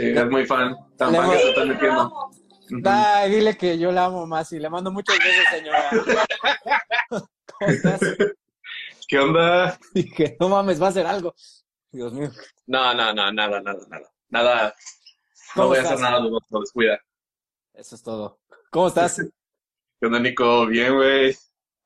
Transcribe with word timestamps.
Sí, 0.00 0.08
es 0.16 0.30
muy 0.30 0.46
fan. 0.46 0.76
Tan 0.96 1.14
fan 1.14 1.30
que 1.30 1.38
se 1.38 1.48
está 1.50 1.64
metiendo. 1.64 2.30
Ay, 2.84 3.30
dile 3.30 3.56
que 3.56 3.78
yo 3.78 3.92
la 3.92 4.06
amo 4.06 4.26
más 4.26 4.50
y 4.52 4.58
le 4.58 4.70
mando 4.70 4.90
muchos 4.90 5.16
besos, 5.18 5.44
señora. 5.50 5.90
¿Cómo 7.58 7.70
estás? 7.70 8.00
¿Qué 9.08 9.18
onda? 9.18 9.78
Dije, 9.92 10.36
no 10.38 10.48
mames, 10.48 10.80
va 10.80 10.86
a 10.86 10.90
hacer 10.90 11.06
algo. 11.06 11.34
Dios 11.90 12.12
mío. 12.12 12.30
No, 12.66 12.94
no, 12.94 13.12
no, 13.12 13.32
nada, 13.32 13.60
nada, 13.60 13.80
nada. 13.88 14.10
Nada. 14.28 14.74
No 15.56 15.62
¿Cómo 15.62 15.68
voy 15.68 15.78
a 15.78 15.80
estás? 15.82 16.00
hacer 16.00 16.10
nada, 16.10 16.20
no 16.20 16.60
descuida. 16.60 16.98
Eso 17.74 17.96
es 17.96 18.02
todo. 18.02 18.38
¿Cómo 18.70 18.88
estás? 18.88 19.16
¿Qué 20.00 20.06
onda, 20.06 20.20
Nico? 20.20 20.66
Bien, 20.66 20.94
güey. 20.94 21.36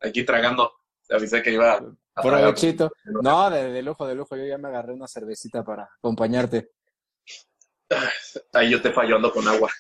Aquí 0.01 0.23
tragando. 0.25 0.71
Te 1.09 1.17
avisé 1.17 1.43
que 1.43 1.53
iba 1.53 1.73
a. 1.73 2.23
Provechito. 2.23 2.93
No, 3.23 3.51
de, 3.51 3.73
de 3.73 3.83
lujo, 3.83 4.07
de 4.07 4.15
lujo. 4.15 4.37
Yo 4.37 4.45
ya 4.45 4.59
me 4.59 4.69
agarré 4.69 4.93
una 4.93 5.09
cervecita 5.09 5.65
para 5.65 5.85
acompañarte. 5.97 6.71
Ahí 8.53 8.71
yo 8.71 8.81
te 8.81 8.93
fallo, 8.93 9.17
ando 9.17 9.33
con 9.33 9.47
agua. 9.47 9.71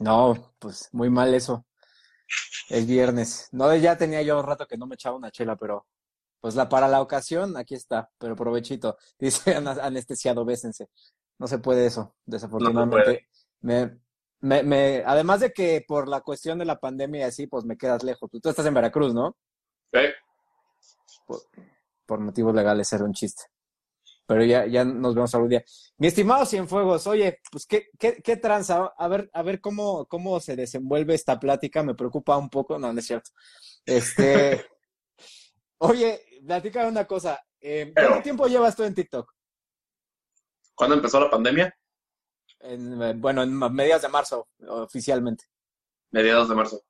No, 0.00 0.54
pues 0.58 0.88
muy 0.92 1.10
mal 1.10 1.34
eso. 1.34 1.66
El 2.68 2.86
viernes. 2.86 3.48
No, 3.52 3.74
ya 3.76 3.96
tenía 3.96 4.22
yo 4.22 4.38
un 4.38 4.46
rato 4.46 4.66
que 4.66 4.76
no 4.76 4.86
me 4.86 4.94
echaba 4.94 5.16
una 5.16 5.30
chela, 5.30 5.56
pero 5.56 5.86
pues 6.40 6.54
la 6.54 6.68
para 6.68 6.88
la 6.88 7.00
ocasión, 7.00 7.56
aquí 7.56 7.74
está. 7.74 8.10
Pero 8.18 8.36
provechito. 8.36 8.96
Dice 9.18 9.54
anestesiado, 9.54 10.44
bésense. 10.44 10.88
No 11.38 11.46
se 11.46 11.58
puede 11.58 11.86
eso, 11.86 12.14
desafortunadamente. 12.24 13.28
Me, 13.60 13.98
me, 14.40 14.62
me, 14.62 15.02
además 15.04 15.40
de 15.40 15.52
que 15.52 15.84
por 15.86 16.08
la 16.08 16.20
cuestión 16.20 16.58
de 16.58 16.64
la 16.64 16.78
pandemia 16.78 17.20
y 17.20 17.24
así, 17.24 17.46
pues 17.46 17.64
me 17.64 17.76
quedas 17.76 18.02
lejos. 18.02 18.30
Tú, 18.30 18.40
tú 18.40 18.48
estás 18.48 18.66
en 18.66 18.74
Veracruz, 18.74 19.12
¿no? 19.14 19.36
Por, 21.26 21.40
por 22.06 22.20
motivos 22.20 22.54
legales 22.54 22.92
era 22.92 23.04
un 23.04 23.12
chiste. 23.12 23.44
Pero 24.26 24.44
ya, 24.44 24.66
ya 24.66 24.84
nos 24.84 25.14
vemos 25.14 25.32
algún 25.34 25.50
día. 25.50 25.64
Mi 25.98 26.08
estimado 26.08 26.44
Cienfuegos, 26.46 27.06
oye, 27.06 27.40
pues 27.50 27.64
qué, 27.66 27.88
qué, 27.98 28.20
qué 28.22 28.36
tranza. 28.36 28.92
A 28.98 29.08
ver, 29.08 29.30
a 29.32 29.42
ver 29.42 29.60
cómo, 29.60 30.06
cómo 30.06 30.40
se 30.40 30.56
desenvuelve 30.56 31.14
esta 31.14 31.38
plática. 31.38 31.82
Me 31.84 31.94
preocupa 31.94 32.36
un 32.36 32.50
poco. 32.50 32.78
No, 32.78 32.92
no 32.92 32.98
es 32.98 33.06
cierto. 33.06 33.30
Este. 33.84 34.66
oye, 35.78 36.20
platica 36.44 36.86
una 36.88 37.04
cosa. 37.06 37.40
Eh, 37.60 37.92
¿Cuánto 37.94 38.10
Pero- 38.12 38.22
tiempo 38.22 38.46
llevas 38.48 38.74
tú 38.74 38.82
en 38.82 38.94
TikTok? 38.94 39.32
¿Cuándo 40.74 40.96
empezó 40.96 41.20
la 41.20 41.30
pandemia? 41.30 41.74
En, 42.60 43.20
bueno, 43.20 43.42
en 43.42 43.56
mediados 43.72 44.02
de 44.02 44.08
marzo, 44.08 44.48
oficialmente. 44.68 45.44
Mediados 46.10 46.48
de 46.48 46.54
marzo. 46.54 46.82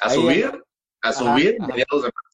¿A 0.00 0.08
Ahí 0.10 0.16
subir? 0.20 0.64
¿A 1.00 1.12
subir? 1.12 1.56
ajá. 1.58 1.66
Mediados 1.68 2.02
de 2.02 2.10
marzo. 2.14 2.33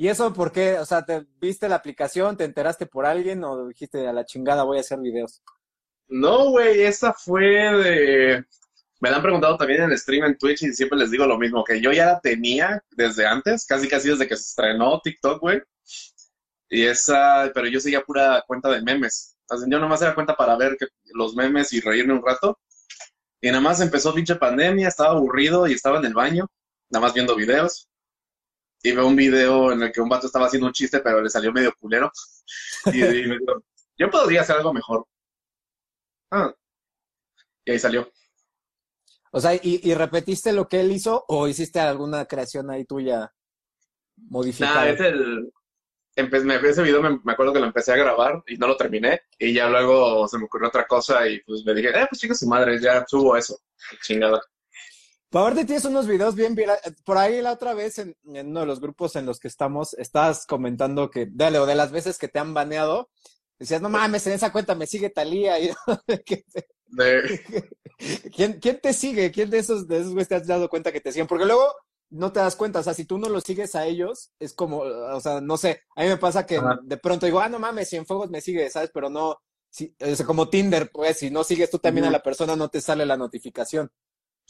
¿Y 0.00 0.08
eso 0.08 0.32
por 0.32 0.50
qué? 0.50 0.78
O 0.78 0.86
sea, 0.86 1.04
¿te 1.04 1.26
viste 1.38 1.68
la 1.68 1.74
aplicación? 1.74 2.34
¿Te 2.34 2.44
enteraste 2.44 2.86
por 2.86 3.04
alguien? 3.04 3.44
¿O 3.44 3.68
dijiste 3.68 4.08
a 4.08 4.14
la 4.14 4.24
chingada 4.24 4.62
voy 4.62 4.78
a 4.78 4.80
hacer 4.80 4.98
videos? 4.98 5.42
No, 6.08 6.52
güey, 6.52 6.80
esa 6.84 7.12
fue 7.12 7.44
de... 7.44 8.42
Me 8.98 9.10
la 9.10 9.16
han 9.16 9.22
preguntado 9.22 9.58
también 9.58 9.82
en 9.82 9.98
stream 9.98 10.24
en 10.24 10.38
Twitch 10.38 10.62
y 10.62 10.72
siempre 10.72 10.98
les 10.98 11.10
digo 11.10 11.26
lo 11.26 11.36
mismo, 11.36 11.62
que 11.62 11.82
yo 11.82 11.92
ya 11.92 12.06
la 12.06 12.20
tenía 12.20 12.82
desde 12.92 13.26
antes, 13.26 13.66
casi 13.66 13.88
casi 13.88 14.08
desde 14.08 14.26
que 14.26 14.38
se 14.38 14.44
estrenó 14.44 15.02
TikTok, 15.04 15.38
güey. 15.38 15.60
Y 16.70 16.86
esa, 16.86 17.50
pero 17.52 17.66
yo 17.66 17.78
seguía 17.78 18.00
pura 18.00 18.42
cuenta 18.46 18.70
de 18.70 18.80
memes. 18.80 19.36
O 19.50 19.58
sea, 19.58 19.68
yo 19.70 19.78
nomás 19.78 20.00
era 20.00 20.14
cuenta 20.14 20.34
para 20.34 20.56
ver 20.56 20.78
que, 20.78 20.86
los 21.12 21.34
memes 21.34 21.74
y 21.74 21.80
reírme 21.82 22.14
un 22.14 22.24
rato. 22.24 22.58
Y 23.42 23.48
nada 23.48 23.60
más 23.60 23.82
empezó 23.82 24.14
pinche 24.14 24.36
pandemia, 24.36 24.88
estaba 24.88 25.10
aburrido 25.10 25.66
y 25.66 25.74
estaba 25.74 25.98
en 25.98 26.06
el 26.06 26.14
baño, 26.14 26.46
nada 26.88 27.04
más 27.04 27.12
viendo 27.12 27.36
videos. 27.36 27.89
Y 28.82 28.92
veo 28.92 29.06
un 29.06 29.16
video 29.16 29.72
en 29.72 29.82
el 29.82 29.92
que 29.92 30.00
un 30.00 30.08
vato 30.08 30.26
estaba 30.26 30.46
haciendo 30.46 30.66
un 30.66 30.72
chiste, 30.72 31.00
pero 31.00 31.20
le 31.20 31.28
salió 31.30 31.52
medio 31.52 31.72
culero. 31.78 32.10
Y, 32.86 32.98
y 32.98 33.26
me 33.26 33.38
dijo, 33.38 33.62
yo 33.98 34.10
podría 34.10 34.40
hacer 34.40 34.56
algo 34.56 34.72
mejor. 34.72 35.06
Ah. 36.30 36.52
Y 37.64 37.72
ahí 37.72 37.78
salió. 37.78 38.10
O 39.32 39.40
sea, 39.40 39.54
¿y, 39.54 39.80
y 39.84 39.94
repetiste 39.94 40.52
lo 40.52 40.66
que 40.66 40.80
él 40.80 40.90
hizo 40.92 41.24
o 41.28 41.46
hiciste 41.46 41.78
alguna 41.78 42.24
creación 42.26 42.70
ahí 42.70 42.84
tuya 42.84 43.32
modificada? 44.16 44.86
Nah, 44.86 44.90
es 44.90 45.00
el. 45.00 45.52
empe- 46.16 46.42
me- 46.42 46.56
ese 46.68 46.82
video 46.82 47.02
me, 47.02 47.20
me 47.22 47.32
acuerdo 47.32 47.52
que 47.52 47.60
lo 47.60 47.66
empecé 47.66 47.92
a 47.92 47.96
grabar 47.96 48.42
y 48.46 48.56
no 48.56 48.66
lo 48.66 48.76
terminé. 48.76 49.20
Y 49.38 49.52
ya 49.52 49.68
luego 49.68 50.26
se 50.26 50.38
me 50.38 50.44
ocurrió 50.44 50.68
otra 50.68 50.86
cosa 50.86 51.28
y 51.28 51.40
pues 51.42 51.64
me 51.64 51.74
dije, 51.74 51.90
eh, 51.90 52.06
pues 52.08 52.20
chinga 52.20 52.34
su 52.34 52.46
madre, 52.48 52.80
ya 52.80 53.04
subo 53.06 53.36
eso. 53.36 53.60
Chingada. 54.02 54.40
Aparte 55.32 55.64
tienes 55.64 55.84
unos 55.84 56.06
videos 56.06 56.34
bien 56.34 56.54
virales. 56.54 56.82
Por 57.04 57.16
ahí 57.18 57.40
la 57.40 57.52
otra 57.52 57.72
vez 57.74 57.98
en, 57.98 58.16
en 58.24 58.48
uno 58.48 58.60
de 58.60 58.66
los 58.66 58.80
grupos 58.80 59.14
en 59.16 59.26
los 59.26 59.38
que 59.38 59.48
estamos, 59.48 59.94
estás 59.94 60.44
comentando 60.46 61.10
que, 61.10 61.28
dale, 61.30 61.58
o 61.58 61.66
de 61.66 61.76
las 61.76 61.92
veces 61.92 62.18
que 62.18 62.26
te 62.28 62.40
han 62.40 62.52
baneado, 62.52 63.10
decías, 63.58 63.80
no 63.80 63.88
mames, 63.88 64.26
en 64.26 64.32
esa 64.32 64.50
cuenta 64.52 64.74
me 64.74 64.86
sigue 64.86 65.10
Talía. 65.10 65.56
Y, 65.60 65.70
¿qué- 66.24 66.44
De- 66.86 67.70
¿quién, 68.34 68.58
¿Quién 68.60 68.80
te 68.80 68.92
sigue? 68.92 69.30
¿Quién 69.30 69.50
de 69.50 69.58
esos, 69.58 69.86
de 69.86 69.98
esos 69.98 70.12
güeyes 70.12 70.28
te 70.28 70.34
has 70.34 70.46
dado 70.46 70.68
cuenta 70.68 70.90
que 70.92 71.00
te 71.00 71.12
siguen? 71.12 71.28
Porque 71.28 71.44
luego 71.46 71.72
no 72.10 72.32
te 72.32 72.40
das 72.40 72.56
cuenta, 72.56 72.80
o 72.80 72.82
sea, 72.82 72.94
si 72.94 73.04
tú 73.04 73.18
no 73.18 73.28
los 73.28 73.44
sigues 73.44 73.76
a 73.76 73.86
ellos, 73.86 74.32
es 74.40 74.52
como, 74.52 74.78
o 74.78 75.20
sea, 75.20 75.40
no 75.40 75.56
sé, 75.56 75.82
a 75.94 76.02
mí 76.02 76.08
me 76.08 76.16
pasa 76.16 76.44
que 76.44 76.56
Ajá. 76.56 76.80
de 76.82 76.96
pronto 76.96 77.26
digo, 77.26 77.38
ah, 77.38 77.48
no 77.48 77.60
mames, 77.60 77.88
Cienfuegos 77.90 78.30
me 78.30 78.40
sigue, 78.40 78.68
¿sabes? 78.68 78.90
Pero 78.92 79.08
no, 79.10 79.38
si, 79.70 79.94
o 80.00 80.16
sea, 80.16 80.26
como 80.26 80.48
Tinder, 80.48 80.90
pues, 80.92 81.18
si 81.18 81.30
no 81.30 81.44
sigues 81.44 81.70
tú 81.70 81.78
también 81.78 82.06
a 82.06 82.10
la 82.10 82.20
persona, 82.22 82.56
no 82.56 82.68
te 82.68 82.80
sale 82.80 83.06
la 83.06 83.16
notificación. 83.16 83.92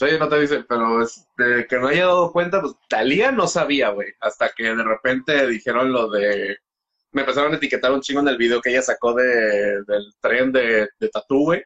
Sí, 0.01 0.07
no 0.19 0.31
te 0.31 0.41
dice, 0.41 0.65
pero 0.67 1.03
este, 1.03 1.67
que 1.69 1.77
no 1.77 1.89
haya 1.89 2.07
dado 2.07 2.33
cuenta, 2.33 2.63
pues 2.63 2.73
Talía 2.89 3.31
no 3.33 3.47
sabía, 3.47 3.91
güey. 3.91 4.09
Hasta 4.21 4.49
que 4.49 4.75
de 4.75 4.83
repente 4.83 5.47
dijeron 5.47 5.93
lo 5.93 6.09
de. 6.09 6.57
Me 7.13 7.21
empezaron 7.23 7.53
a 7.53 7.57
etiquetar 7.57 7.93
un 7.93 8.01
chingo 8.01 8.21
en 8.21 8.29
el 8.29 8.39
video 8.39 8.63
que 8.63 8.71
ella 8.71 8.81
sacó 8.81 9.13
de, 9.13 9.83
del 9.87 10.15
tren 10.21 10.53
de, 10.53 10.89
de 10.99 11.09
Tatú, 11.11 11.45
güey. 11.45 11.63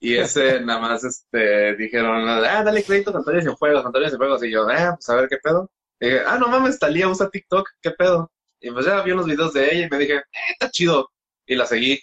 Y 0.00 0.16
ese 0.16 0.60
nada 0.64 0.80
más 0.80 1.04
este, 1.04 1.76
dijeron, 1.76 2.28
ah, 2.28 2.64
dale 2.64 2.82
crédito 2.82 3.14
a 3.14 3.18
Antonio 3.18 3.42
Cienfuegos, 3.42 3.86
Antonio 3.86 4.08
Cienfuegos. 4.08 4.42
Y 4.42 4.50
yo, 4.50 4.66
ah, 4.68 4.94
pues 4.96 5.08
a 5.08 5.14
ver 5.14 5.28
qué 5.28 5.36
pedo. 5.36 5.70
Y 6.00 6.06
dije, 6.06 6.22
ah, 6.26 6.38
no 6.38 6.48
mames, 6.48 6.80
Talía 6.80 7.08
usa 7.08 7.30
TikTok, 7.30 7.68
qué 7.80 7.92
pedo. 7.92 8.32
Y 8.60 8.72
pues 8.72 8.86
ya 8.86 9.02
vi 9.02 9.12
unos 9.12 9.26
videos 9.26 9.52
de 9.52 9.72
ella 9.72 9.86
y 9.86 9.90
me 9.90 9.98
dije, 9.98 10.16
eh, 10.16 10.22
está 10.50 10.68
chido. 10.70 11.10
Y 11.46 11.54
la 11.54 11.66
seguí. 11.66 12.00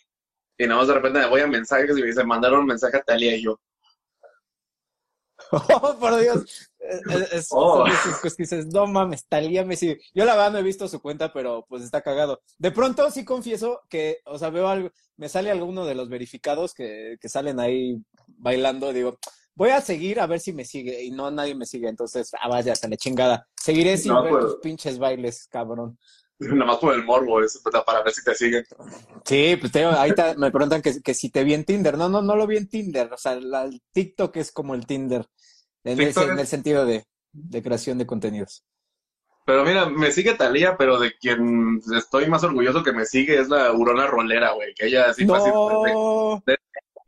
Y 0.58 0.68
nada 0.68 0.80
más 0.80 0.88
de 0.88 0.94
repente 0.94 1.20
me 1.20 1.28
voy 1.28 1.42
a 1.42 1.48
mensajes 1.48 1.98
y 1.98 2.02
me 2.02 2.08
dice, 2.08 2.24
mandaron 2.24 2.62
un 2.62 2.68
mensaje 2.68 2.96
a 2.96 3.02
Talía 3.02 3.36
y 3.36 3.44
yo, 3.44 3.60
Oh, 5.82 5.96
por 6.00 6.20
Dios. 6.22 6.70
Es, 6.80 7.32
es- 7.34 7.48
Oh. 7.52 7.84
cosas 8.22 8.36
que 8.36 8.44
dices, 8.44 8.68
no 8.68 8.88
mames, 8.88 9.26
Talía 9.28 9.66
me 9.66 9.76
sigue. 9.76 10.00
Yo 10.14 10.26
la 10.26 10.36
verdad 10.36 10.52
no 10.52 10.58
he 10.60 10.64
visto 10.64 10.88
su 10.88 11.02
cuenta, 11.02 11.32
pero 11.34 11.66
pues 11.68 11.84
está 11.84 12.02
cagado. 12.02 12.42
De 12.58 12.72
pronto 12.72 13.10
sí 13.12 13.26
confieso 13.26 13.82
que, 13.90 14.20
o 14.26 14.38
sea, 14.38 14.50
veo 14.50 14.68
algo, 14.68 14.90
me 15.18 15.30
sale 15.30 15.52
alguno 15.52 15.86
de 15.86 15.96
los 15.96 16.10
verificados 16.10 16.74
que, 16.74 17.18
que 17.20 17.30
salen 17.30 17.60
ahí 17.60 17.98
bailando, 18.28 18.94
digo, 18.94 19.18
voy 19.56 19.72
a 19.72 19.82
seguir 19.82 20.20
a 20.20 20.28
ver 20.28 20.40
si 20.40 20.54
me 20.54 20.64
sigue, 20.66 21.04
y 21.04 21.12
no 21.12 21.30
nadie 21.32 21.54
me 21.56 21.66
sigue, 21.66 21.90
entonces, 21.90 22.32
ah, 22.40 22.48
vaya, 22.48 22.72
hasta 22.74 22.88
la 22.88 22.96
chingada. 22.98 23.48
Seguiré 23.60 23.98
sin 23.98 24.14
No, 24.14 24.24
ver 24.24 24.32
pues. 24.34 24.46
tus 24.46 24.56
pinches 24.62 24.98
bailes, 25.00 25.48
cabrón. 25.50 25.98
nada 26.56 26.66
más 26.66 26.78
por 26.78 26.94
el 26.94 27.04
morbo, 27.04 27.42
eso, 27.44 27.60
para 27.86 28.02
ver 28.04 28.14
si 28.14 28.24
te 28.24 28.34
siguen. 28.36 28.66
Sí, 29.26 29.58
pues 29.60 29.72
te 29.72 29.84
ahí 29.86 30.14
me 30.38 30.52
preguntan 30.52 30.82
que, 30.82 31.02
que 31.02 31.14
si 31.14 31.30
te 31.30 31.44
vi 31.44 31.54
en 31.54 31.66
Tinder. 31.66 31.98
No, 31.98 32.10
no, 32.10 32.22
no 32.22 32.36
lo 32.36 32.48
vi 32.48 32.58
en 32.58 32.70
Tinder. 32.70 33.12
O 33.14 33.18
sea, 33.18 33.36
la, 33.36 33.64
el 33.64 33.82
TikTok 33.92 34.36
es 34.38 34.52
como 34.52 34.74
el 34.76 34.86
Tinder. 34.86 35.26
En, 35.84 36.00
ese- 36.02 36.26
el 36.26 36.48
sentido 36.48 36.86
de, 36.86 37.06
de 37.32 37.64
creación 37.64 37.98
de 37.98 38.06
contenidos. 38.06 38.64
Pero 39.46 39.66
mira, 39.66 39.90
me 39.90 40.12
sigue 40.12 40.36
Talía, 40.36 40.78
pero 40.78 41.00
de 41.00 41.14
quien 41.20 41.82
estoy 41.98 42.28
más 42.28 42.44
orgulloso 42.44 42.84
que 42.84 42.94
me 42.94 43.06
sigue 43.06 43.40
es 43.40 43.50
la 43.50 43.72
Urona 43.74 44.06
Rolera, 44.08 44.52
güey. 44.52 44.74
Que 44.76 44.88
ella 44.88 45.10
así 45.10 45.26
fácil. 45.26 45.52
No, 45.54 46.44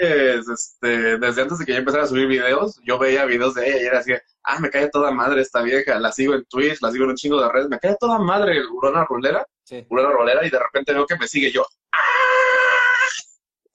es, 0.01 0.47
este, 0.47 1.17
desde 1.17 1.41
antes 1.43 1.59
de 1.59 1.65
que 1.65 1.73
yo 1.73 1.77
empezara 1.77 2.03
a 2.03 2.07
subir 2.07 2.27
videos, 2.27 2.79
yo 2.83 2.97
veía 2.97 3.25
videos 3.25 3.53
de 3.53 3.69
ella 3.69 3.81
y 3.81 3.85
era 3.85 3.99
así, 3.99 4.13
ah, 4.43 4.59
me 4.59 4.69
cae 4.69 4.89
toda 4.89 5.11
madre 5.11 5.41
esta 5.41 5.61
vieja, 5.61 5.99
la 5.99 6.11
sigo 6.11 6.33
en 6.33 6.43
Twitch, 6.45 6.81
la 6.81 6.91
sigo 6.91 7.03
en 7.03 7.11
un 7.11 7.15
chingo 7.15 7.41
de 7.41 7.49
redes, 7.49 7.69
me 7.69 7.79
cae 7.79 7.95
toda 7.99 8.17
madre 8.19 8.59
Urona 8.65 9.05
Rolera, 9.05 9.45
sí. 9.63 9.85
Urona 9.89 10.11
Rolera, 10.11 10.45
y 10.45 10.49
de 10.49 10.59
repente 10.59 10.93
veo 10.93 11.05
que 11.05 11.17
me 11.17 11.27
sigue 11.27 11.51
yo. 11.51 11.65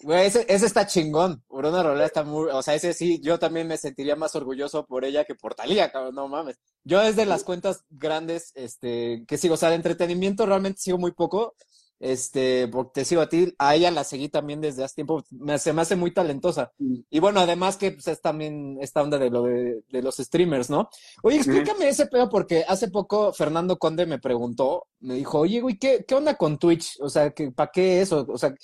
Güey, 0.01 0.27
ese, 0.27 0.45
ese 0.49 0.67
está 0.67 0.87
chingón. 0.87 1.43
Urona 1.49 1.83
Rolera 1.83 2.07
está 2.07 2.23
muy, 2.23 2.51
o 2.51 2.63
sea, 2.63 2.75
ese 2.75 2.93
sí, 2.93 3.21
yo 3.23 3.39
también 3.39 3.67
me 3.67 3.77
sentiría 3.77 4.15
más 4.15 4.37
orgulloso 4.37 4.87
por 4.87 5.05
ella 5.05 5.25
que 5.25 5.35
por 5.35 5.55
Talía, 5.55 5.91
cabrón, 5.91 6.15
no 6.15 6.29
mames. 6.29 6.59
Yo 6.85 7.01
desde 7.01 7.27
las 7.27 7.45
cuentas 7.45 7.85
grandes, 7.91 8.53
este, 8.55 9.25
que 9.27 9.39
sigo, 9.39 9.55
o 9.55 9.57
sea, 9.57 9.71
de 9.71 9.77
entretenimiento 9.77 10.47
realmente 10.47 10.81
sigo 10.81 10.99
muy 10.99 11.13
poco, 11.13 11.57
este, 11.99 12.69
porque 12.69 12.91
te 13.01 13.05
sigo 13.05 13.23
a 13.23 13.29
ti, 13.29 13.55
a 13.59 13.75
ella 13.75 13.91
la 13.91 14.05
seguí 14.05 14.29
también 14.29 14.61
desde 14.61 14.85
hace 14.85 14.97
tiempo, 14.97 15.25
me, 15.31 15.59
se 15.59 15.73
me 15.73 15.83
hace 15.83 15.97
muy 15.97 16.13
talentosa. 16.13 16.73
Y 17.11 17.21
bueno, 17.21 17.41
además 17.41 17.77
que 17.77 17.93
pues, 17.93 18.07
es 18.09 18.21
también 18.21 18.79
esta 18.81 19.03
onda 19.03 19.19
de 19.19 19.31
lo 19.31 19.43
de, 19.45 19.83
de 19.91 20.03
los 20.03 20.17
streamers, 20.17 20.69
¿no? 20.71 20.89
Oye, 21.23 21.37
explícame 21.37 21.89
ese 21.89 22.07
pedo 22.07 22.29
porque 22.29 22.65
hace 22.69 22.89
poco 22.89 23.33
Fernando 23.33 23.79
Conde 23.79 24.07
me 24.07 24.19
preguntó, 24.19 24.87
me 25.01 25.15
dijo, 25.15 25.39
oye, 25.41 25.61
güey, 25.61 25.79
¿qué, 25.79 26.05
qué 26.07 26.15
onda 26.15 26.35
con 26.37 26.59
Twitch? 26.59 26.99
O 27.01 27.09
sea, 27.09 27.31
que 27.31 27.51
¿para 27.51 27.71
qué 27.71 28.01
eso? 28.03 28.27
O 28.29 28.39
sea, 28.39 28.55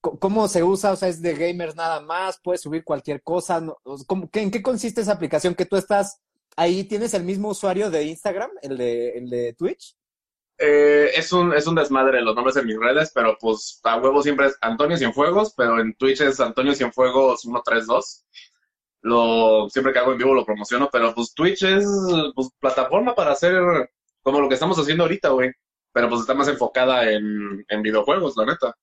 ¿cómo 0.00 0.48
se 0.48 0.62
usa? 0.62 0.92
O 0.92 0.96
sea, 0.96 1.08
es 1.08 1.22
de 1.22 1.34
gamers 1.34 1.76
nada 1.76 2.00
más, 2.00 2.40
puedes 2.42 2.60
subir 2.60 2.84
cualquier 2.84 3.22
cosa. 3.22 3.60
¿no? 3.60 3.76
O 3.84 3.96
sea, 3.96 4.06
¿cómo- 4.06 4.28
qué- 4.30 4.42
¿En 4.42 4.50
qué 4.50 4.60
consiste 4.62 5.00
esa 5.00 5.12
aplicación? 5.12 5.54
Que 5.54 5.64
tú 5.66 5.76
estás 5.76 6.18
ahí, 6.56 6.84
tienes 6.84 7.14
el 7.14 7.24
mismo 7.24 7.48
usuario 7.50 7.90
de 7.90 8.04
Instagram, 8.04 8.50
el 8.62 8.76
de, 8.76 9.10
el 9.10 9.30
de 9.30 9.52
Twitch. 9.54 9.96
Eh, 10.58 11.10
es, 11.16 11.32
un, 11.32 11.52
es 11.54 11.66
un 11.66 11.74
desmadre 11.74 12.20
los 12.20 12.34
nombres 12.34 12.56
en 12.56 12.66
mis 12.66 12.78
redes, 12.78 13.10
pero 13.14 13.36
pues 13.40 13.80
a 13.82 13.96
huevo 13.96 14.22
siempre 14.22 14.46
es 14.46 14.58
Antonio 14.60 14.96
Cienfuegos, 14.96 15.54
pero 15.56 15.80
en 15.80 15.94
Twitch 15.94 16.20
es 16.20 16.40
Antonio 16.40 16.74
Cienfuegos 16.74 17.40
132. 17.40 18.24
Lo, 19.02 19.68
siempre 19.68 19.92
que 19.92 19.98
hago 19.98 20.12
en 20.12 20.18
vivo 20.18 20.34
lo 20.34 20.44
promociono, 20.46 20.88
pero 20.92 21.14
pues 21.14 21.34
Twitch 21.34 21.64
es 21.64 21.84
pues, 22.34 22.50
plataforma 22.60 23.14
para 23.14 23.32
hacer 23.32 23.60
como 24.22 24.40
lo 24.40 24.48
que 24.48 24.54
estamos 24.54 24.78
haciendo 24.78 25.04
ahorita, 25.04 25.30
güey. 25.30 25.50
Pero 25.92 26.08
pues 26.08 26.20
está 26.22 26.34
más 26.34 26.48
enfocada 26.48 27.10
en, 27.10 27.64
en 27.68 27.82
videojuegos, 27.82 28.36
la 28.36 28.46
neta. 28.46 28.74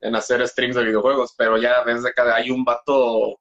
En 0.00 0.16
hacer 0.16 0.46
streams 0.48 0.76
de 0.76 0.84
videojuegos. 0.84 1.34
Pero 1.36 1.58
ya 1.58 1.84
desde 1.84 2.12
que 2.12 2.22
hay 2.22 2.50
un 2.50 2.64
vato, 2.64 3.38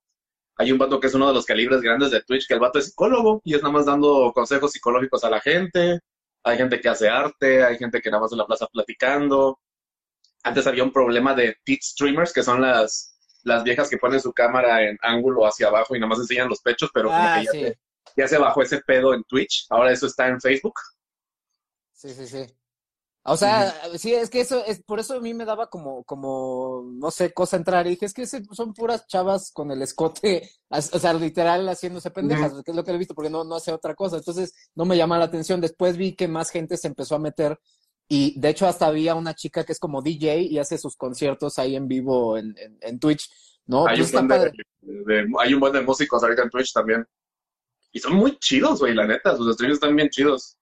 hay 0.57 0.71
un 0.71 0.77
vato 0.77 0.99
que 0.99 1.07
es 1.07 1.13
uno 1.15 1.27
de 1.29 1.33
los 1.33 1.45
calibres 1.45 1.81
grandes 1.81 2.11
de 2.11 2.21
Twitch, 2.23 2.47
que 2.47 2.55
el 2.55 2.59
vato 2.59 2.79
es 2.79 2.87
psicólogo 2.87 3.41
y 3.45 3.55
es 3.55 3.61
nada 3.63 3.73
más 3.73 3.85
dando 3.85 4.31
consejos 4.33 4.71
psicológicos 4.73 5.23
a 5.23 5.29
la 5.29 5.39
gente 5.41 6.01
hay 6.47 6.57
gente 6.57 6.79
que 6.79 6.89
hace 6.89 7.09
arte, 7.09 7.63
hay 7.63 7.77
gente 7.77 8.01
que 8.01 8.09
nada 8.09 8.21
más 8.21 8.31
en 8.31 8.37
la 8.39 8.45
plaza 8.45 8.67
platicando. 8.67 9.59
Antes 10.43 10.67
había 10.67 10.83
un 10.83 10.91
problema 10.93 11.33
de 11.35 11.55
tit 11.63 11.81
streamers, 11.81 12.31
que 12.33 12.43
son 12.43 12.61
las, 12.61 13.17
las 13.43 13.63
viejas 13.63 13.89
que 13.89 13.97
ponen 13.97 14.19
su 14.21 14.33
cámara 14.33 14.83
en 14.83 14.97
ángulo 15.01 15.45
hacia 15.45 15.67
abajo 15.67 15.95
y 15.95 15.99
nada 15.99 16.09
más 16.09 16.19
enseñan 16.19 16.49
los 16.49 16.61
pechos, 16.61 16.89
pero 16.93 17.09
Ah, 17.11 17.41
ya, 17.43 17.51
sí. 17.51 17.61
se, 17.61 17.79
ya 18.15 18.27
se 18.27 18.37
bajó 18.37 18.61
ese 18.61 18.79
pedo 18.81 19.13
en 19.13 19.23
Twitch. 19.23 19.65
Ahora 19.69 19.91
eso 19.91 20.07
está 20.07 20.27
en 20.27 20.39
Facebook. 20.39 20.75
Sí, 21.93 22.13
sí, 22.13 22.27
sí. 22.27 22.45
O 23.29 23.35
sea, 23.35 23.73
sí, 23.97 24.13
es 24.13 24.29
que 24.29 24.39
eso, 24.39 24.63
es 24.65 24.81
por 24.83 24.99
eso 24.99 25.15
a 25.15 25.19
mí 25.19 25.33
me 25.33 25.43
daba 25.43 25.69
como, 25.69 26.03
como, 26.05 26.89
no 26.93 27.11
sé, 27.11 27.33
cosa 27.33 27.57
entrar. 27.57 27.85
Y 27.85 27.91
dije, 27.91 28.05
es 28.05 28.13
que 28.13 28.25
son 28.25 28.73
puras 28.73 29.05
chavas 29.07 29.51
con 29.51 29.69
el 29.71 29.81
escote, 29.81 30.49
o 30.69 30.81
sea, 30.81 31.13
literal 31.13 31.67
haciéndose 31.67 32.09
pendejas, 32.11 32.53
que 32.63 32.71
es 32.71 32.75
lo 32.77 32.83
que 32.85 32.91
he 32.91 32.97
visto, 32.97 33.13
porque 33.13 33.29
no, 33.29 33.43
no 33.43 33.55
hace 33.55 33.73
otra 33.73 33.95
cosa. 33.95 34.17
Entonces, 34.17 34.53
no 34.75 34.85
me 34.85 34.95
llama 34.95 35.17
la 35.19 35.25
atención. 35.25 35.59
Después 35.59 35.97
vi 35.97 36.15
que 36.15 36.27
más 36.29 36.49
gente 36.51 36.77
se 36.77 36.87
empezó 36.87 37.15
a 37.15 37.19
meter. 37.19 37.59
Y 38.07 38.39
de 38.39 38.47
hecho, 38.49 38.65
hasta 38.65 38.87
había 38.87 39.13
una 39.15 39.33
chica 39.35 39.65
que 39.65 39.73
es 39.73 39.79
como 39.79 40.01
DJ 40.01 40.39
y 40.43 40.57
hace 40.59 40.77
sus 40.77 40.95
conciertos 40.95 41.59
ahí 41.59 41.75
en 41.75 41.89
vivo 41.89 42.37
en, 42.37 42.55
en, 42.57 42.77
en 42.79 42.97
Twitch, 42.99 43.29
¿no? 43.65 43.85
hay, 43.85 43.97
Pues 43.97 44.13
un 44.13 44.27
de, 44.29 44.51
de- 44.81 45.27
hay 45.39 45.53
un 45.53 45.59
buen 45.59 45.73
de 45.73 45.81
músicos 45.81 46.23
ahorita 46.23 46.43
en 46.43 46.49
Twitch 46.49 46.71
también. 46.71 47.05
Y 47.91 47.99
son 47.99 48.13
muy 48.13 48.37
chidos, 48.39 48.79
güey, 48.79 48.93
la 48.93 49.05
neta. 49.05 49.35
Sus 49.35 49.53
streams 49.53 49.73
están 49.73 49.93
bien 49.97 50.07
chidos. 50.09 50.57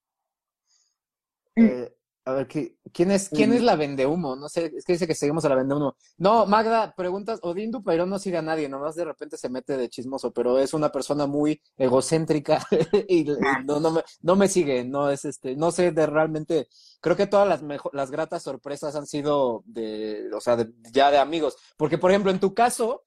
Eh, 1.56 1.95
a 2.26 2.34
ver, 2.34 2.48
¿qué- 2.48 2.76
¿quién 2.92 3.12
es, 3.12 3.30
quién 3.30 3.54
es 3.54 3.62
la 3.62 3.76
vendehumo? 3.76 4.36
No 4.36 4.50
sé, 4.50 4.72
es 4.76 4.84
que 4.84 4.94
dice 4.94 5.06
que 5.08 5.14
seguimos 5.16 5.46
a 5.46 5.50
la 5.50 5.56
vendehumo. 5.56 5.96
No, 6.18 6.46
Magda, 6.48 6.94
preguntas, 6.96 7.40
Odín 7.44 7.70
Dupeirón 7.72 8.10
no 8.10 8.18
sigue 8.20 8.38
a 8.38 8.42
nadie, 8.42 8.68
nomás 8.68 8.96
de 8.96 9.06
repente 9.06 9.38
se 9.38 9.50
mete 9.50 9.78
de 9.78 9.90
chismoso, 9.90 10.32
pero 10.34 10.58
es 10.60 10.74
una 10.74 10.92
persona 10.92 11.28
muy 11.28 11.62
egocéntrica 11.78 12.66
y, 13.08 13.30
y 13.32 13.36
no, 13.66 13.80
no 13.80 13.92
me, 13.92 14.02
no 14.22 14.36
me 14.36 14.48
sigue, 14.48 14.84
no 14.84 15.10
es 15.12 15.24
este, 15.26 15.56
no 15.56 15.72
sé 15.72 15.92
de 15.92 16.06
realmente, 16.08 16.68
creo 17.00 17.16
que 17.16 17.28
todas 17.28 17.48
las 17.48 17.62
mejo- 17.64 17.92
las 17.94 18.10
gratas 18.12 18.44
sorpresas 18.44 18.96
han 18.96 19.06
sido 19.06 19.64
de, 19.66 20.30
o 20.34 20.42
sea, 20.42 20.56
de- 20.56 20.72
ya 20.92 21.12
de 21.12 21.20
amigos, 21.20 21.56
porque 21.78 21.98
por 22.00 22.12
ejemplo, 22.12 22.32
en 22.32 22.40
tu 22.40 22.54
caso, 22.54 23.04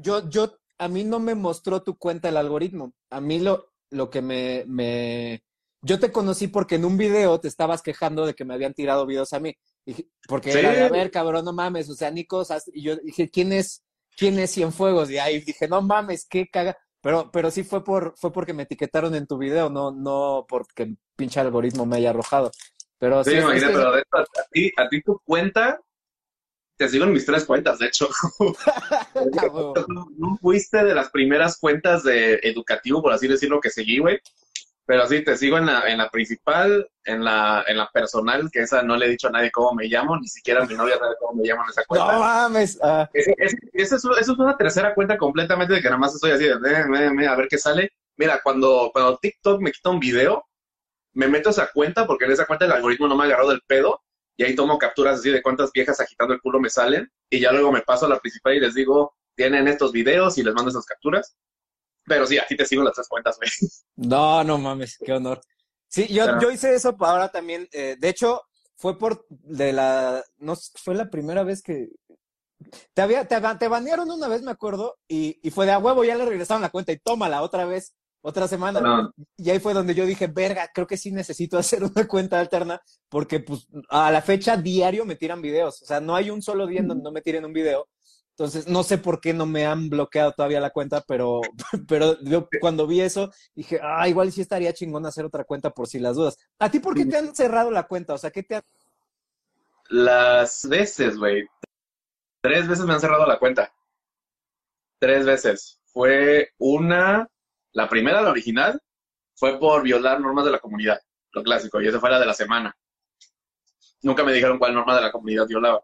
yo, 0.00 0.28
yo, 0.28 0.52
a 0.78 0.88
mí 0.88 1.04
no 1.04 1.18
me 1.18 1.34
mostró 1.34 1.82
tu 1.82 1.98
cuenta 1.98 2.28
el 2.28 2.36
algoritmo. 2.36 2.92
A 3.10 3.20
mí 3.20 3.40
lo, 3.40 3.72
lo 3.90 4.10
que 4.10 4.22
me, 4.22 4.64
me, 4.66 5.42
yo 5.82 5.98
te 6.00 6.10
conocí 6.12 6.48
porque 6.48 6.74
en 6.76 6.84
un 6.84 6.96
video 6.96 7.38
te 7.40 7.48
estabas 7.48 7.82
quejando 7.82 8.26
de 8.26 8.34
que 8.34 8.44
me 8.44 8.54
habían 8.54 8.74
tirado 8.74 9.06
videos 9.06 9.32
a 9.32 9.40
mí. 9.40 9.54
Porque 10.28 10.52
Sí. 10.52 10.58
era 10.58 10.72
de, 10.72 10.82
a 10.82 10.88
ver, 10.90 11.10
cabrón, 11.10 11.44
no 11.44 11.52
mames, 11.52 11.88
o 11.88 11.94
sea, 11.94 12.10
ni 12.10 12.26
cosas. 12.26 12.64
Y 12.72 12.82
yo 12.82 12.96
dije, 12.96 13.30
¿quién 13.30 13.52
es, 13.52 13.82
quién 14.16 14.38
es 14.38 14.52
Cienfuegos? 14.52 15.10
Y 15.10 15.18
ahí 15.18 15.40
dije, 15.40 15.66
no 15.68 15.80
mames, 15.80 16.26
qué 16.28 16.46
caga. 16.48 16.76
Pero, 17.00 17.30
pero 17.32 17.50
sí 17.50 17.62
fue 17.62 17.84
por, 17.84 18.14
fue 18.18 18.32
porque 18.32 18.52
me 18.52 18.64
etiquetaron 18.64 19.14
en 19.14 19.26
tu 19.26 19.38
video, 19.38 19.70
no, 19.70 19.92
no 19.92 20.44
porque 20.48 20.82
el 20.82 20.98
pinche 21.16 21.38
algoritmo 21.40 21.86
me 21.86 21.96
haya 21.96 22.10
arrojado. 22.10 22.50
Pero 22.98 23.22
Sí, 23.22 23.30
sí, 23.30 23.36
me 23.36 23.56
es 23.56 23.62
que- 23.62 23.68
de 23.68 23.72
hecho, 23.72 23.88
a 24.18 24.24
ti, 24.50 24.72
a 24.76 24.88
ti 24.88 25.00
tu 25.02 25.20
cuenta, 25.24 25.80
te 26.76 26.88
sigo 26.88 27.04
en 27.04 27.12
mis 27.12 27.24
tres 27.24 27.44
cuentas, 27.44 27.78
de 27.78 27.86
hecho. 27.86 28.08
Ah, 29.14 29.14
no, 29.88 30.06
no 30.16 30.36
fuiste 30.40 30.84
de 30.84 30.94
las 30.94 31.10
primeras 31.10 31.58
cuentas 31.58 32.02
de 32.02 32.34
educativo, 32.42 33.02
por 33.02 33.12
así 33.12 33.26
decirlo, 33.28 33.60
que 33.60 33.70
seguí, 33.70 33.98
güey. 33.98 34.18
Pero 34.88 35.06
sí, 35.06 35.22
te 35.22 35.36
sigo 35.36 35.58
en 35.58 35.66
la, 35.66 35.82
en 35.86 35.98
la 35.98 36.08
principal, 36.08 36.88
en 37.04 37.22
la, 37.22 37.62
en 37.68 37.76
la 37.76 37.90
personal, 37.90 38.48
que 38.50 38.60
esa 38.60 38.82
no 38.82 38.96
le 38.96 39.04
he 39.04 39.10
dicho 39.10 39.28
a 39.28 39.30
nadie 39.30 39.50
cómo 39.50 39.74
me 39.74 39.84
llamo, 39.84 40.16
ni 40.16 40.26
siquiera 40.28 40.64
mi 40.64 40.74
novia 40.74 40.96
sabe 40.98 41.14
cómo 41.20 41.34
me 41.42 41.46
llamo 41.46 41.62
en 41.64 41.68
esa 41.68 41.82
No 41.82 41.86
cuenta. 41.88 42.18
mames. 42.18 42.78
ah. 42.82 43.06
Esa 43.12 43.32
es, 43.36 43.54
esa 43.74 43.96
es 43.96 44.28
una 44.30 44.56
tercera 44.56 44.94
cuenta 44.94 45.18
completamente 45.18 45.74
de 45.74 45.82
que 45.82 45.88
nada 45.88 45.98
más 45.98 46.14
estoy 46.14 46.30
así 46.30 46.44
de, 46.44 46.52
"Eh, 46.52 46.84
me, 46.88 47.10
me, 47.12 47.26
a 47.26 47.34
ver 47.36 47.48
qué 47.48 47.58
sale. 47.58 47.92
Mira, 48.16 48.40
cuando, 48.42 48.88
cuando 48.90 49.18
TikTok 49.18 49.60
me 49.60 49.72
quita 49.72 49.90
un 49.90 50.00
video, 50.00 50.46
me 51.12 51.28
meto 51.28 51.50
a 51.50 51.52
esa 51.52 51.70
cuenta 51.70 52.06
porque 52.06 52.24
en 52.24 52.32
esa 52.32 52.46
cuenta 52.46 52.64
el 52.64 52.72
algoritmo 52.72 53.08
no 53.08 53.14
me 53.14 53.24
ha 53.24 53.26
agarrado 53.26 53.50
del 53.50 53.60
pedo 53.66 54.00
y 54.38 54.44
ahí 54.44 54.54
tomo 54.54 54.78
capturas 54.78 55.18
así 55.18 55.30
de 55.30 55.42
cuántas 55.42 55.70
viejas 55.70 56.00
agitando 56.00 56.32
el 56.32 56.40
culo 56.40 56.60
me 56.60 56.70
salen 56.70 57.12
y 57.28 57.40
ya 57.40 57.52
luego 57.52 57.72
me 57.72 57.82
paso 57.82 58.06
a 58.06 58.08
la 58.08 58.20
principal 58.20 58.54
y 58.54 58.60
les 58.60 58.72
digo, 58.74 59.14
tienen 59.36 59.68
estos 59.68 59.92
videos 59.92 60.38
y 60.38 60.42
les 60.42 60.54
mando 60.54 60.70
esas 60.70 60.86
capturas. 60.86 61.36
Pero 62.08 62.26
sí, 62.26 62.38
aquí 62.38 62.56
te 62.56 62.64
sigo 62.66 62.82
las 62.82 62.94
tres 62.94 63.08
cuentas, 63.08 63.36
güey. 63.36 63.50
No, 63.96 64.42
no 64.44 64.58
mames, 64.58 64.96
qué 65.04 65.12
honor. 65.12 65.40
Sí, 65.88 66.06
yo, 66.08 66.24
Pero- 66.26 66.40
yo 66.40 66.50
hice 66.50 66.74
eso 66.74 66.94
ahora 67.00 67.28
también. 67.30 67.68
eh, 67.72 67.96
de 67.98 68.08
hecho, 68.08 68.42
fue 68.76 68.98
por 68.98 69.26
de 69.28 69.72
la, 69.72 70.22
no 70.38 70.54
fue 70.82 70.94
la 70.94 71.10
primera 71.10 71.42
vez 71.44 71.62
que 71.62 71.88
te 72.94 73.02
había, 73.02 73.26
te, 73.26 73.40
te 73.58 73.68
banearon 73.68 74.10
una 74.10 74.28
vez, 74.28 74.42
me 74.42 74.50
acuerdo, 74.50 74.96
y, 75.08 75.38
y 75.42 75.50
fue 75.50 75.66
de 75.66 75.72
a 75.72 75.78
huevo, 75.78 76.04
ya 76.04 76.16
le 76.16 76.24
regresaron 76.24 76.62
la 76.62 76.70
cuenta 76.70 76.92
y 76.92 76.98
tómala 76.98 77.42
otra 77.42 77.64
vez, 77.64 77.94
otra 78.20 78.48
semana. 78.48 78.80
No. 78.80 79.12
Y 79.36 79.50
ahí 79.50 79.60
fue 79.60 79.74
donde 79.74 79.94
yo 79.94 80.04
dije, 80.04 80.26
verga, 80.26 80.68
creo 80.74 80.86
que 80.86 80.96
sí 80.96 81.10
necesito 81.12 81.56
hacer 81.58 81.82
una 81.84 82.06
cuenta 82.06 82.38
alterna, 82.40 82.80
porque 83.08 83.40
pues 83.40 83.66
a 83.88 84.10
la 84.10 84.20
fecha 84.22 84.56
diario 84.56 85.04
me 85.04 85.16
tiran 85.16 85.40
videos. 85.40 85.82
O 85.82 85.86
sea, 85.86 86.00
no 86.00 86.14
hay 86.16 86.30
un 86.30 86.42
solo 86.42 86.66
día 86.66 86.80
en 86.80 86.88
donde 86.88 87.04
no 87.04 87.12
me 87.12 87.22
tiren 87.22 87.44
un 87.44 87.52
video. 87.52 87.88
Entonces, 88.38 88.68
no 88.68 88.84
sé 88.84 88.98
por 88.98 89.20
qué 89.20 89.34
no 89.34 89.46
me 89.46 89.66
han 89.66 89.90
bloqueado 89.90 90.30
todavía 90.30 90.60
la 90.60 90.70
cuenta, 90.70 91.00
pero, 91.08 91.40
pero 91.88 92.16
yo 92.20 92.48
cuando 92.60 92.86
vi 92.86 93.00
eso 93.00 93.32
dije, 93.52 93.80
ah, 93.82 94.08
igual 94.08 94.30
sí 94.30 94.40
estaría 94.40 94.72
chingón 94.72 95.04
hacer 95.06 95.24
otra 95.24 95.42
cuenta 95.42 95.70
por 95.70 95.88
si 95.88 95.98
las 95.98 96.14
dudas. 96.14 96.38
¿A 96.60 96.70
ti 96.70 96.78
por 96.78 96.94
qué 96.94 97.04
te 97.04 97.16
han 97.16 97.34
cerrado 97.34 97.72
la 97.72 97.88
cuenta? 97.88 98.14
O 98.14 98.18
sea, 98.18 98.30
¿qué 98.30 98.44
te 98.44 98.54
han... 98.54 98.62
Las 99.88 100.68
veces, 100.68 101.18
güey. 101.18 101.48
Tres 102.40 102.68
veces 102.68 102.84
me 102.84 102.94
han 102.94 103.00
cerrado 103.00 103.26
la 103.26 103.40
cuenta. 103.40 103.72
Tres 105.00 105.26
veces. 105.26 105.80
Fue 105.86 106.52
una, 106.58 107.28
la 107.72 107.88
primera, 107.88 108.22
la 108.22 108.30
original, 108.30 108.80
fue 109.34 109.58
por 109.58 109.82
violar 109.82 110.20
normas 110.20 110.44
de 110.44 110.52
la 110.52 110.60
comunidad, 110.60 111.00
lo 111.32 111.42
clásico, 111.42 111.80
y 111.80 111.88
esa 111.88 111.98
fue 111.98 112.10
la 112.10 112.20
de 112.20 112.26
la 112.26 112.34
semana. 112.34 112.76
Nunca 114.02 114.22
me 114.22 114.32
dijeron 114.32 114.60
cuál 114.60 114.74
norma 114.74 114.94
de 114.94 115.02
la 115.02 115.10
comunidad 115.10 115.48
violaba. 115.48 115.82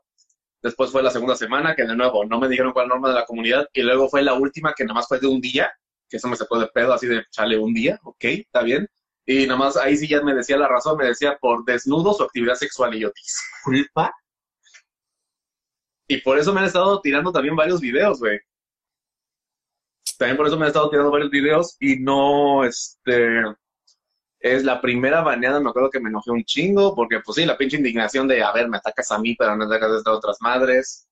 Después 0.64 0.90
fue 0.90 1.02
la 1.02 1.10
segunda 1.10 1.36
semana, 1.36 1.76
que 1.76 1.84
de 1.84 1.94
nuevo 1.94 2.24
no 2.24 2.40
me 2.40 2.48
dijeron 2.48 2.72
cuál 2.72 2.88
norma 2.88 3.10
de 3.10 3.16
la 3.16 3.26
comunidad, 3.26 3.68
y 3.74 3.82
luego 3.82 4.08
fue 4.08 4.22
la 4.22 4.32
última, 4.32 4.72
que 4.74 4.84
nada 4.84 4.94
más 4.94 5.06
fue 5.06 5.20
de 5.20 5.26
un 5.26 5.38
día, 5.38 5.70
que 6.08 6.16
eso 6.16 6.26
me 6.26 6.36
sacó 6.36 6.58
de 6.58 6.68
pedo, 6.68 6.94
así 6.94 7.06
de, 7.06 7.22
chale, 7.30 7.58
un 7.58 7.74
día, 7.74 8.00
ok, 8.02 8.24
está 8.24 8.62
bien. 8.62 8.88
Y 9.26 9.46
nada 9.46 9.58
más 9.58 9.76
ahí 9.76 9.94
sí 9.94 10.08
ya 10.08 10.22
me 10.22 10.34
decía 10.34 10.56
la 10.56 10.66
razón, 10.66 10.96
me 10.96 11.04
decía 11.04 11.36
por 11.38 11.66
desnudos 11.66 12.18
o 12.18 12.24
actividad 12.24 12.54
sexual, 12.54 12.94
y 12.94 13.00
yo, 13.00 13.12
disculpa. 13.14 14.14
Y 16.08 16.22
por 16.22 16.38
eso 16.38 16.54
me 16.54 16.60
han 16.60 16.66
estado 16.66 16.98
tirando 17.02 17.30
también 17.30 17.56
varios 17.56 17.82
videos, 17.82 18.18
güey. 18.20 18.40
También 20.18 20.38
por 20.38 20.46
eso 20.46 20.56
me 20.56 20.62
han 20.64 20.68
estado 20.68 20.88
tirando 20.88 21.10
varios 21.10 21.30
videos 21.30 21.76
y 21.78 21.98
no, 21.98 22.64
este, 22.64 23.42
es 24.44 24.62
la 24.62 24.78
primera 24.78 25.22
baneada, 25.22 25.58
me 25.58 25.70
acuerdo 25.70 25.88
que 25.88 26.00
me 26.00 26.10
enojé 26.10 26.30
un 26.30 26.44
chingo, 26.44 26.94
porque 26.94 27.20
pues 27.20 27.36
sí, 27.36 27.46
la 27.46 27.56
pinche 27.56 27.78
indignación 27.78 28.28
de, 28.28 28.42
a 28.42 28.52
ver, 28.52 28.68
me 28.68 28.76
atacas 28.76 29.10
a 29.10 29.18
mí, 29.18 29.34
pero 29.38 29.56
no 29.56 29.64
atacas 29.64 30.06
a 30.06 30.12
otras 30.12 30.36
madres. 30.42 31.08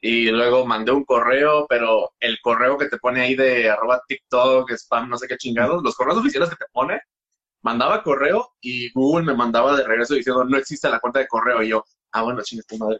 Y 0.00 0.30
luego 0.30 0.64
mandé 0.64 0.92
un 0.92 1.04
correo, 1.04 1.66
pero 1.68 2.12
el 2.20 2.38
correo 2.40 2.78
que 2.78 2.88
te 2.88 2.98
pone 2.98 3.22
ahí 3.22 3.34
de 3.34 3.68
arroba 3.68 4.00
TikTok, 4.06 4.70
spam, 4.70 5.08
no 5.08 5.18
sé 5.18 5.26
qué 5.26 5.36
chingados, 5.36 5.82
los 5.82 5.96
correos 5.96 6.18
oficiales 6.18 6.48
que 6.48 6.54
te 6.54 6.66
pone, 6.72 7.00
mandaba 7.60 8.04
correo 8.04 8.50
y 8.60 8.92
Google 8.92 9.24
me 9.26 9.34
mandaba 9.34 9.76
de 9.76 9.82
regreso 9.82 10.14
diciendo, 10.14 10.44
no 10.44 10.56
existe 10.56 10.88
la 10.88 11.00
cuenta 11.00 11.18
de 11.18 11.26
correo. 11.26 11.64
Y 11.64 11.70
yo, 11.70 11.84
ah, 12.12 12.22
bueno, 12.22 12.40
chingas 12.44 12.66
tu 12.66 12.78
madre. 12.78 12.98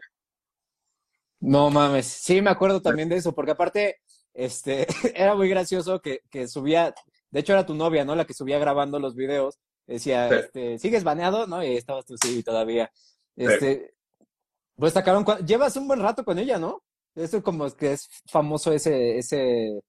No 1.39 1.69
mames. 1.69 2.07
Sí, 2.07 2.41
me 2.41 2.49
acuerdo 2.49 2.81
también 2.81 3.07
de 3.07 3.15
eso, 3.15 3.33
porque 3.33 3.51
aparte, 3.51 4.01
este, 4.33 4.85
era 5.15 5.33
muy 5.33 5.47
gracioso 5.47 6.01
que, 6.01 6.23
que 6.29 6.49
subía, 6.49 6.93
de 7.31 7.39
hecho 7.39 7.53
era 7.53 7.65
tu 7.65 7.73
novia, 7.73 8.03
¿no? 8.03 8.15
La 8.15 8.25
que 8.25 8.33
subía 8.33 8.59
grabando 8.59 8.99
los 8.99 9.15
videos. 9.15 9.57
Decía, 9.87 10.29
Sí. 10.29 10.35
este, 10.35 10.79
¿sigues 10.79 11.03
baneado? 11.03 11.47
¿No? 11.47 11.63
Y 11.63 11.67
ahí 11.67 11.77
estabas 11.77 12.05
tú, 12.05 12.15
sí, 12.21 12.43
todavía. 12.43 12.91
Este, 13.35 13.95
pues 14.75 14.93
sacaron, 14.93 15.25
llevas 15.45 15.75
un 15.77 15.87
buen 15.87 16.01
rato 16.01 16.23
con 16.25 16.37
ella, 16.37 16.59
¿no? 16.59 16.83
Eso 17.15 17.41
como 17.41 17.73
que 17.75 17.93
es 17.93 18.09
famoso 18.27 18.71
ese, 18.73 19.17
ese, 19.17 19.81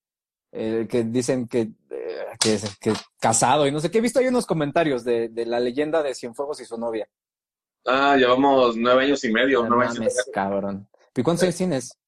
eh, 0.53 0.87
que 0.89 1.03
dicen 1.05 1.47
que, 1.49 1.69
eh, 1.91 2.27
que, 2.41 2.55
es- 2.55 2.79
que 2.79 2.93
casado 3.21 3.67
y 3.67 3.73
no 3.73 3.81
sé 3.81 3.91
qué. 3.91 3.99
He 3.99 4.03
visto 4.03 4.19
ahí 4.21 4.29
unos 4.29 4.47
comentarios 4.47 5.05
de, 5.05 5.29
de 5.29 5.45
la 5.45 5.61
leyenda 5.61 6.03
de 6.03 6.15
Cienfuegos 6.15 6.61
y 6.61 6.65
su 6.65 6.79
novia. 6.79 7.07
Ah, 7.85 8.17
llevamos 8.17 8.77
nueve 8.77 9.05
años 9.05 9.23
y 9.25 9.33
medio, 9.33 9.63
No 9.63 9.71
nueve 9.71 9.85
años 9.85 9.97
y 9.97 10.01
medio, 10.01 10.23
cabrón. 10.33 10.89
¿Y 11.15 11.23
cuántos 11.23 11.43
años 11.43 11.57
tienes? 11.57 11.99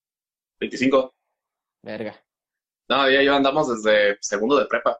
25. 0.60 1.12
Verga. 1.82 2.14
No, 2.88 3.10
ya, 3.10 3.22
ya 3.22 3.36
andamos 3.36 3.82
desde 3.82 4.16
segundo 4.20 4.56
de 4.58 4.66
prepa. 4.66 4.98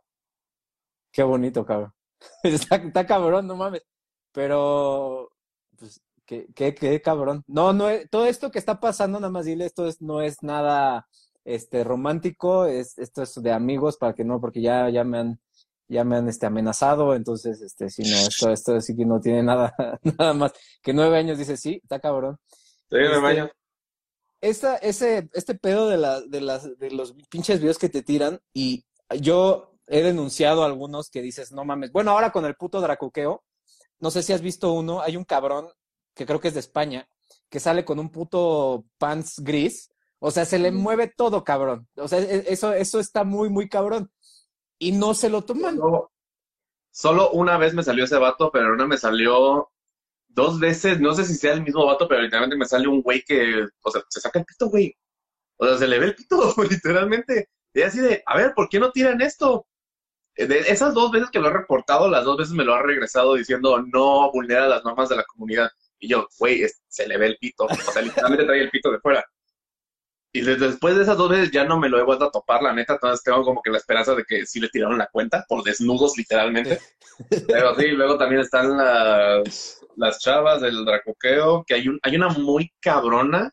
Qué 1.12 1.22
bonito, 1.22 1.64
cabrón. 1.64 1.92
Está, 2.42 2.76
está 2.76 3.06
cabrón, 3.06 3.46
no 3.46 3.56
mames. 3.56 3.82
Pero, 4.32 5.30
Pues, 5.78 6.02
qué, 6.26 6.46
qué, 6.54 6.74
qué 6.74 7.00
cabrón. 7.02 7.44
No, 7.46 7.72
no, 7.72 7.86
todo 8.10 8.26
esto 8.26 8.50
que 8.50 8.58
está 8.58 8.80
pasando, 8.80 9.20
nada 9.20 9.30
más 9.32 9.46
dile, 9.46 9.66
esto 9.66 9.86
es, 9.86 10.00
no 10.02 10.20
es 10.22 10.42
nada 10.42 11.08
este 11.44 11.84
romántico, 11.84 12.66
es, 12.66 12.98
esto 12.98 13.22
es 13.22 13.34
de 13.42 13.52
amigos 13.52 13.96
para 13.96 14.14
que 14.14 14.24
no, 14.24 14.40
porque 14.40 14.60
ya, 14.62 14.88
ya 14.90 15.04
me 15.04 15.18
han, 15.18 15.40
ya 15.88 16.04
me 16.04 16.16
han 16.16 16.28
este, 16.28 16.46
amenazado, 16.46 17.14
entonces, 17.14 17.60
este, 17.62 17.88
si 17.90 18.02
no, 18.02 18.16
esto, 18.18 18.50
esto 18.52 18.80
sí 18.80 18.94
que 18.96 19.06
no 19.06 19.20
tiene 19.20 19.42
nada, 19.42 19.74
nada 20.18 20.34
más 20.34 20.52
que 20.82 20.92
nueve 20.94 21.16
años, 21.18 21.38
dice, 21.38 21.56
sí, 21.56 21.80
está 21.82 22.00
cabrón. 22.00 22.38
Sí, 22.90 22.96
nueve 23.08 23.28
Este, 23.28 23.40
años. 23.40 23.50
esta, 24.40 24.76
ese, 24.76 25.28
este 25.34 25.54
pedo 25.54 25.88
de, 25.88 25.96
la, 25.98 26.20
de, 26.20 26.40
las, 26.40 26.78
de 26.78 26.90
los 26.90 27.14
pinches 27.30 27.60
videos 27.60 27.78
que 27.78 27.88
te 27.88 28.02
tiran 28.02 28.40
y 28.54 28.84
yo 29.20 29.69
he 29.90 30.02
denunciado 30.02 30.62
a 30.62 30.66
algunos 30.66 31.10
que 31.10 31.20
dices, 31.20 31.52
no 31.52 31.64
mames. 31.64 31.90
Bueno, 31.92 32.12
ahora 32.12 32.30
con 32.30 32.44
el 32.46 32.54
puto 32.54 32.80
dracuqueo, 32.80 33.42
no 33.98 34.10
sé 34.10 34.22
si 34.22 34.32
has 34.32 34.40
visto 34.40 34.72
uno, 34.72 35.02
hay 35.02 35.16
un 35.16 35.24
cabrón 35.24 35.68
que 36.14 36.26
creo 36.26 36.40
que 36.40 36.48
es 36.48 36.54
de 36.54 36.60
España, 36.60 37.08
que 37.50 37.60
sale 37.60 37.84
con 37.84 37.98
un 37.98 38.10
puto 38.10 38.84
pants 38.98 39.40
gris. 39.40 39.90
O 40.20 40.30
sea, 40.30 40.44
se 40.44 40.58
le 40.58 40.70
mueve 40.70 41.08
todo, 41.08 41.42
cabrón. 41.44 41.88
O 41.96 42.06
sea, 42.06 42.20
e- 42.20 42.44
eso, 42.52 42.72
eso 42.72 43.00
está 43.00 43.24
muy, 43.24 43.48
muy 43.48 43.68
cabrón. 43.68 44.10
Y 44.78 44.92
no 44.92 45.12
se 45.14 45.28
lo 45.28 45.42
toman. 45.42 45.76
Solo, 45.76 46.12
solo 46.90 47.30
una 47.32 47.58
vez 47.58 47.74
me 47.74 47.82
salió 47.82 48.04
ese 48.04 48.16
vato, 48.18 48.50
pero 48.52 48.72
una 48.72 48.86
me 48.86 48.96
salió 48.96 49.70
dos 50.28 50.60
veces. 50.60 51.00
No 51.00 51.14
sé 51.14 51.24
si 51.24 51.34
sea 51.34 51.54
el 51.54 51.62
mismo 51.62 51.84
vato, 51.84 52.06
pero 52.06 52.22
literalmente 52.22 52.56
me 52.56 52.66
sale 52.66 52.86
un 52.86 53.02
güey 53.02 53.22
que, 53.22 53.66
o 53.82 53.90
sea, 53.90 54.02
se 54.08 54.20
saca 54.20 54.38
el 54.38 54.44
pito, 54.44 54.68
güey. 54.68 54.94
O 55.56 55.66
sea, 55.66 55.78
se 55.78 55.88
le 55.88 55.98
ve 55.98 56.06
el 56.06 56.14
pito, 56.14 56.54
literalmente. 56.70 57.48
Y 57.74 57.82
así 57.82 57.98
de, 58.00 58.22
a 58.26 58.36
ver, 58.36 58.54
¿por 58.54 58.68
qué 58.68 58.78
no 58.78 58.92
tiran 58.92 59.20
esto? 59.20 59.66
De 60.36 60.58
esas 60.60 60.94
dos 60.94 61.10
veces 61.10 61.30
que 61.30 61.38
lo 61.38 61.48
he 61.48 61.52
reportado, 61.52 62.08
las 62.08 62.24
dos 62.24 62.36
veces 62.38 62.54
me 62.54 62.64
lo 62.64 62.74
ha 62.74 62.82
regresado 62.82 63.34
diciendo 63.34 63.82
no 63.92 64.30
vulnera 64.32 64.68
las 64.68 64.84
normas 64.84 65.08
de 65.08 65.16
la 65.16 65.24
comunidad. 65.24 65.70
Y 65.98 66.08
yo, 66.08 66.26
güey, 66.38 66.64
se 66.88 67.06
le 67.06 67.18
ve 67.18 67.26
el 67.26 67.36
pito. 67.38 67.64
O 67.64 67.74
sea, 67.92 68.00
literalmente 68.02 68.46
trae 68.46 68.62
el 68.62 68.70
pito 68.70 68.90
de 68.90 69.00
fuera. 69.00 69.24
Y 70.32 70.42
de- 70.42 70.56
después 70.56 70.96
de 70.96 71.02
esas 71.02 71.16
dos 71.18 71.28
veces 71.28 71.50
ya 71.50 71.64
no 71.64 71.78
me 71.78 71.88
lo 71.88 71.98
he 71.98 72.04
vuelto 72.04 72.24
a 72.26 72.30
topar, 72.30 72.62
la 72.62 72.72
neta. 72.72 72.94
Entonces 72.94 73.22
tengo 73.22 73.44
como 73.44 73.60
que 73.62 73.70
la 73.70 73.78
esperanza 73.78 74.14
de 74.14 74.24
que 74.24 74.46
sí 74.46 74.60
le 74.60 74.68
tiraron 74.68 74.96
la 74.96 75.08
cuenta, 75.12 75.44
por 75.48 75.62
desnudos, 75.62 76.16
literalmente. 76.16 76.78
Pero 77.48 77.74
sí, 77.74 77.88
luego 77.88 78.16
también 78.16 78.40
están 78.40 78.76
las, 78.78 79.80
las 79.96 80.18
chavas 80.20 80.62
del 80.62 80.84
dracoqueo, 80.84 81.64
que 81.66 81.74
hay, 81.74 81.88
un, 81.88 81.98
hay 82.02 82.16
una 82.16 82.28
muy 82.30 82.72
cabrona, 82.80 83.50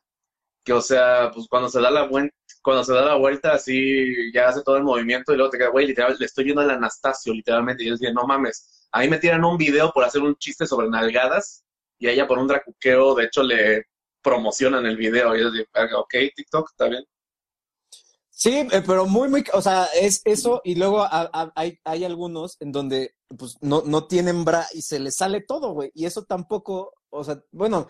que 0.64 0.74
o 0.74 0.82
sea, 0.82 1.32
pues 1.34 1.48
cuando 1.50 1.68
se 1.70 1.82
da 1.82 1.90
la 1.92 2.04
vuelta, 2.04 2.34
cuando 2.68 2.84
se 2.84 2.92
da 2.92 3.06
la 3.06 3.16
vuelta 3.16 3.54
así, 3.54 4.30
ya 4.34 4.50
hace 4.50 4.62
todo 4.62 4.76
el 4.76 4.84
movimiento 4.84 5.32
y 5.32 5.38
luego 5.38 5.50
te 5.50 5.58
queda, 5.58 5.70
güey, 5.70 5.88
literal, 5.88 6.18
le 6.20 6.26
estoy 6.26 6.44
viendo 6.44 6.62
al 6.62 6.70
Anastasio, 6.70 7.34
literalmente. 7.34 7.82
Y 7.82 7.86
yo 7.86 7.94
decía, 7.94 8.12
no 8.12 8.28
mames, 8.28 8.90
ahí 8.92 9.10
me 9.10 9.20
tiran 9.20 9.46
un 9.46 9.58
video 9.58 9.90
por 9.94 10.04
hacer 10.04 10.22
un 10.22 10.36
chiste 10.36 10.68
sobre 10.68 10.90
nalgadas 10.90 11.64
y 11.98 12.10
ella 12.10 12.28
por 12.28 12.40
un 12.40 12.48
dracuqueo, 12.50 13.16
de 13.16 13.24
hecho, 13.24 13.42
le 13.42 13.86
promocionan 14.22 14.86
el 14.86 14.98
video. 14.98 15.34
Y 15.34 15.40
yo 15.40 15.50
"Verga, 15.74 15.98
ok, 15.98 16.14
TikTok, 16.36 16.70
está 16.72 16.90
bien. 16.90 17.06
Sí, 18.30 18.68
eh, 18.70 18.84
pero 18.86 19.06
muy, 19.06 19.30
muy, 19.30 19.46
o 19.54 19.62
sea, 19.62 19.86
es 19.96 20.22
eso, 20.26 20.60
y 20.66 20.76
luego 20.76 21.08
hay, 21.56 21.80
hay 21.86 22.04
algunos 22.04 22.58
en 22.60 22.74
donde 22.74 23.16
pues 23.38 23.56
no, 23.62 23.82
no 23.86 24.08
tienen 24.08 24.44
bra 24.44 24.68
y 24.74 24.82
se 24.82 25.00
les 25.00 25.16
sale 25.16 25.40
todo, 25.40 25.72
güey, 25.72 25.90
y 25.96 26.06
eso 26.06 26.26
tampoco, 26.26 26.94
o 27.10 27.24
sea, 27.24 27.42
bueno, 27.52 27.88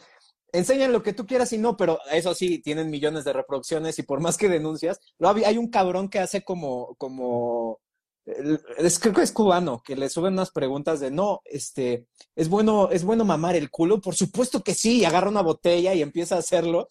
enseñan 0.52 0.94
lo 0.94 1.04
que 1.04 1.14
tú 1.14 1.26
quieras 1.26 1.52
y 1.54 1.58
no, 1.58 1.78
pero 1.78 2.00
eso 2.12 2.34
sí, 2.34 2.60
tienen 2.60 2.90
millones 2.90 3.26
de 3.26 3.34
reproducciones 3.34 4.00
y 4.00 4.04
por 4.04 4.20
más 4.20 4.38
que 4.38 4.50
denuncias, 4.50 5.00
lo 5.20 5.30
hay 5.30 5.58
un 5.58 5.70
cabrón 5.70 6.10
que 6.10 6.20
hace 6.20 6.44
como, 6.44 6.96
como, 6.98 7.80
es, 8.26 9.00
creo 9.00 9.14
que 9.14 9.22
es 9.22 9.32
cubano, 9.32 9.82
que 9.84 9.96
le 9.96 10.10
suben 10.10 10.34
unas 10.34 10.52
preguntas 10.52 11.00
de, 11.00 11.12
no, 11.12 11.42
este, 11.46 12.08
es 12.36 12.50
bueno, 12.50 12.90
es 12.92 13.04
bueno 13.04 13.24
mamar 13.26 13.56
el 13.56 13.70
culo, 13.70 14.02
por 14.02 14.16
supuesto 14.16 14.62
que 14.64 14.74
sí, 14.74 15.00
y 15.00 15.06
agarra 15.06 15.30
una 15.30 15.42
botella 15.42 15.94
y 15.94 16.02
empieza 16.02 16.36
a 16.36 16.40
hacerlo. 16.40 16.90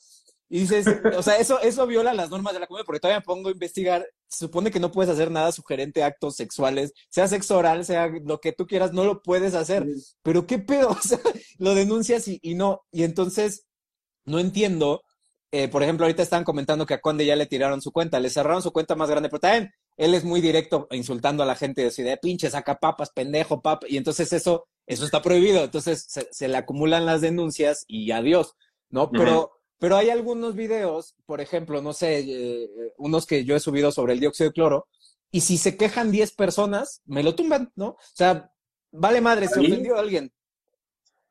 Y 0.49 0.61
dices, 0.61 0.87
o 1.17 1.23
sea, 1.23 1.37
eso, 1.39 1.61
eso 1.61 1.87
viola 1.87 2.15
las 2.15 2.31
normas 2.31 2.55
de 2.55 2.61
la 2.61 2.67
comedia, 2.67 2.85
porque 2.85 3.01
todavía 3.01 3.21
me 3.21 3.25
pongo 3.25 3.49
a 3.49 3.53
investigar. 3.53 4.07
Se 4.28 4.47
supone 4.47 4.71
que 4.71 4.80
no 4.80 4.90
puedes 4.92 5.12
hacer 5.12 5.30
nada 5.30 5.52
sugerente 5.52 6.02
a 6.02 6.06
actos 6.06 6.37
sexuales, 6.37 6.92
sea 7.11 7.28
sexo 7.28 7.56
oral, 7.59 7.85
sea 7.85 8.09
lo 8.25 8.40
que 8.40 8.52
tú 8.52 8.66
quieras, 8.66 8.92
no 8.92 9.04
lo 9.04 9.23
puedes 9.23 9.54
hacer. 9.54 9.88
Pero 10.23 10.47
qué 10.47 10.59
pedo, 10.59 10.90
o 10.90 11.02
sea, 11.02 11.18
lo 11.59 11.75
denuncias 11.75 12.28
y, 12.28 12.38
y 12.42 12.54
no. 12.54 12.83
Y 12.92 13.04
entonces, 13.04 13.66
no 14.25 14.38
entiendo. 14.40 15.02
eh, 15.52 15.68
por 15.68 15.83
ejemplo, 15.83 16.06
ahorita 16.06 16.23
estaban 16.23 16.45
comentando 16.45 16.87
que 16.87 16.95
a 16.95 17.00
Conde 17.00 17.25
ya 17.26 17.37
le 17.37 17.47
tiraron 17.47 17.80
su 17.80 17.92
cuenta, 17.92 18.21
le 18.21 18.30
cerraron 18.30 18.62
su 18.62 18.73
cuenta 18.73 18.95
más 18.97 19.09
grande, 19.11 19.28
pero 19.28 19.40
también 19.40 19.73
él 19.97 20.14
es 20.14 20.25
muy 20.25 20.40
directo 20.40 20.88
insultando 20.90 21.42
a 21.42 21.47
la 21.47 21.54
gente, 21.56 21.88
de 21.90 22.16
pinche, 22.18 22.50
saca 22.50 22.76
papas, 22.78 23.11
pendejo, 23.11 23.62
papa. 23.62 23.87
Y 23.88 23.97
entonces 23.97 24.33
eso, 24.33 24.66
eso 24.87 25.04
está 25.04 25.23
prohibido. 25.23 25.64
Entonces 25.64 26.04
se, 26.09 26.28
se 26.30 26.49
le 26.49 26.56
acumulan 26.56 27.06
las 27.06 27.21
denuncias 27.21 27.85
y 27.88 28.11
adiós, 28.11 28.54
¿no? 28.90 29.14
Pero. 29.14 29.52
Pero 29.78 29.97
hay 29.97 30.11
algunos 30.11 30.54
videos, 30.54 31.14
por 31.26 31.40
ejemplo, 31.40 31.83
no 31.83 31.92
sé, 31.92 32.21
eh, 32.21 32.68
unos 32.97 33.26
que 33.26 33.45
yo 33.45 33.54
he 33.56 33.61
subido 33.61 33.92
sobre 33.92 34.14
el 34.14 34.21
dióxido 34.21 34.49
de 34.49 34.54
cloro, 34.54 34.88
y 35.30 35.42
si 35.42 35.59
se 35.59 35.76
quejan 35.76 36.11
10 36.11 36.33
personas, 36.33 37.02
me 37.04 37.23
lo 37.23 37.35
tumban, 37.35 37.71
¿no? 37.75 37.88
O 37.88 37.99
sea, 38.14 38.50
vale 38.90 39.21
madre, 39.21 39.49
se 39.49 39.61
ofendió 39.61 39.97
a 39.97 40.00
alguien. 40.00 40.33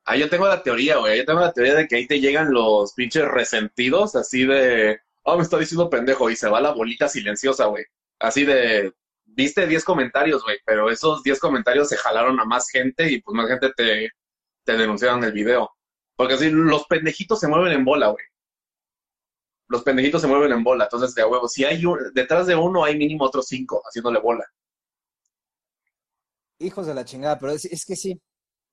Ah, 0.04 0.16
yo 0.16 0.28
tengo 0.28 0.46
la 0.46 0.62
teoría, 0.62 0.98
güey. 0.98 1.18
Yo 1.18 1.24
tengo 1.24 1.40
la 1.40 1.52
teoría 1.52 1.74
de 1.74 1.88
que 1.88 1.96
ahí 1.96 2.06
te 2.06 2.20
llegan 2.20 2.52
los 2.52 2.92
pinches 2.92 3.26
resentidos, 3.26 4.14
así 4.14 4.44
de, 4.46 5.00
oh, 5.24 5.36
me 5.36 5.42
está 5.42 5.58
diciendo 5.58 5.90
pendejo, 5.90 6.30
y 6.30 6.36
se 6.36 6.48
va 6.48 6.60
la 6.60 6.70
bolita 6.70 7.08
silenciosa, 7.08 7.66
güey. 7.66 7.84
Así 8.20 8.44
de, 8.44 8.92
viste 9.24 9.66
10 9.66 9.84
comentarios, 9.84 10.44
güey, 10.44 10.58
pero 10.64 10.90
esos 10.90 11.24
10 11.24 11.40
comentarios 11.40 11.88
se 11.88 11.96
jalaron 11.96 12.38
a 12.38 12.44
más 12.44 12.68
gente 12.70 13.10
y 13.10 13.20
pues 13.20 13.34
más 13.34 13.48
gente 13.48 13.72
te, 13.76 14.10
te 14.64 14.76
denunciaron 14.76 15.24
el 15.24 15.32
video. 15.32 15.70
Porque 16.14 16.34
así, 16.34 16.50
los 16.50 16.86
pendejitos 16.86 17.40
se 17.40 17.48
mueven 17.48 17.72
en 17.72 17.84
bola, 17.84 18.08
güey. 18.08 18.24
Los 19.68 19.82
pendejitos 19.82 20.22
se 20.22 20.28
mueven 20.28 20.52
en 20.52 20.64
bola. 20.64 20.84
Entonces, 20.84 21.14
de 21.14 21.22
a 21.22 21.26
huevo, 21.28 21.48
si 21.48 21.64
hay 21.64 21.84
un, 21.84 21.98
detrás 22.14 22.46
de 22.46 22.56
uno 22.56 22.84
hay 22.84 22.96
mínimo 22.96 23.24
otros 23.24 23.46
cinco 23.48 23.82
haciéndole 23.86 24.20
bola. 24.20 24.44
Hijos 26.58 26.86
de 26.86 26.94
la 26.94 27.04
chingada, 27.04 27.38
pero 27.38 27.52
es, 27.52 27.64
es 27.66 27.84
que 27.84 27.96
sí. 27.96 28.20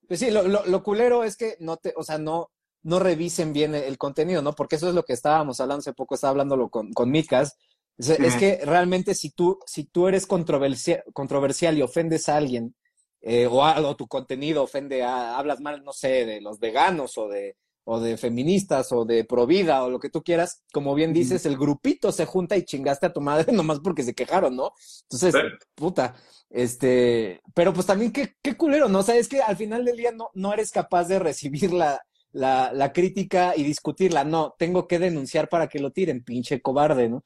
Pues 0.08 0.20
sí, 0.20 0.30
lo, 0.30 0.44
lo, 0.44 0.66
lo 0.66 0.82
culero 0.82 1.24
es 1.24 1.36
que 1.36 1.56
no 1.60 1.76
te, 1.78 1.94
o 1.96 2.04
sea, 2.04 2.18
no, 2.18 2.50
no 2.82 2.98
revisen 3.00 3.52
bien 3.52 3.74
el, 3.74 3.84
el 3.84 3.98
contenido, 3.98 4.42
¿no? 4.42 4.54
Porque 4.54 4.76
eso 4.76 4.88
es 4.88 4.94
lo 4.94 5.04
que 5.04 5.14
estábamos 5.14 5.60
hablando 5.60 5.80
hace 5.80 5.94
poco, 5.94 6.14
estaba 6.14 6.32
hablándolo 6.32 6.70
con, 6.70 6.92
con 6.92 7.10
Micas. 7.10 7.56
Es, 7.98 8.36
que 8.36 8.60
realmente 8.64 9.14
si 9.14 9.30
tú, 9.30 9.60
si 9.66 9.84
tú 9.84 10.08
eres 10.08 10.26
controversia- 10.28 11.04
controversial 11.14 11.78
y 11.78 11.82
ofendes 11.82 12.28
a 12.28 12.36
alguien, 12.38 12.74
eh, 13.22 13.46
o, 13.46 13.64
a- 13.64 13.80
o 13.80 13.96
tu 13.96 14.08
contenido 14.08 14.62
ofende 14.64 15.02
a, 15.04 15.38
hablas 15.38 15.60
mal, 15.60 15.84
no 15.84 15.92
sé, 15.92 16.26
de 16.26 16.40
los 16.40 16.58
veganos 16.60 17.18
o 17.18 17.28
de, 17.28 17.56
o 17.84 18.00
de 18.00 18.16
feministas 18.16 18.90
o 18.92 19.04
de 19.04 19.24
provida 19.24 19.84
o 19.84 19.90
lo 19.90 19.98
que 20.00 20.10
tú 20.10 20.22
quieras, 20.22 20.62
como 20.72 20.94
bien 20.94 21.12
dices, 21.12 21.44
el 21.46 21.56
grupito 21.58 22.12
se 22.12 22.24
junta 22.26 22.56
y 22.56 22.64
chingaste 22.64 23.06
a 23.06 23.12
tu 23.12 23.20
madre 23.20 23.52
nomás 23.52 23.80
porque 23.80 24.02
se 24.02 24.14
quejaron, 24.14 24.56
¿no? 24.56 24.72
Entonces, 25.02 25.34
Sí. 25.34 25.40
puta, 25.74 26.14
este, 26.50 27.40
pero 27.54 27.72
pues 27.72 27.86
también 27.86 28.12
qué, 28.12 28.34
qué 28.42 28.56
culero, 28.56 28.88
¿no? 28.88 29.00
O 29.00 29.02
sea, 29.02 29.16
es 29.16 29.28
que 29.28 29.40
al 29.42 29.56
final 29.56 29.84
del 29.84 29.96
día 29.96 30.12
no, 30.12 30.30
no 30.34 30.52
eres 30.52 30.70
capaz 30.70 31.04
de 31.08 31.18
recibir 31.18 31.72
la, 31.72 32.00
la, 32.32 32.72
la 32.72 32.92
crítica 32.92 33.54
y 33.56 33.62
discutirla, 33.64 34.24
no, 34.24 34.54
tengo 34.58 34.86
que 34.88 34.98
denunciar 34.98 35.48
para 35.48 35.68
que 35.68 35.78
lo 35.78 35.90
tiren, 35.92 36.24
pinche 36.24 36.60
cobarde, 36.62 37.08
¿no? 37.08 37.22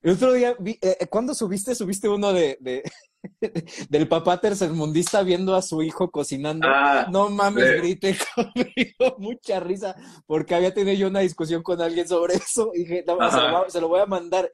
El 0.00 0.12
otro 0.12 0.32
día, 0.32 0.54
vi, 0.58 0.78
eh, 0.80 1.06
¿cuándo 1.10 1.34
subiste? 1.34 1.74
Subiste 1.74 2.08
uno 2.08 2.32
de, 2.32 2.56
de 2.60 2.82
del 3.88 4.08
papá 4.08 4.40
tercermundista 4.40 5.22
viendo 5.22 5.54
a 5.54 5.62
su 5.62 5.82
hijo 5.82 6.10
cocinando. 6.10 6.68
Ah, 6.70 7.06
no 7.10 7.28
mames, 7.30 7.64
sí. 7.64 7.76
grité 7.78 8.16
conmigo, 8.34 9.16
mucha 9.18 9.60
risa, 9.60 9.96
porque 10.26 10.54
había 10.54 10.72
tenido 10.72 10.96
yo 10.96 11.08
una 11.08 11.20
discusión 11.20 11.62
con 11.62 11.80
alguien 11.80 12.06
sobre 12.06 12.34
eso 12.36 12.70
y 12.74 12.80
dije, 12.80 13.04
no, 13.06 13.30
se, 13.30 13.36
lo 13.36 13.50
voy 13.50 13.66
a, 13.66 13.70
se 13.70 13.80
lo 13.80 13.88
voy 13.88 14.00
a 14.00 14.06
mandar. 14.06 14.50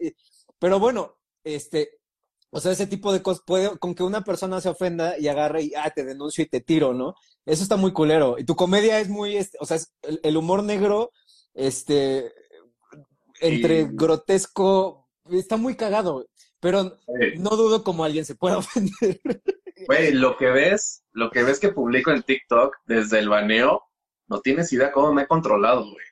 Pero 0.58 0.78
bueno, 0.78 1.18
este, 1.42 1.98
o 2.50 2.60
sea, 2.60 2.72
ese 2.72 2.86
tipo 2.86 3.12
de 3.12 3.22
cosas 3.22 3.42
puede, 3.46 3.76
con 3.78 3.94
que 3.94 4.02
una 4.02 4.24
persona 4.24 4.60
se 4.60 4.70
ofenda 4.70 5.18
y 5.18 5.28
agarre 5.28 5.64
y, 5.64 5.72
ah, 5.76 5.90
te 5.90 6.04
denuncio 6.04 6.42
y 6.42 6.48
te 6.48 6.60
tiro, 6.60 6.94
¿no? 6.94 7.14
Eso 7.44 7.62
está 7.62 7.76
muy 7.76 7.92
culero. 7.92 8.36
Y 8.38 8.44
tu 8.44 8.56
comedia 8.56 8.98
es 8.98 9.10
muy, 9.10 9.36
este, 9.36 9.58
o 9.60 9.66
sea, 9.66 9.76
es 9.76 9.92
el, 10.02 10.20
el 10.22 10.36
humor 10.38 10.62
negro, 10.62 11.10
este, 11.52 12.32
entre 13.40 13.88
grotesco, 13.90 15.03
está 15.30 15.56
muy 15.56 15.76
cagado, 15.76 16.26
pero 16.60 16.96
Sí. 17.06 17.38
no 17.38 17.50
dudo 17.50 17.82
como 17.84 18.04
alguien 18.04 18.24
se 18.24 18.34
pueda 18.34 18.58
ofender. 18.58 19.20
Güey, 19.86 20.12
lo 20.12 20.36
que 20.36 20.46
ves, 20.50 21.02
lo 21.12 21.30
que 21.30 21.42
ves 21.42 21.58
que 21.60 21.70
publico 21.70 22.10
en 22.10 22.22
TikTok 22.22 22.76
desde 22.86 23.18
el 23.18 23.28
baneo, 23.28 23.82
no 24.28 24.40
tienes 24.40 24.72
idea 24.72 24.92
cómo 24.92 25.12
me 25.12 25.22
he 25.22 25.26
controlado, 25.26 25.82
güey. 25.90 26.04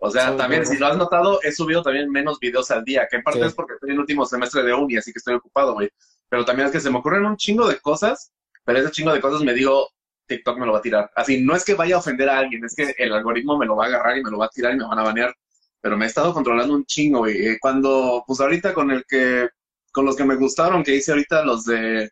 O 0.00 0.10
sea, 0.10 0.30
Sí, 0.30 0.36
también, 0.36 0.64
si 0.64 0.78
lo 0.78 0.86
has 0.86 0.96
notado, 0.96 1.40
he 1.42 1.50
subido 1.50 1.82
también 1.82 2.08
menos 2.10 2.38
videos 2.38 2.70
al 2.70 2.84
día, 2.84 3.08
que 3.10 3.16
en 3.16 3.22
parte 3.22 3.40
Sí. 3.40 3.46
es 3.46 3.54
porque 3.54 3.74
estoy 3.74 3.90
en 3.90 3.98
último 3.98 4.24
semestre 4.24 4.62
de 4.62 4.72
uni, 4.72 4.96
así 4.96 5.12
que 5.12 5.18
estoy 5.18 5.34
ocupado, 5.34 5.74
güey. 5.74 5.90
Pero 6.28 6.44
también 6.44 6.66
es 6.66 6.72
que 6.72 6.80
se 6.80 6.90
me 6.90 6.98
ocurren 6.98 7.24
un 7.26 7.36
chingo 7.36 7.66
de 7.66 7.80
cosas, 7.80 8.32
pero 8.64 8.78
ese 8.78 8.90
chingo 8.92 9.12
de 9.12 9.20
cosas 9.20 9.42
me 9.42 9.54
digo, 9.54 9.88
TikTok 10.26 10.58
me 10.58 10.66
lo 10.66 10.72
va 10.72 10.78
a 10.78 10.82
tirar. 10.82 11.10
Así, 11.16 11.42
no 11.42 11.56
es 11.56 11.64
que 11.64 11.74
vaya 11.74 11.96
a 11.96 11.98
ofender 11.98 12.28
a 12.28 12.38
alguien, 12.38 12.64
es 12.64 12.74
que 12.76 12.94
el 12.96 13.12
algoritmo 13.12 13.58
me 13.58 13.66
lo 13.66 13.74
va 13.74 13.84
a 13.86 13.88
agarrar 13.88 14.18
y 14.18 14.22
me 14.22 14.30
lo 14.30 14.38
va 14.38 14.46
a 14.46 14.50
tirar 14.50 14.72
y 14.74 14.76
me 14.76 14.86
van 14.86 14.98
a 15.00 15.02
banear. 15.02 15.34
Pero 15.80 15.96
me 15.96 16.04
he 16.04 16.08
estado 16.08 16.32
controlando 16.32 16.74
un 16.74 16.84
chingo, 16.84 17.20
güey. 17.20 17.46
Eh, 17.46 17.58
Cuando, 17.60 18.24
pues 18.26 18.40
ahorita 18.40 18.74
con 18.74 18.90
el 18.90 19.04
que, 19.06 19.48
con 19.92 20.04
los 20.04 20.16
que 20.16 20.24
me 20.24 20.36
gustaron, 20.36 20.82
que 20.82 20.96
hice 20.96 21.12
ahorita 21.12 21.44
los 21.44 21.64
de 21.64 22.10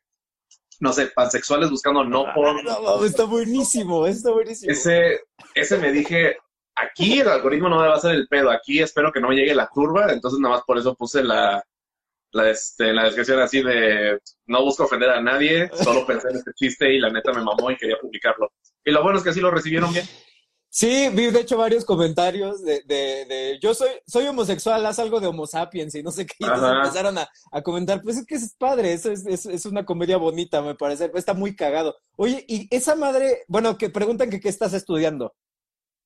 no 0.80 0.92
sé, 0.92 1.06
pansexuales 1.08 1.70
buscando 1.70 2.04
no 2.04 2.26
por... 2.34 2.62
No, 2.62 3.04
está 3.04 3.24
buenísimo, 3.24 4.06
está 4.06 4.30
buenísimo. 4.30 4.70
Ese, 4.70 5.20
ese 5.54 5.78
me 5.78 5.92
dije, 5.92 6.36
aquí 6.74 7.20
el 7.20 7.28
algoritmo 7.28 7.68
no 7.68 7.80
me 7.80 7.88
va 7.88 7.94
a 7.94 7.96
hacer 7.96 8.14
el 8.14 8.28
pedo, 8.28 8.50
aquí 8.50 8.80
espero 8.80 9.12
que 9.12 9.20
no 9.20 9.28
me 9.28 9.36
llegue 9.36 9.54
la 9.54 9.70
turba, 9.72 10.12
entonces 10.12 10.38
nada 10.40 10.56
más 10.56 10.64
por 10.64 10.78
eso 10.78 10.94
puse 10.94 11.22
la, 11.22 11.62
la, 12.32 12.50
este, 12.50 12.92
la 12.92 13.04
descripción 13.04 13.40
así 13.40 13.62
de 13.62 14.20
no 14.46 14.62
busco 14.62 14.84
ofender 14.84 15.10
a 15.10 15.22
nadie, 15.22 15.70
solo 15.72 16.06
pensé 16.06 16.28
en 16.28 16.36
este 16.36 16.52
chiste 16.54 16.92
y 16.92 16.98
la 16.98 17.10
neta 17.10 17.32
me 17.32 17.42
mamó 17.42 17.70
y 17.70 17.76
quería 17.76 17.96
publicarlo. 18.00 18.52
Y 18.84 18.90
lo 18.90 19.02
bueno 19.02 19.18
es 19.18 19.24
que 19.24 19.30
así 19.30 19.40
lo 19.40 19.50
recibieron 19.50 19.92
bien. 19.92 20.06
Sí, 20.78 21.08
vi 21.10 21.30
de 21.30 21.40
hecho 21.40 21.56
varios 21.56 21.86
comentarios 21.86 22.62
de, 22.62 22.82
de, 22.82 23.24
de 23.24 23.58
yo 23.62 23.72
soy, 23.72 23.88
soy 24.06 24.26
homosexual, 24.26 24.84
haz 24.84 24.98
algo 24.98 25.20
de 25.20 25.26
homo 25.26 25.46
sapiens 25.46 25.94
y 25.94 26.02
no 26.02 26.10
sé 26.10 26.26
qué. 26.26 26.34
Y 26.40 26.44
empezaron 26.44 27.16
a, 27.16 27.30
a, 27.50 27.62
comentar, 27.62 28.02
pues 28.02 28.18
es 28.18 28.26
que 28.26 28.34
es 28.34 28.54
padre, 28.58 28.92
eso 28.92 29.10
es, 29.10 29.24
es, 29.24 29.46
es, 29.46 29.64
una 29.64 29.86
comedia 29.86 30.18
bonita, 30.18 30.60
me 30.60 30.74
parece, 30.74 31.10
está 31.14 31.32
muy 31.32 31.56
cagado. 31.56 31.96
Oye, 32.16 32.44
y 32.46 32.68
esa 32.70 32.94
madre, 32.94 33.44
bueno, 33.48 33.78
que 33.78 33.88
preguntan 33.88 34.28
que 34.28 34.38
qué 34.38 34.50
estás 34.50 34.74
estudiando. 34.74 35.34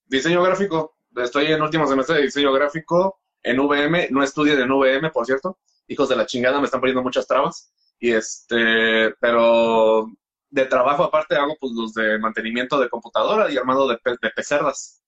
Diseño 0.07 0.41
gráfico, 0.41 0.95
estoy 1.17 1.47
en 1.47 1.63
último 1.63 1.89
semestre 1.89 2.19
de 2.19 2.23
diseño 2.23 2.53
gráfico 2.53 3.23
en 3.43 3.59
VM, 3.59 4.07
no 4.13 4.23
estudio 4.23 4.53
en 4.53 4.71
VM, 4.71 5.11
por 5.11 5.27
cierto, 5.27 5.59
hijos 5.89 6.09
de 6.09 6.15
la 6.15 6.27
chingada 6.27 6.61
me 6.61 6.67
están 6.67 6.79
poniendo 6.79 7.03
muchas 7.03 7.27
trabas, 7.27 7.73
y 7.99 8.13
este, 8.13 9.17
pero 9.19 10.07
de 10.51 10.67
trabajo 10.67 11.05
aparte 11.05 11.37
hago 11.37 11.57
pues 11.59 11.73
los 11.75 11.95
de 11.95 12.19
mantenimiento 12.19 12.79
de 12.79 12.89
computadora 12.89 13.51
y 13.51 13.57
armado 13.57 13.89
de, 13.89 13.99
de 14.05 14.31
pecerdas. 14.31 15.03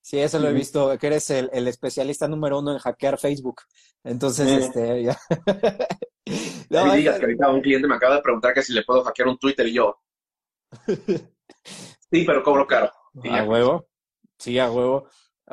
Sí, 0.00 0.18
eso 0.18 0.40
lo 0.40 0.48
he 0.48 0.52
visto, 0.52 0.98
que 0.98 1.06
eres 1.06 1.30
el, 1.30 1.48
el, 1.52 1.68
especialista 1.68 2.26
número 2.26 2.58
uno 2.58 2.72
en 2.72 2.78
hackear 2.78 3.18
Facebook. 3.18 3.62
Entonces, 4.02 4.48
sí. 4.48 4.54
este, 4.56 5.02
ya. 5.04 5.16
no, 6.70 6.92
digas 6.92 7.18
que 7.18 7.24
ahorita 7.24 7.48
un 7.50 7.60
cliente 7.60 7.86
me 7.86 7.94
acaba 7.94 8.16
de 8.16 8.22
preguntar 8.22 8.52
que 8.52 8.62
si 8.62 8.72
le 8.72 8.82
puedo 8.82 9.04
hackear 9.04 9.28
un 9.28 9.38
Twitter 9.38 9.66
y 9.68 9.74
yo. 9.74 10.02
sí, 12.10 12.24
pero 12.26 12.42
cobro 12.42 12.66
caro. 12.66 12.90
¿A 13.30 13.44
huevo? 13.44 13.86
Sí, 14.38 14.58
a 14.58 14.72
huevo. 14.72 15.08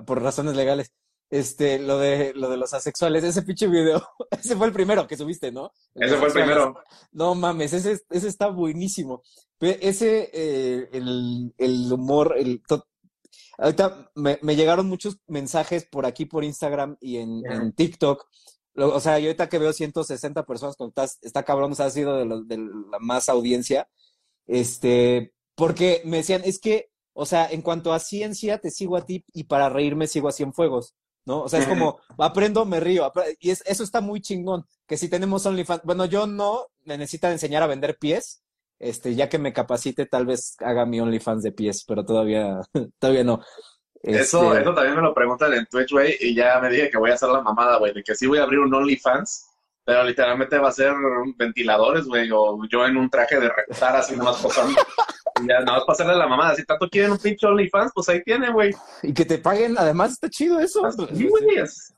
Por 0.05 0.23
razones 0.23 0.55
legales. 0.55 0.93
Este, 1.29 1.77
lo 1.77 1.99
de, 1.99 2.33
lo 2.33 2.49
de 2.49 2.57
los 2.57 2.73
asexuales, 2.73 3.23
ese 3.23 3.43
pinche 3.43 3.67
video, 3.67 4.01
ese 4.31 4.55
fue 4.55 4.65
el 4.67 4.73
primero 4.73 5.05
que 5.05 5.15
subiste, 5.15 5.51
¿no? 5.51 5.71
El 5.93 6.07
ese 6.07 6.17
fue 6.17 6.27
el 6.27 6.33
primero. 6.33 6.75
No 7.11 7.35
mames, 7.35 7.73
ese, 7.73 7.99
ese 8.09 8.27
está 8.27 8.47
buenísimo. 8.47 9.21
Ese, 9.59 10.29
eh, 10.33 10.89
el, 10.91 11.53
el 11.57 11.93
humor, 11.93 12.35
el, 12.37 12.63
to... 12.67 12.83
ahorita 13.59 14.09
me, 14.15 14.39
me, 14.41 14.55
llegaron 14.55 14.87
muchos 14.87 15.19
mensajes 15.27 15.85
por 15.85 16.05
aquí, 16.07 16.25
por 16.25 16.43
Instagram 16.43 16.97
y 16.99 17.17
en, 17.17 17.41
yeah. 17.41 17.53
en 17.53 17.73
TikTok. 17.73 18.25
O 18.75 18.99
sea, 18.99 19.19
yo 19.19 19.27
ahorita 19.27 19.49
que 19.49 19.59
veo 19.59 19.73
160 19.73 20.45
personas 20.45 20.77
conectadas, 20.77 21.19
está 21.21 21.43
cabrón, 21.43 21.73
o 21.73 21.75
sea, 21.75 21.87
ha 21.87 21.91
sido 21.91 22.17
de, 22.17 22.25
lo, 22.25 22.43
de 22.43 22.57
la 22.57 22.99
más 22.99 23.29
audiencia. 23.29 23.87
Este, 24.47 25.33
porque 25.55 26.01
me 26.05 26.17
decían, 26.17 26.41
es 26.45 26.59
que, 26.59 26.89
o 27.13 27.25
sea, 27.25 27.47
en 27.51 27.61
cuanto 27.61 27.93
a 27.93 27.99
ciencia, 27.99 28.59
te 28.59 28.71
sigo 28.71 28.95
a 28.97 29.05
ti 29.05 29.25
y 29.33 29.43
para 29.43 29.69
reírme 29.69 30.07
sigo 30.07 30.29
a 30.29 30.31
Cienfuegos. 30.31 30.95
¿No? 31.29 31.43
O 31.43 31.47
sea, 31.47 31.59
es 31.59 31.67
como, 31.67 31.99
aprendo, 32.17 32.65
me 32.65 32.79
río. 32.79 33.09
Y 33.39 33.51
es, 33.51 33.63
eso 33.67 33.83
está 33.83 34.01
muy 34.01 34.19
chingón. 34.19 34.65
Que 34.87 34.97
si 34.97 35.09
tenemos 35.09 35.45
OnlyFans, 35.45 35.83
bueno, 35.83 36.05
yo 36.05 36.25
no, 36.25 36.65
me 36.85 36.97
necesitan 36.97 37.31
enseñar 37.31 37.61
a 37.61 37.67
vender 37.67 37.97
pies. 37.99 38.41
Este, 38.79 39.13
ya 39.13 39.29
que 39.29 39.37
me 39.37 39.53
capacite, 39.53 40.07
tal 40.07 40.25
vez 40.25 40.55
haga 40.59 40.85
mi 40.85 40.99
OnlyFans 40.99 41.43
de 41.43 41.51
pies, 41.51 41.85
pero 41.87 42.03
todavía, 42.03 42.61
todavía 42.99 43.23
no. 43.23 43.41
Eso, 44.01 44.53
este... 44.53 44.61
eso 44.63 44.73
también 44.73 44.95
me 44.95 45.01
lo 45.01 45.13
preguntan 45.13 45.53
en 45.53 45.65
Twitch, 45.65 45.91
güey, 45.91 46.15
y 46.19 46.33
ya 46.33 46.59
me 46.59 46.69
dije 46.69 46.89
que 46.89 46.97
voy 46.97 47.11
a 47.11 47.15
hacer 47.15 47.29
la 47.29 47.41
mamada, 47.41 47.77
güey, 47.77 47.93
de 47.93 48.01
que 48.01 48.15
sí 48.15 48.25
voy 48.25 48.39
a 48.39 48.43
abrir 48.43 48.59
un 48.59 48.73
OnlyFans, 48.73 49.48
pero 49.89 50.03
literalmente 50.03 50.59
va 50.59 50.69
a 50.69 50.71
ser 50.71 50.93
ventiladores, 51.35 52.05
güey, 52.05 52.29
o 52.31 52.63
yo 52.69 52.85
en 52.85 52.95
un 52.95 53.09
traje 53.09 53.39
de 53.39 53.49
rectar 53.49 53.95
así 53.95 54.15
nomás 54.15 54.37
posando. 54.37 54.79
Ya 55.47 55.61
nada 55.61 55.79
más 55.79 55.83
pasarle 55.87 56.15
la 56.15 56.27
mamada. 56.27 56.53
Si 56.53 56.63
tanto 56.63 56.87
quieren 56.87 57.13
un 57.13 57.17
pinche 57.17 57.47
OnlyFans, 57.47 57.91
pues 57.95 58.07
ahí 58.07 58.23
tienen, 58.23 58.53
güey. 58.53 58.71
Y 59.01 59.15
que 59.15 59.25
te 59.25 59.39
paguen, 59.39 59.79
además 59.79 60.11
está 60.11 60.29
chido 60.29 60.59
eso. 60.59 60.83
Sí, 60.91 61.27
güey. 61.27 61.57
Es 61.57 61.91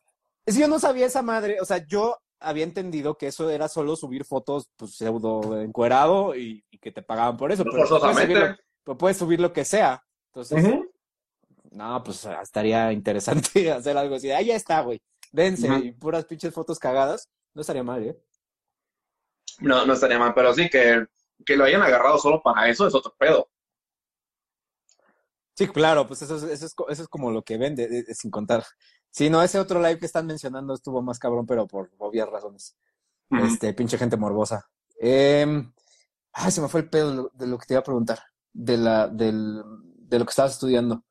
que 0.45 0.53
yo 0.61 0.69
no 0.69 0.79
sabía 0.79 1.05
esa 1.05 1.21
madre, 1.21 1.59
o 1.59 1.65
sea, 1.65 1.85
yo 1.85 2.17
había 2.39 2.63
entendido 2.63 3.17
que 3.17 3.27
eso 3.27 3.49
era 3.49 3.67
solo 3.67 3.97
subir 3.97 4.23
fotos, 4.23 4.69
pues, 4.77 4.95
pseudo 4.95 5.59
encuerado 5.59 6.33
y, 6.33 6.63
y 6.71 6.77
que 6.77 6.93
te 6.93 7.01
pagaban 7.01 7.35
por 7.35 7.51
eso. 7.51 7.65
No, 7.65 7.71
pero 7.73 7.89
puedes 7.89 8.17
subir, 8.21 8.37
lo, 8.37 8.55
pues 8.85 8.97
puedes 8.97 9.17
subir 9.17 9.41
lo 9.41 9.51
que 9.51 9.65
sea. 9.65 10.01
Entonces, 10.27 10.63
uh 10.63 10.67
-huh. 10.67 10.89
no, 11.71 12.03
pues 12.05 12.25
estaría 12.41 12.89
interesante 12.93 13.69
hacer 13.69 13.97
algo 13.97 14.15
así. 14.15 14.31
Ahí 14.31 14.45
ya 14.45 14.55
está, 14.55 14.79
güey. 14.79 15.01
Dense, 15.33 15.69
uh 15.69 15.73
-huh. 15.73 15.85
y 15.87 15.91
puras 15.91 16.23
pinches 16.23 16.53
fotos 16.53 16.79
cagadas. 16.79 17.27
No 17.53 17.61
estaría 17.61 17.83
mal, 17.83 18.03
¿eh? 18.03 18.21
No, 19.59 19.85
no 19.85 19.93
estaría 19.93 20.17
mal, 20.17 20.33
pero 20.33 20.53
sí 20.53 20.69
que 20.69 21.05
que 21.45 21.55
lo 21.55 21.63
hayan 21.63 21.81
agarrado 21.81 22.17
solo 22.17 22.41
para 22.41 22.69
eso 22.69 22.87
es 22.87 22.95
otro 22.95 23.13
pedo. 23.17 23.49
Sí, 25.55 25.67
claro, 25.67 26.07
pues 26.07 26.21
eso 26.21 26.37
es, 26.37 26.43
eso 26.43 26.65
es, 26.65 26.75
eso 26.89 27.03
es 27.03 27.07
como 27.07 27.31
lo 27.31 27.43
que 27.43 27.57
vende, 27.57 27.87
de, 27.87 28.03
de, 28.03 28.15
sin 28.15 28.31
contar. 28.31 28.63
Sí, 29.11 29.29
no, 29.29 29.43
ese 29.43 29.59
otro 29.59 29.79
live 29.81 29.99
que 29.99 30.05
están 30.05 30.25
mencionando 30.25 30.73
estuvo 30.73 31.01
más 31.01 31.19
cabrón, 31.19 31.45
pero 31.45 31.67
por 31.67 31.91
obvias 31.97 32.29
razones. 32.29 32.77
Este, 33.29 33.73
pinche 33.73 33.97
gente 33.97 34.17
morbosa. 34.17 34.69
Eh, 34.99 35.45
ay, 36.33 36.51
se 36.51 36.61
me 36.61 36.67
fue 36.67 36.81
el 36.81 36.89
pedo 36.89 37.31
de 37.33 37.47
lo 37.47 37.57
que 37.57 37.65
te 37.65 37.73
iba 37.73 37.79
a 37.79 37.83
preguntar, 37.83 38.19
de, 38.51 38.77
la, 38.77 39.07
del, 39.07 39.61
de 39.97 40.19
lo 40.19 40.25
que 40.25 40.31
estabas 40.31 40.53
estudiando. 40.53 41.05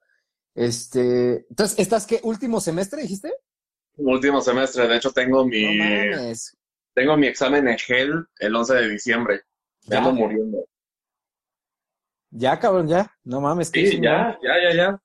Este, 0.55 1.46
entonces, 1.48 1.79
¿estás 1.79 2.07
qué? 2.07 2.20
¿Último 2.22 2.61
semestre, 2.61 3.03
dijiste? 3.03 3.33
Último 4.02 4.40
semestre, 4.40 4.88
de 4.88 4.96
hecho 4.96 5.10
tengo 5.12 5.44
mi... 5.44 5.76
No 5.76 6.32
tengo 6.94 7.16
mi 7.16 7.26
examen 7.26 7.68
en 7.68 7.78
GEL 7.78 8.26
el 8.38 8.54
11 8.54 8.74
de 8.74 8.88
diciembre. 8.88 9.42
Me 9.86 9.96
ando 9.96 10.12
muriendo. 10.12 10.66
Ya, 12.30 12.58
cabrón, 12.58 12.88
ya. 12.88 13.10
No 13.24 13.40
mames. 13.40 13.70
Sí, 13.72 14.00
ya, 14.00 14.38
ya, 14.42 14.62
ya, 14.62 14.74
ya. 14.74 15.02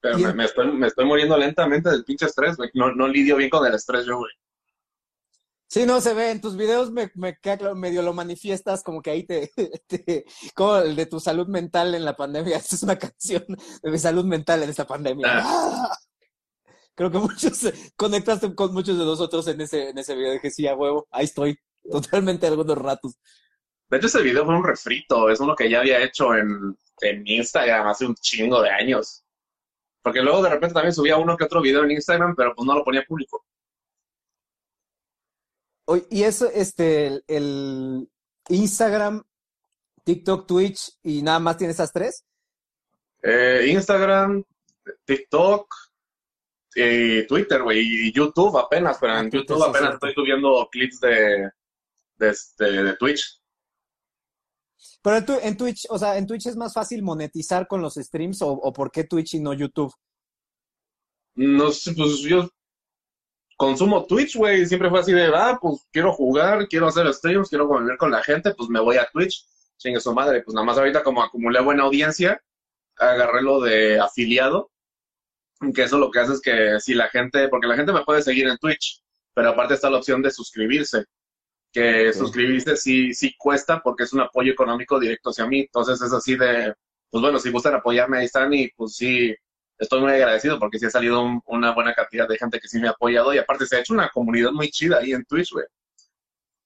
Pero 0.00 0.18
me, 0.18 0.32
me, 0.32 0.44
estoy, 0.44 0.72
me 0.72 0.86
estoy 0.86 1.04
muriendo 1.04 1.36
lentamente 1.36 1.90
del 1.90 2.04
pinche 2.04 2.26
estrés, 2.26 2.56
güey. 2.56 2.70
No, 2.74 2.94
no 2.94 3.08
lidio 3.08 3.36
bien 3.36 3.50
con 3.50 3.66
el 3.66 3.74
estrés 3.74 4.06
yo, 4.06 4.18
güey. 4.18 4.30
Sí, 5.68 5.84
no 5.84 6.00
se 6.00 6.14
ve. 6.14 6.30
En 6.30 6.40
tus 6.40 6.56
videos 6.56 6.90
me, 6.90 7.10
me 7.14 7.36
queda 7.36 7.58
claro, 7.58 7.74
medio 7.74 8.00
lo 8.02 8.14
manifiestas, 8.14 8.82
como 8.82 9.02
que 9.02 9.10
ahí 9.10 9.24
te, 9.24 9.50
te, 9.86 10.24
como 10.54 10.78
el 10.78 10.96
de 10.96 11.06
tu 11.06 11.20
salud 11.20 11.48
mental 11.48 11.94
en 11.94 12.04
la 12.04 12.16
pandemia. 12.16 12.56
Esta 12.56 12.74
es 12.76 12.82
una 12.82 12.98
canción 12.98 13.44
de 13.82 13.90
mi 13.90 13.98
salud 13.98 14.24
mental 14.24 14.62
en 14.62 14.70
esta 14.70 14.86
pandemia. 14.86 15.26
Ah. 15.30 15.98
Creo 16.98 17.12
que 17.12 17.18
muchos 17.18 17.72
conectaste 17.96 18.52
con 18.56 18.74
muchos 18.74 18.98
de 18.98 19.04
nosotros 19.04 19.46
en 19.46 19.60
ese, 19.60 19.90
en 19.90 19.98
ese 19.98 20.16
video. 20.16 20.32
Dije, 20.32 20.50
sí, 20.50 20.66
a 20.66 20.74
huevo, 20.74 21.06
ahí 21.12 21.26
estoy. 21.26 21.56
Totalmente 21.90 22.48
algunos 22.48 22.76
ratos. 22.76 23.16
De 23.88 23.98
hecho, 23.98 24.08
ese 24.08 24.20
video 24.20 24.44
fue 24.44 24.56
un 24.56 24.64
refrito, 24.64 25.30
es 25.30 25.38
uno 25.38 25.54
que 25.54 25.70
ya 25.70 25.78
había 25.78 26.02
hecho 26.02 26.34
en, 26.34 26.76
en 27.00 27.22
Instagram 27.24 27.86
hace 27.86 28.04
un 28.04 28.16
chingo 28.16 28.60
de 28.60 28.70
años. 28.70 29.24
Porque 30.02 30.20
luego 30.20 30.42
de 30.42 30.50
repente 30.50 30.74
también 30.74 30.92
subía 30.92 31.16
uno 31.16 31.36
que 31.36 31.44
otro 31.44 31.62
video 31.62 31.84
en 31.84 31.92
Instagram, 31.92 32.34
pero 32.34 32.52
pues 32.54 32.66
no 32.66 32.74
lo 32.74 32.84
ponía 32.84 33.04
público. 33.06 33.46
Y 36.10 36.24
eso, 36.24 36.50
este, 36.50 37.06
el, 37.06 37.24
el 37.28 38.08
Instagram, 38.48 39.22
TikTok, 40.04 40.46
Twitch 40.48 40.98
y 41.04 41.22
nada 41.22 41.38
más 41.38 41.56
tiene 41.56 41.72
esas 41.72 41.92
tres? 41.92 42.24
Eh, 43.22 43.68
Instagram, 43.70 44.42
TikTok 45.04 45.72
y 46.78 47.26
Twitter, 47.26 47.62
güey, 47.62 47.80
y 47.80 48.12
YouTube 48.12 48.56
apenas, 48.58 48.98
pero 49.00 49.18
en 49.18 49.30
YouTube 49.30 49.62
apenas 49.62 49.94
estoy 49.94 50.14
subiendo 50.14 50.68
clips 50.70 51.00
de, 51.00 51.50
de, 52.16 52.28
este, 52.28 52.64
de 52.64 52.96
Twitch. 52.96 53.40
Pero 55.02 55.16
en, 55.16 55.26
tu, 55.26 55.38
en, 55.40 55.56
Twitch, 55.56 55.86
o 55.90 55.98
sea, 55.98 56.16
en 56.16 56.26
Twitch 56.26 56.46
es 56.46 56.56
más 56.56 56.72
fácil 56.72 57.02
monetizar 57.02 57.66
con 57.66 57.80
los 57.82 57.94
streams 57.94 58.42
o, 58.42 58.48
o 58.48 58.72
por 58.72 58.90
qué 58.90 59.04
Twitch 59.04 59.34
y 59.34 59.40
no 59.40 59.52
YouTube? 59.52 59.92
No 61.34 61.70
sé, 61.70 61.92
pues 61.94 62.20
yo 62.20 62.48
consumo 63.58 64.06
Twitch, 64.06 64.36
güey, 64.36 64.64
siempre 64.66 64.88
fue 64.88 65.00
así 65.00 65.12
de, 65.12 65.26
ah, 65.34 65.58
pues 65.60 65.86
quiero 65.92 66.12
jugar, 66.12 66.68
quiero 66.68 66.86
hacer 66.86 67.12
streams, 67.12 67.48
quiero 67.48 67.68
convivir 67.68 67.98
con 67.98 68.10
la 68.10 68.22
gente, 68.22 68.54
pues 68.54 68.68
me 68.68 68.80
voy 68.80 68.96
a 68.96 69.08
Twitch, 69.12 69.44
chingue 69.76 70.00
su 70.00 70.14
madre, 70.14 70.42
pues 70.42 70.54
nada 70.54 70.64
más 70.64 70.78
ahorita 70.78 71.02
como 71.02 71.22
acumulé 71.22 71.60
buena 71.60 71.82
audiencia, 71.82 72.40
agarré 72.96 73.42
lo 73.42 73.60
de 73.60 73.98
afiliado, 73.98 74.70
que 75.74 75.82
eso 75.82 75.98
lo 75.98 76.10
que 76.10 76.20
hace 76.20 76.34
es 76.34 76.40
que 76.40 76.80
si 76.80 76.94
la 76.94 77.08
gente, 77.08 77.48
porque 77.48 77.66
la 77.66 77.76
gente 77.76 77.92
me 77.92 78.04
puede 78.04 78.22
seguir 78.22 78.48
en 78.48 78.58
Twitch, 78.58 79.02
pero 79.34 79.50
aparte 79.50 79.74
está 79.74 79.90
la 79.90 79.98
opción 79.98 80.22
de 80.22 80.30
suscribirse 80.30 81.04
que 81.72 82.12
suscribirse 82.12 82.76
sí, 82.76 83.12
sí 83.14 83.34
cuesta 83.36 83.80
porque 83.82 84.04
es 84.04 84.12
un 84.12 84.20
apoyo 84.20 84.52
económico 84.52 84.98
directo 84.98 85.30
hacia 85.30 85.46
mí. 85.46 85.60
Entonces 85.60 86.00
es 86.00 86.12
así 86.12 86.36
de, 86.36 86.74
pues 87.10 87.22
bueno, 87.22 87.38
si 87.38 87.50
gustan 87.50 87.74
apoyarme, 87.74 88.18
ahí 88.18 88.24
están 88.26 88.52
y 88.54 88.68
pues 88.70 88.96
sí, 88.96 89.34
estoy 89.78 90.00
muy 90.00 90.12
agradecido 90.12 90.58
porque 90.58 90.78
sí 90.78 90.86
ha 90.86 90.90
salido 90.90 91.22
un, 91.22 91.42
una 91.46 91.74
buena 91.74 91.94
cantidad 91.94 92.28
de 92.28 92.38
gente 92.38 92.58
que 92.60 92.68
sí 92.68 92.78
me 92.80 92.88
ha 92.88 92.92
apoyado 92.92 93.34
y 93.34 93.38
aparte 93.38 93.66
se 93.66 93.76
ha 93.76 93.80
hecho 93.80 93.94
una 93.94 94.08
comunidad 94.08 94.52
muy 94.52 94.70
chida 94.70 94.98
ahí 94.98 95.12
en 95.12 95.24
Twitch, 95.24 95.52
güey. 95.52 95.66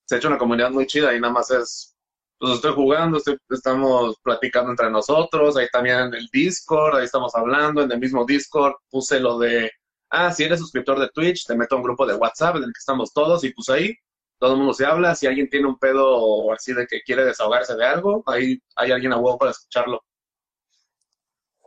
Se 0.04 0.14
ha 0.14 0.18
hecho 0.18 0.28
una 0.28 0.38
comunidad 0.38 0.70
muy 0.70 0.86
chida 0.86 1.14
y 1.14 1.20
nada 1.20 1.32
más 1.32 1.50
es, 1.50 1.96
pues 2.42 2.54
estoy 2.54 2.72
jugando, 2.72 3.18
estoy, 3.18 3.38
estamos 3.50 4.16
platicando 4.20 4.72
entre 4.72 4.90
nosotros, 4.90 5.56
ahí 5.56 5.68
también 5.72 5.98
en 6.00 6.14
el 6.14 6.28
Discord, 6.32 6.96
ahí 6.96 7.04
estamos 7.04 7.32
hablando, 7.36 7.82
en 7.82 7.92
el 7.92 8.00
mismo 8.00 8.24
Discord 8.24 8.72
puse 8.90 9.20
lo 9.20 9.38
de, 9.38 9.70
ah, 10.10 10.32
si 10.32 10.42
eres 10.42 10.58
suscriptor 10.58 10.98
de 10.98 11.08
Twitch, 11.10 11.46
te 11.46 11.54
meto 11.54 11.76
a 11.76 11.78
un 11.78 11.84
grupo 11.84 12.04
de 12.04 12.16
WhatsApp 12.16 12.56
en 12.56 12.64
el 12.64 12.72
que 12.72 12.80
estamos 12.80 13.12
todos 13.12 13.44
y 13.44 13.52
pues 13.52 13.68
ahí 13.68 13.94
todo 14.40 14.54
el 14.54 14.58
mundo 14.58 14.74
se 14.74 14.84
habla, 14.84 15.14
si 15.14 15.28
alguien 15.28 15.48
tiene 15.48 15.68
un 15.68 15.78
pedo 15.78 16.52
así 16.52 16.72
de 16.72 16.84
que 16.88 17.02
quiere 17.02 17.24
desahogarse 17.24 17.76
de 17.76 17.86
algo, 17.86 18.24
ahí 18.26 18.60
hay 18.74 18.90
alguien 18.90 19.12
a 19.12 19.18
huevo 19.18 19.38
para 19.38 19.52
escucharlo. 19.52 20.02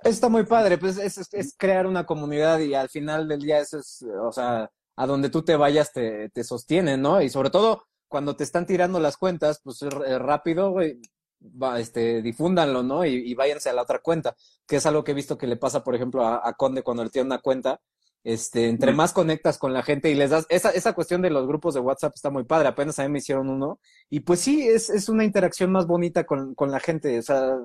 Está 0.04 0.28
muy 0.28 0.44
padre, 0.44 0.78
pues 0.78 0.98
es, 0.98 1.26
es, 1.32 1.56
crear 1.58 1.88
una 1.88 2.06
comunidad 2.06 2.60
y 2.60 2.74
al 2.74 2.90
final 2.90 3.30
del 3.30 3.40
día 3.40 3.60
eso 3.60 3.80
es, 3.80 4.06
o 4.22 4.30
sea, 4.34 4.70
a 4.98 5.08
donde 5.08 5.30
tú 5.30 5.42
te 5.42 5.56
vayas 5.56 5.94
te, 5.94 6.30
te 6.32 6.44
sostiene, 6.44 6.98
¿no? 6.98 7.22
Y 7.22 7.30
sobre 7.30 7.50
todo 7.50 7.86
cuando 8.08 8.36
te 8.36 8.44
están 8.44 8.66
tirando 8.66 9.00
las 9.00 9.18
cuentas, 9.18 9.62
pues 9.64 9.82
es 9.82 10.20
rápido, 10.20 10.72
güey, 10.72 11.00
va, 11.42 11.80
este, 11.80 12.22
difúndanlo, 12.22 12.84
¿no? 12.84 13.06
Y, 13.06 13.34
váyanse 13.36 13.70
a 13.70 13.74
la 13.74 13.84
otra 13.84 14.00
cuenta, 14.00 14.36
que 14.68 14.78
es 14.78 14.86
algo 14.86 15.04
que 15.04 15.12
he 15.12 15.16
visto 15.16 15.38
que 15.38 15.48
le 15.48 15.58
pasa, 15.58 15.84
por 15.84 15.96
ejemplo, 15.96 16.26
a, 16.26 16.54
Conde 16.54 16.84
cuando 16.84 17.04
le 17.04 17.10
tiene 17.10 17.28
una 17.28 17.40
cuenta. 17.40 17.80
Este, 18.24 18.70
entre 18.70 18.92
más 18.92 19.14
conectas 19.14 19.60
con 19.60 19.72
la 19.72 19.84
gente 19.84 20.10
y 20.10 20.16
les 20.16 20.32
das, 20.32 20.48
esa, 20.50 20.72
esa 20.72 20.94
cuestión 20.94 21.22
de 21.22 21.30
los 21.30 21.46
grupos 21.46 21.76
de 21.76 21.80
WhatsApp 21.80 22.14
está 22.16 22.32
muy 22.32 22.44
padre, 22.44 22.68
apenas 22.68 22.98
a 22.98 23.04
mí 23.04 23.10
me 23.10 23.20
hicieron 23.20 23.50
uno, 23.50 23.80
y 24.10 24.22
pues 24.22 24.40
sí, 24.40 24.68
es, 24.68 24.90
es 24.90 25.10
una 25.10 25.24
interacción 25.24 25.72
más 25.72 25.86
bonita 25.86 26.24
con, 26.24 26.56
con 26.56 26.72
la 26.72 26.80
gente, 26.80 27.20
o 27.20 27.22
sea, 27.22 27.60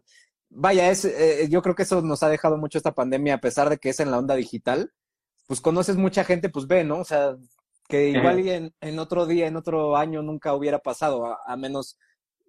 vaya, 0.51 0.91
es, 0.91 1.07
eh, 1.07 1.49
yo 1.49 1.63
creo 1.63 1.75
que 1.75 1.85
eso 1.85 2.03
nos 2.03 2.23
ha 2.23 2.29
dejado 2.29 2.59
mucho 2.59 2.77
esta 2.77 2.93
pandemia, 2.93 3.37
a 3.37 3.41
pesar 3.41 3.71
de 3.71 3.79
que 3.79 3.89
es 3.89 4.01
en 4.01 4.11
la 4.11 4.19
onda 4.19 4.35
digital, 4.37 4.93
pues 5.47 5.63
conoces 5.63 5.97
mucha 5.97 6.25
gente, 6.25 6.51
pues 6.51 6.67
ve, 6.67 6.85
¿no? 6.85 6.99
O 6.99 7.05
sea, 7.05 7.37
que 7.91 8.09
igual 8.09 8.39
en, 8.49 8.75
en, 8.81 8.99
otro 8.99 9.27
día, 9.27 9.47
en 9.47 9.57
otro 9.57 9.97
año 9.97 10.23
nunca 10.23 10.55
hubiera 10.55 10.79
pasado, 10.79 11.37
a 11.45 11.57
menos 11.57 11.99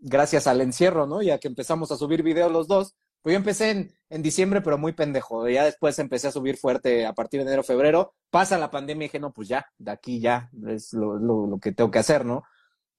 gracias 0.01 0.47
al 0.47 0.61
encierro, 0.61 1.05
¿no? 1.07 1.21
Ya 1.21 1.39
que 1.39 1.47
empezamos 1.47 1.91
a 1.91 1.97
subir 1.97 2.23
videos 2.23 2.51
los 2.51 2.67
dos. 2.67 2.95
Pues 3.21 3.33
yo 3.33 3.37
empecé 3.37 3.69
en, 3.69 3.93
en 4.09 4.23
diciembre, 4.23 4.61
pero 4.61 4.79
muy 4.79 4.93
pendejo. 4.93 5.47
Ya 5.47 5.63
después 5.63 5.97
empecé 5.99 6.27
a 6.27 6.31
subir 6.31 6.57
fuerte 6.57 7.05
a 7.05 7.13
partir 7.13 7.39
de 7.41 7.47
enero, 7.47 7.63
febrero. 7.63 8.15
Pasa 8.31 8.57
la 8.57 8.71
pandemia 8.71 9.05
y 9.05 9.07
dije, 9.07 9.19
no, 9.19 9.31
pues 9.31 9.47
ya, 9.47 9.65
de 9.77 9.91
aquí 9.91 10.19
ya, 10.19 10.49
es 10.67 10.93
lo, 10.93 11.17
lo, 11.17 11.59
que 11.59 11.71
tengo 11.71 11.91
que 11.91 11.99
hacer, 11.99 12.25
¿no? 12.25 12.43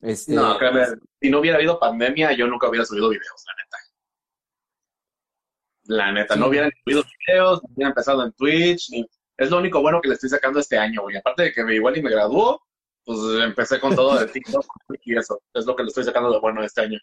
Este, 0.00 0.32
no, 0.32 0.56
créeme, 0.58 0.84
si 1.20 1.28
no 1.28 1.40
hubiera 1.40 1.56
habido 1.56 1.78
pandemia, 1.78 2.32
yo 2.32 2.46
nunca 2.46 2.68
hubiera 2.68 2.84
subido 2.84 3.08
videos, 3.08 3.44
la 3.46 3.54
neta. 3.62 3.76
La 5.84 6.12
neta, 6.12 6.36
no 6.36 6.46
hubiera 6.46 6.70
subido 6.84 7.02
videos, 7.26 7.62
no 7.62 7.68
hubiera 7.74 7.88
empezado 7.88 8.24
en 8.24 8.32
Twitch, 8.32 8.90
es 9.36 9.50
lo 9.50 9.58
único 9.58 9.80
bueno 9.80 10.00
que 10.00 10.08
le 10.08 10.14
estoy 10.14 10.30
sacando 10.30 10.60
este 10.60 10.78
año, 10.78 11.02
güey. 11.02 11.16
Aparte 11.16 11.44
de 11.44 11.52
que 11.52 11.64
me 11.64 11.74
igual 11.74 11.96
y 11.96 12.02
me 12.02 12.10
graduó, 12.10 12.62
pues 13.04 13.18
empecé 13.42 13.80
con 13.80 13.96
todo 13.96 14.18
de 14.18 14.26
TikTok 14.26 14.64
y 15.04 15.16
eso 15.16 15.42
es 15.52 15.66
lo 15.66 15.74
que 15.74 15.82
le 15.82 15.88
estoy 15.88 16.04
sacando 16.04 16.32
de 16.32 16.38
bueno 16.38 16.62
este 16.62 16.82
año. 16.82 16.98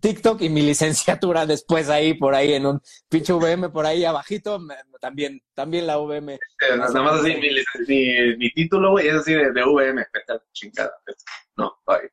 TikTok 0.00 0.42
y 0.42 0.50
mi 0.50 0.62
licenciatura 0.62 1.46
después 1.46 1.88
ahí, 1.88 2.14
por 2.14 2.34
ahí, 2.34 2.52
en 2.52 2.66
un 2.66 2.80
pinche 3.08 3.32
VM 3.32 3.70
por 3.70 3.86
ahí 3.86 4.04
abajito, 4.04 4.60
también, 5.00 5.42
también 5.54 5.86
la 5.86 5.98
VM. 5.98 6.38
nada 6.76 7.02
más 7.02 7.20
así, 7.20 7.34
mi, 7.36 8.36
mi, 8.36 8.50
título, 8.50 8.92
güey, 8.92 9.08
es 9.08 9.14
así 9.14 9.32
de, 9.32 9.52
de 9.52 9.64
VM, 9.64 10.04
chingada. 10.52 10.92
No, 11.56 11.80
bye. 11.86 12.10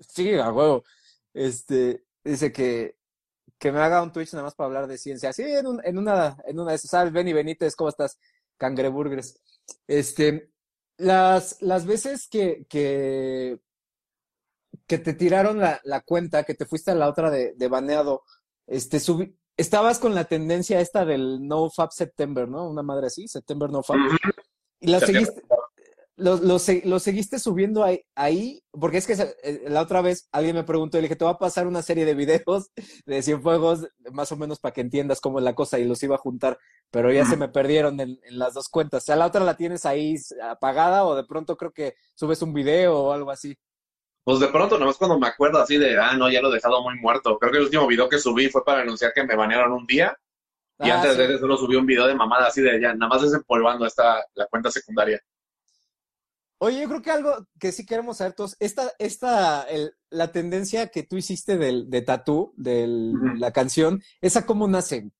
Sí, 0.00 0.34
a 0.34 0.50
huevo. 0.50 0.84
Este, 1.32 2.04
dice 2.22 2.52
que, 2.52 2.96
que 3.58 3.72
me 3.72 3.78
haga 3.78 4.02
un 4.02 4.12
Twitch 4.12 4.32
nada 4.34 4.44
más 4.44 4.54
para 4.54 4.66
hablar 4.66 4.86
de 4.86 4.98
ciencia. 4.98 5.32
Sí, 5.32 5.42
en, 5.42 5.66
en 5.84 5.98
una, 5.98 6.36
en 6.44 6.60
una 6.60 6.70
de 6.72 6.76
esas, 6.76 6.90
¿sabes? 6.90 7.12
Benny 7.12 7.32
Benítez, 7.32 7.76
¿cómo 7.76 7.88
estás? 7.88 8.18
Cangreburgers. 8.62 9.40
Este, 9.88 10.52
las, 10.98 11.60
las 11.60 11.84
veces 11.84 12.28
que, 12.28 12.64
que, 12.68 13.58
que 14.86 14.98
te 14.98 15.14
tiraron 15.14 15.58
la, 15.58 15.80
la, 15.82 16.00
cuenta, 16.02 16.44
que 16.44 16.54
te 16.54 16.64
fuiste 16.64 16.92
a 16.92 16.94
la 16.94 17.08
otra 17.08 17.28
de, 17.28 17.54
de 17.56 17.68
baneado, 17.68 18.22
este, 18.68 19.00
estabas 19.56 19.98
con 19.98 20.14
la 20.14 20.26
tendencia 20.26 20.80
esta 20.80 21.04
del 21.04 21.44
No 21.44 21.70
Fab 21.70 21.90
September, 21.90 22.48
¿no? 22.48 22.68
Una 22.68 22.84
madre 22.84 23.08
así, 23.08 23.26
September 23.26 23.68
No 23.68 23.82
Fab. 23.82 23.98
Y 24.78 24.86
la 24.86 25.00
seguiste, 25.00 25.42
lo, 26.16 26.36
lo, 26.36 26.58
lo, 26.84 26.98
seguiste 26.98 27.38
subiendo 27.38 27.82
ahí, 27.84 28.02
ahí, 28.14 28.62
porque 28.70 28.98
es 28.98 29.06
que 29.06 29.14
eh, 29.42 29.64
la 29.68 29.80
otra 29.80 30.02
vez 30.02 30.28
alguien 30.30 30.54
me 30.54 30.64
preguntó 30.64 30.98
y 30.98 31.00
le 31.00 31.08
dije, 31.08 31.16
te 31.16 31.24
va 31.24 31.32
a 31.32 31.38
pasar 31.38 31.66
una 31.66 31.82
serie 31.82 32.04
de 32.04 32.14
videos 32.14 32.70
de 33.06 33.22
Cienfuegos, 33.22 33.88
más 34.12 34.30
o 34.30 34.36
menos 34.36 34.60
para 34.60 34.72
que 34.72 34.82
entiendas 34.82 35.20
cómo 35.20 35.38
es 35.38 35.44
la 35.44 35.54
cosa, 35.54 35.78
y 35.78 35.84
los 35.84 36.02
iba 36.02 36.16
a 36.16 36.18
juntar, 36.18 36.58
pero 36.90 37.10
ya 37.10 37.24
se 37.24 37.36
me 37.36 37.48
perdieron 37.48 37.98
en, 38.00 38.18
las 38.30 38.54
dos 38.54 38.68
cuentas. 38.68 39.04
O 39.04 39.06
sea, 39.06 39.16
la 39.16 39.26
otra 39.26 39.42
la 39.44 39.56
tienes 39.56 39.86
ahí 39.86 40.16
apagada 40.42 41.04
o 41.04 41.14
de 41.14 41.24
pronto 41.24 41.56
creo 41.56 41.72
que 41.72 41.94
subes 42.14 42.42
un 42.42 42.52
video 42.52 42.98
o 42.98 43.12
algo 43.12 43.30
así. 43.30 43.56
Pues 44.24 44.38
de 44.38 44.48
pronto, 44.48 44.78
nomás 44.78 44.98
cuando 44.98 45.18
me 45.18 45.26
acuerdo 45.26 45.58
así 45.58 45.78
de, 45.78 45.98
ah, 45.98 46.14
no, 46.16 46.30
ya 46.30 46.40
lo 46.40 46.50
he 46.50 46.54
dejado 46.54 46.82
muy 46.82 46.94
muerto. 46.96 47.38
Creo 47.38 47.50
que 47.50 47.58
el 47.58 47.64
último 47.64 47.86
video 47.88 48.08
que 48.08 48.18
subí 48.18 48.48
fue 48.48 48.64
para 48.64 48.82
anunciar 48.82 49.12
que 49.12 49.24
me 49.24 49.34
banearon 49.34 49.72
un 49.72 49.86
día. 49.86 50.16
Y 50.78 50.90
ah, 50.90 50.96
antes 50.96 51.16
de 51.16 51.24
eso 51.24 51.38
solo 51.38 51.56
subí 51.56 51.74
un 51.74 51.86
video 51.86 52.06
de 52.06 52.14
mamada 52.14 52.46
así 52.46 52.60
de, 52.60 52.80
ya, 52.80 52.94
nada 52.94 53.08
más 53.08 53.22
desempolvando 53.22 53.86
esta, 53.86 54.24
la 54.34 54.46
cuenta 54.46 54.70
secundaria. 54.70 55.20
Oye, 56.64 56.80
yo 56.82 56.88
creo 56.88 57.02
que 57.02 57.10
algo 57.10 57.48
que 57.58 57.72
sí 57.72 57.84
queremos 57.84 58.18
saber 58.18 58.34
todos, 58.34 58.54
esta, 58.60 58.92
esta, 59.00 59.64
el, 59.64 59.96
la 60.10 60.30
tendencia 60.30 60.86
que 60.92 61.02
tú 61.02 61.16
hiciste 61.16 61.58
del, 61.58 61.90
de 61.90 62.02
Tatú, 62.02 62.54
de 62.56 62.86
la 63.36 63.52
canción, 63.52 64.00
¿esa 64.20 64.46
cómo 64.46 64.68
nace? 64.68 65.10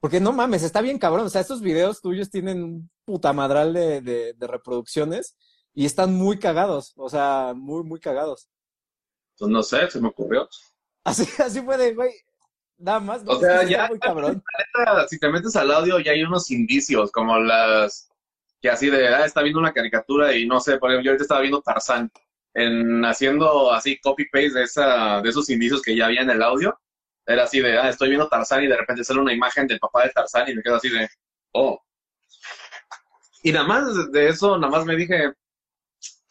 Porque 0.00 0.20
no 0.20 0.34
mames, 0.34 0.62
está 0.62 0.82
bien 0.82 0.98
cabrón. 0.98 1.24
O 1.24 1.30
sea, 1.30 1.40
estos 1.40 1.62
videos 1.62 2.02
tuyos 2.02 2.28
tienen 2.28 2.62
un 2.62 2.90
putamadral 3.06 3.72
de, 3.72 4.02
de, 4.02 4.34
de 4.34 4.46
reproducciones 4.46 5.34
y 5.72 5.86
están 5.86 6.12
muy 6.12 6.38
cagados. 6.38 6.92
O 6.96 7.08
sea, 7.08 7.54
muy, 7.56 7.82
muy 7.82 7.98
cagados. 7.98 8.50
Pues 9.38 9.50
no 9.50 9.62
sé, 9.62 9.90
se 9.90 9.98
me 9.98 10.08
ocurrió. 10.08 10.46
Así, 11.04 11.22
así 11.42 11.62
fue 11.62 11.78
de, 11.78 11.94
güey, 11.94 12.12
nada 12.76 13.00
más. 13.00 13.22
o 13.26 13.40
sea, 13.40 13.64
ya, 13.64 13.88
muy 13.88 13.98
cabrón. 13.98 14.44
si 15.08 15.18
te 15.18 15.30
metes 15.30 15.56
al 15.56 15.72
audio, 15.72 15.98
ya 16.00 16.12
hay 16.12 16.22
unos 16.22 16.50
indicios, 16.50 17.10
como 17.12 17.38
las 17.38 18.09
que 18.60 18.70
así 18.70 18.90
de, 18.90 19.08
ah, 19.08 19.24
está 19.24 19.42
viendo 19.42 19.60
una 19.60 19.72
caricatura 19.72 20.34
y 20.36 20.46
no 20.46 20.60
sé, 20.60 20.78
por 20.78 20.90
ejemplo, 20.90 21.06
yo 21.06 21.10
ahorita 21.12 21.24
estaba 21.24 21.40
viendo 21.40 21.62
Tarzán, 21.62 22.10
en 22.54 23.04
haciendo 23.04 23.72
así 23.72 23.98
copy-paste 24.00 24.50
de, 24.52 24.62
esa, 24.64 25.20
de 25.22 25.28
esos 25.28 25.48
indicios 25.50 25.82
que 25.82 25.96
ya 25.96 26.06
había 26.06 26.22
en 26.22 26.30
el 26.30 26.42
audio, 26.42 26.78
era 27.26 27.44
así 27.44 27.60
de, 27.60 27.78
ah, 27.78 27.88
estoy 27.88 28.08
viendo 28.08 28.28
Tarzán 28.28 28.64
y 28.64 28.66
de 28.66 28.76
repente 28.76 29.04
sale 29.04 29.20
una 29.20 29.32
imagen 29.32 29.66
del 29.66 29.78
papá 29.78 30.04
de 30.04 30.10
Tarzán 30.10 30.48
y 30.48 30.54
me 30.54 30.62
quedo 30.62 30.76
así 30.76 30.88
de, 30.88 31.08
oh. 31.52 31.80
Y 33.42 33.52
nada 33.52 33.66
más 33.66 34.10
de 34.12 34.28
eso, 34.28 34.58
nada 34.58 34.70
más 34.70 34.84
me 34.84 34.96
dije, 34.96 35.32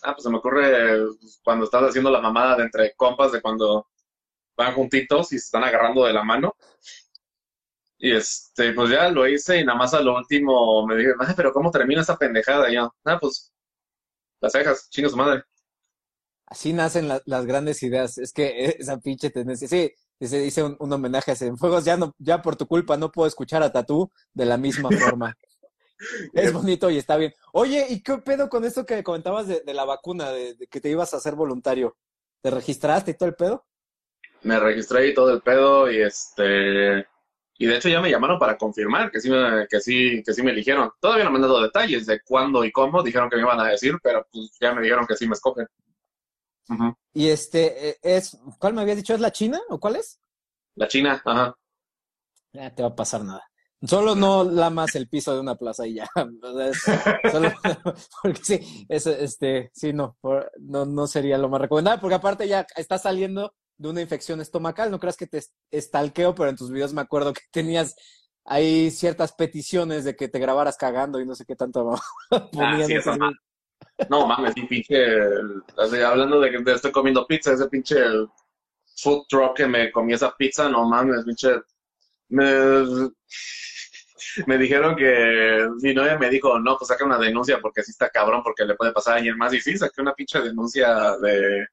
ah, 0.04 0.13
pues 0.13 0.24
se 0.24 0.30
me 0.30 0.38
ocurre 0.38 1.06
cuando 1.44 1.65
estás 1.65 1.84
haciendo 1.84 2.12
la 2.12 2.22
mamada 2.22 2.58
de 2.58 2.63
entre 2.63 2.94
compas 2.96 3.32
de 3.32 3.42
cuando 3.42 3.88
van 4.56 4.74
juntitos 4.74 5.32
y 5.32 5.39
se 5.39 5.46
están 5.46 5.63
agarrando 5.63 6.06
de 6.06 6.13
la 6.13 6.24
mano. 6.24 6.56
Y 8.02 8.16
este, 8.16 8.72
pues 8.72 8.90
ya 8.90 9.10
lo 9.10 9.28
hice 9.28 9.60
y 9.60 9.66
nada 9.66 9.78
más 9.78 9.94
a 9.94 10.00
lo 10.00 10.16
último 10.16 10.88
me 10.88 10.96
dije, 10.96 11.12
ah, 11.20 11.34
pero 11.36 11.52
¿cómo 11.52 11.70
termina 11.70 12.02
esa 12.02 12.18
pendejada? 12.18 12.72
Y 12.72 12.76
yo, 12.76 12.96
ah, 13.04 13.20
pues, 13.20 13.52
las 14.40 14.54
cejas, 14.54 14.90
chinga 14.90 15.10
su 15.10 15.18
madre. 15.18 15.44
Así 16.46 16.72
nacen 16.72 17.10
las 17.10 17.46
grandes 17.46 17.84
ideas. 17.84 18.18
Es 18.18 18.32
que 18.32 18.76
esa 18.80 18.98
pinche 19.00 19.30
tendencia. 19.30 19.68
Sí, 19.68 19.92
dice, 20.18 20.46
hice 20.46 20.64
un, 20.64 20.94
homenaje 20.94 21.32
a 21.32 21.36
Cienfuegos. 21.36 21.84
Ya 21.84 21.98
no, 21.98 22.16
ya 22.18 22.42
por 22.42 22.56
tu 22.56 22.68
culpa 22.68 22.96
no 22.96 23.12
puedo 23.12 23.28
escuchar 23.28 23.62
a 23.64 23.72
Tatú 23.72 24.10
de 24.34 24.46
la 24.46 24.58
misma 24.58 24.90
forma. 24.90 25.38
es 26.34 26.54
bonito 26.54 26.90
y 26.90 26.98
está 26.98 27.18
bien. 27.18 27.34
Oye, 27.52 27.86
¿y 27.90 28.02
qué 28.02 28.18
pedo 28.20 28.50
con 28.50 28.64
esto 28.64 28.86
que 28.86 29.04
comentabas 29.04 29.48
de, 29.48 29.62
la 29.74 29.84
vacuna, 29.84 30.32
de, 30.32 30.56
de, 30.56 30.68
que 30.68 30.80
te 30.80 30.90
ibas 30.90 31.14
a 31.14 31.18
hacer 31.18 31.36
voluntario? 31.36 31.98
¿Te 32.42 32.50
registraste 32.50 33.12
y 33.12 33.14
todo 33.16 33.28
el 33.28 33.36
pedo? 33.36 33.66
Me 34.44 34.58
registré 34.58 35.08
y 35.08 35.14
todo 35.14 35.32
el 35.34 35.42
pedo 35.42 35.92
y 35.92 36.02
este 36.02 37.06
y 37.62 37.65
de 37.65 37.76
hecho 37.76 37.89
ya 37.89 38.00
me 38.00 38.10
llamaron 38.10 38.39
para 38.39 38.58
confirmar 38.58 39.12
que 39.12 39.19
sí 39.19 39.30
me, 39.30 39.67
que 39.67 39.82
sí, 39.82 40.24
que 40.26 40.34
sí 40.34 40.41
me 40.41 40.52
eligieron. 40.52 40.91
Todavía 41.02 41.26
no 41.26 41.32
me 41.32 41.36
han 41.36 41.41
dado 41.41 41.62
detalles 41.62 42.06
de 42.06 42.22
cuándo 42.22 42.63
y 42.63 42.72
cómo, 42.72 43.04
dijeron 43.04 43.30
que 43.30 43.36
me 43.36 43.41
iban 43.41 43.60
a 43.60 43.67
decir, 43.67 43.98
pero 44.02 44.26
pues 44.32 44.58
ya 44.62 44.74
me 44.74 44.82
dijeron 44.82 45.06
que 45.06 45.17
sí 45.17 45.28
me 45.28 45.34
escogen. 45.34 45.67
Y 47.13 47.28
este, 47.28 47.89
eh, 47.89 47.98
es, 48.02 48.38
¿cuál 48.60 48.74
me 48.74 48.82
habías 48.82 48.95
dicho? 48.95 49.13
¿Es 49.13 49.19
la 49.19 49.34
China 49.34 49.60
o 49.67 49.78
cuál 49.78 49.98
es? 49.98 50.22
La 50.76 50.88
China, 50.88 51.22
ajá. 51.26 51.54
Ya 52.54 52.74
te 52.74 52.82
va 52.82 52.89
a 52.89 52.95
pasar 52.95 53.26
nada. 53.26 53.43
Solo 53.82 54.15
no 54.15 54.45
lamas 54.45 54.95
el 54.95 55.10
piso 55.10 55.34
de 55.34 55.41
una 55.41 55.56
plaza 55.56 55.86
y 55.86 55.95
ya. 55.95 56.08
solo, 57.32 57.52
porque 58.24 58.39
sí, 58.41 58.86
este, 58.88 59.69
sí, 59.74 59.91
no, 59.91 60.17
no, 60.60 60.86
no 60.86 61.08
sería 61.08 61.38
lo 61.38 61.50
más 61.50 61.60
recomendable, 61.60 62.00
porque 62.00 62.15
aparte 62.15 62.48
ya 62.48 62.65
está 62.78 62.98
saliendo 62.98 63.54
de 63.80 63.89
una 63.89 64.02
infección 64.02 64.39
estomacal. 64.42 64.92
No 64.92 65.00
creas 65.00 65.18
que 65.18 65.26
te 65.26 65.42
estalqueo, 65.72 66.36
pero 66.36 66.50
en 66.50 66.58
tus 66.58 66.70
videos 66.70 66.94
me 66.94 67.02
acuerdo 67.02 67.34
que 67.34 67.42
tenías 67.52 67.96
ahí 68.46 68.92
ciertas 68.92 69.34
peticiones 69.34 70.04
de 70.04 70.15
que 70.15 70.28
te 70.28 70.39
grabaras 70.39 70.78
cagando 70.78 71.20
y 71.20 71.26
no 71.26 71.34
sé 71.34 71.46
qué 71.46 71.56
tanto 71.56 71.96
ah, 72.32 73.32
No 74.10 74.28
mames, 74.28 74.54
sí, 74.54 74.63
pinche. 74.63 75.15
hablando 76.06 76.39
de 76.39 76.52
que 76.52 76.72
estoy 76.72 76.92
comiendo 76.92 77.26
pizza, 77.26 77.54
ese 77.54 77.68
pinche 77.70 77.96
food 78.98 79.24
truck 79.30 79.56
que 79.56 79.68
me 79.68 79.92
comí 79.92 80.13
esa 80.13 80.36
pizza, 80.36 80.70
no 80.70 80.88
mames, 80.88 81.24
pinche. 81.24 81.62
Me, 82.28 82.44
me 84.46 84.58
dijeron 84.58 84.96
que 84.96 85.68
mi 85.82 85.94
novia 85.94 86.18
me 86.18 86.30
dijo, 86.30 86.60
no, 86.60 86.78
pues 86.78 86.89
saca 86.89 87.06
una 87.06 87.18
denuncia 87.18 87.60
porque 87.62 87.82
así 87.82 87.92
está 87.92 88.10
cabrón, 88.10 88.44
porque 88.44 88.65
le 88.65 88.76
puede 88.76 88.92
pasar 88.92 89.13
a 89.13 89.18
alguien 89.18 89.38
más. 89.38 89.54
Y 89.54 89.62
sí, 89.62 89.78
saqué 89.78 90.02
una 90.02 90.13
pinche 90.13 90.42
denuncia 90.42 91.18
de 91.22 91.65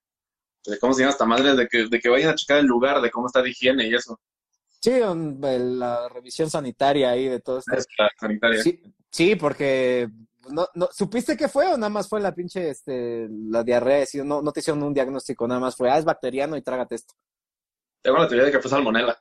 de 0.66 0.79
cómo 0.79 0.92
se 0.92 1.00
llama 1.00 1.12
esta 1.12 1.24
madre, 1.24 1.55
de 1.55 1.68
que, 1.68 1.87
de 1.88 2.00
que 2.00 2.09
vayan 2.09 2.31
a 2.31 2.35
checar 2.35 2.59
el 2.59 2.66
lugar, 2.66 3.00
de 3.00 3.11
cómo 3.11 3.26
está 3.26 3.42
de 3.42 3.50
higiene 3.50 3.87
y 3.87 3.94
eso. 3.94 4.18
Sí, 4.81 4.92
la 5.00 6.09
revisión 6.09 6.50
sanitaria 6.50 7.11
ahí 7.11 7.29
de 7.29 7.40
todo 7.40 7.59
esto. 7.59 7.72
sanitaria. 8.18 8.62
Sí, 8.62 8.81
sí, 9.11 9.37
porque 9.37 10.09
no, 10.50 10.68
no, 10.74 10.88
¿supiste 10.92 11.37
qué 11.37 11.48
fue 11.48 11.66
o 11.72 11.76
nada 11.76 11.90
más 11.90 12.09
fue 12.09 12.20
la 12.20 12.35
pinche, 12.35 12.70
este, 12.70 13.29
la 13.31 13.62
diarrea? 13.62 14.07
Si 14.07 14.22
no, 14.22 14.42
no 14.42 14.52
te 14.52 14.61
hicieron 14.61 14.83
un 14.83 14.94
diagnóstico, 14.94 15.48
nada 15.48 15.61
más 15.61 15.76
fue, 15.76 15.90
ah, 15.90 15.98
es 15.98 16.05
bacteriano 16.05 16.57
y 16.57 16.62
trágate 16.62 16.96
esto. 16.96 17.14
Tengo 18.02 18.18
la 18.18 18.29
teoría 18.29 18.46
de 18.46 18.52
que 18.52 18.61
fue 18.61 18.70
salmonela. 18.70 19.20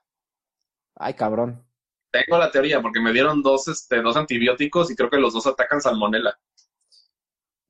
Ay, 0.95 1.13
cabrón. 1.13 1.65
Tengo 2.11 2.37
la 2.37 2.51
teoría 2.51 2.81
porque 2.81 2.99
me 2.99 3.11
dieron 3.11 3.41
dos, 3.41 3.67
este, 3.67 4.01
dos 4.01 4.15
antibióticos 4.15 4.91
y 4.91 4.95
creo 4.95 5.09
que 5.09 5.17
los 5.17 5.33
dos 5.33 5.47
atacan 5.47 5.81
salmonela. 5.81 6.37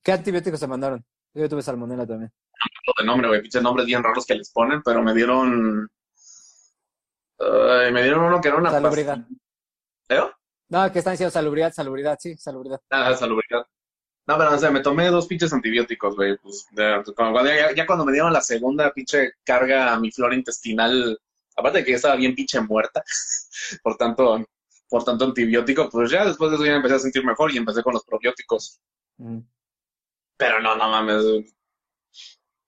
¿Qué 0.04 0.12
antibióticos 0.12 0.60
se 0.60 0.68
mandaron? 0.68 1.04
Yo 1.34 1.50
tuve 1.50 1.62
salmonela 1.62 2.06
también. 2.06 2.32
De 2.98 3.06
nombre, 3.06 3.28
güey, 3.28 3.42
pinches 3.42 3.62
nombres 3.62 3.86
bien 3.88 4.04
raros 4.04 4.26
que 4.26 4.36
les 4.36 4.52
ponen, 4.52 4.82
pero 4.84 5.02
me 5.02 5.14
dieron... 5.14 5.90
Me 7.40 8.02
dieron 8.04 8.24
uno 8.24 8.40
que 8.42 8.48
era 8.48 8.58
una... 8.58 8.72
Salubridad. 8.72 9.20
¿Eh? 10.10 10.22
No, 10.70 10.92
que 10.92 11.00
están 11.00 11.14
diciendo 11.14 11.32
salubridad, 11.32 11.74
salubridad, 11.74 12.18
sí, 12.20 12.36
salubridad. 12.38 12.80
Ah, 12.90 13.14
salubridad. 13.14 13.66
No, 14.28 14.38
pero 14.38 14.56
o 14.56 14.58
sea, 14.58 14.72
me 14.72 14.80
tomé 14.80 15.08
dos 15.10 15.28
pinches 15.28 15.54
antibióticos, 15.54 16.16
güey. 16.16 16.38
Pues, 16.38 16.66
ya, 16.72 17.04
ya- 17.44 17.76
ya 17.76 17.86
cuando 17.86 18.06
me 18.06 18.12
dieron 18.12 18.34
la 18.34 18.42
segunda 18.42 18.92
pinche 18.92 19.34
carga 19.44 19.94
a 19.94 20.00
mi 20.00 20.12
flora 20.12 20.34
intestinal, 20.36 21.20
aparte 21.56 21.80
de 21.80 21.86
que 21.86 21.92
ya 21.92 21.98
estaba 21.98 22.16
bien 22.16 22.34
pinche 22.34 22.60
muerta, 22.62 23.04
por 23.84 23.98
tanto, 23.98 24.44
por 24.90 25.04
tanto 25.04 25.26
antibiótico, 25.26 25.90
pues 25.90 26.10
ya 26.10 26.26
después 26.26 26.50
de 26.50 26.56
eso 26.58 26.66
ya 26.66 26.74
empecé 26.76 26.96
a 26.96 27.00
sentir 27.00 27.24
mejor 27.26 27.52
y 27.52 27.58
empecé 27.58 27.84
con 27.84 27.94
los 27.94 28.04
probióticos. 28.04 28.80
Mm. 29.18 29.40
Pero 30.38 30.60
no, 30.62 30.76
no 30.76 30.90
mames. 30.90 31.24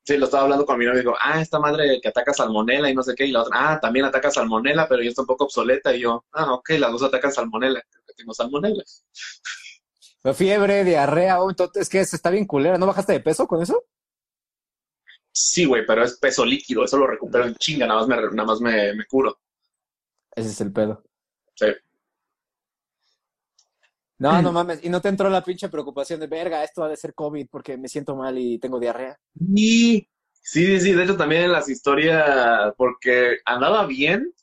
Sí, 0.08 0.16
lo 0.16 0.24
estaba 0.24 0.44
hablando 0.44 0.66
con 0.66 0.80
mi 0.80 0.86
novio 0.86 1.00
y 1.00 1.04
digo, 1.04 1.18
ah, 1.20 1.42
esta 1.42 1.60
madre 1.60 2.00
que 2.02 2.08
ataca 2.08 2.34
salmonela 2.34 2.90
y 2.90 2.96
no 2.96 3.04
sé 3.04 3.14
qué, 3.14 3.26
y 3.26 3.32
la 3.32 3.42
otra, 3.42 3.74
ah, 3.74 3.78
también 3.82 4.06
ataca 4.06 4.32
salmonela, 4.32 4.88
pero 4.88 5.04
ya 5.04 5.10
está 5.10 5.24
un 5.24 5.28
poco 5.28 5.44
obsoleta, 5.44 5.94
y 5.94 6.00
yo, 6.00 6.24
ah, 6.32 6.54
ok, 6.54 6.70
las 6.80 6.94
dos 6.94 7.04
atacan 7.04 7.30
salmonela, 7.30 7.84
creo 7.92 8.04
que 8.08 8.14
tengo 8.14 8.34
salmonela. 8.34 8.86
Fiebre, 10.34 10.86
diarrea, 10.86 11.40
es 11.76 11.90
que 11.90 12.00
está 12.00 12.30
bien 12.30 12.46
culera. 12.46 12.78
¿No 12.78 12.86
bajaste 12.86 13.12
de 13.12 13.20
peso 13.20 13.46
con 13.48 13.62
eso? 13.62 13.84
Sí, 15.30 15.66
güey, 15.66 15.86
pero 15.86 16.06
es 16.06 16.18
peso 16.18 16.46
líquido, 16.46 16.86
eso 16.86 16.98
lo 16.98 17.08
recupero 17.08 17.46
en 17.46 17.56
chinga, 17.56 17.86
nada 17.86 18.00
más 18.00 18.08
me, 18.08 18.16
nada 18.16 18.46
más 18.46 18.62
me, 18.62 18.94
me 18.94 19.06
curo. 19.08 19.38
Ese 20.34 20.52
es 20.52 20.62
el 20.62 20.72
pedo. 20.72 21.04
Sí. 21.54 21.68
No, 24.20 24.42
no 24.42 24.52
mames. 24.54 24.84
Y 24.84 24.90
no 24.90 25.02
te 25.02 25.10
entró 25.10 25.30
la 25.30 25.44
pinche 25.44 25.70
preocupación 25.70 26.20
de, 26.20 26.28
verga, 26.28 26.64
esto 26.64 26.84
ha 26.84 26.90
de 26.90 26.98
ser 26.98 27.14
COVID 27.14 27.48
porque 27.50 27.78
me 27.78 27.88
siento 27.88 28.16
mal 28.16 28.38
y 28.38 28.60
tengo 28.60 28.80
diarrea. 28.80 29.18
Sí, 29.36 30.10
sí, 30.42 30.80
sí, 30.80 30.94
de 30.94 31.04
hecho 31.04 31.18
también 31.18 31.44
en 31.44 31.52
las 31.52 31.70
historias, 31.70 32.74
porque 32.78 33.38
andaba 33.46 33.86
bien, 33.86 34.34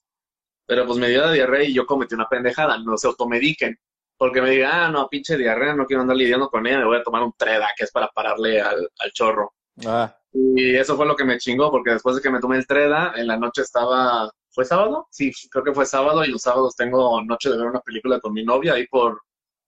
pero 0.66 0.86
pues 0.86 0.98
me 0.98 1.08
dio 1.08 1.22
la 1.22 1.32
diarrea 1.32 1.64
y 1.64 1.74
yo 1.74 1.86
cometí 1.86 2.14
una 2.14 2.28
pendejada, 2.28 2.78
no 2.78 2.96
se 2.96 3.06
automediquen. 3.08 3.78
Porque 4.16 4.40
me 4.40 4.50
diga, 4.50 4.86
ah, 4.86 4.90
no, 4.90 5.08
pinche 5.08 5.36
diarrea, 5.36 5.74
no 5.74 5.86
quiero 5.86 6.02
andar 6.02 6.16
lidiando 6.16 6.48
con 6.48 6.64
ella, 6.66 6.78
me 6.78 6.84
voy 6.84 6.98
a 6.98 7.02
tomar 7.02 7.22
un 7.24 7.32
Treda, 7.36 7.68
que 7.76 7.84
es 7.84 7.90
para 7.90 8.08
pararle 8.08 8.60
al, 8.60 8.88
al 8.98 9.10
chorro. 9.12 9.54
Ah, 9.84 10.16
Y 10.32 10.76
eso 10.76 10.96
fue 10.96 11.04
lo 11.04 11.16
que 11.16 11.24
me 11.24 11.36
chingó, 11.36 11.68
porque 11.70 11.90
después 11.90 12.14
de 12.16 12.22
que 12.22 12.30
me 12.30 12.38
tomé 12.38 12.56
el 12.56 12.66
Treda, 12.66 13.12
en 13.16 13.26
la 13.26 13.36
noche 13.36 13.62
estaba, 13.62 14.30
¿fue 14.50 14.64
sábado? 14.64 15.08
Sí, 15.10 15.32
creo 15.50 15.64
que 15.64 15.74
fue 15.74 15.84
sábado, 15.84 16.24
y 16.24 16.28
los 16.28 16.42
sábados 16.42 16.76
tengo 16.76 17.20
noche 17.22 17.50
de 17.50 17.56
ver 17.56 17.66
una 17.66 17.80
película 17.80 18.20
con 18.20 18.32
mi 18.32 18.44
novia 18.44 18.74
ahí 18.74 18.86
por, 18.86 19.20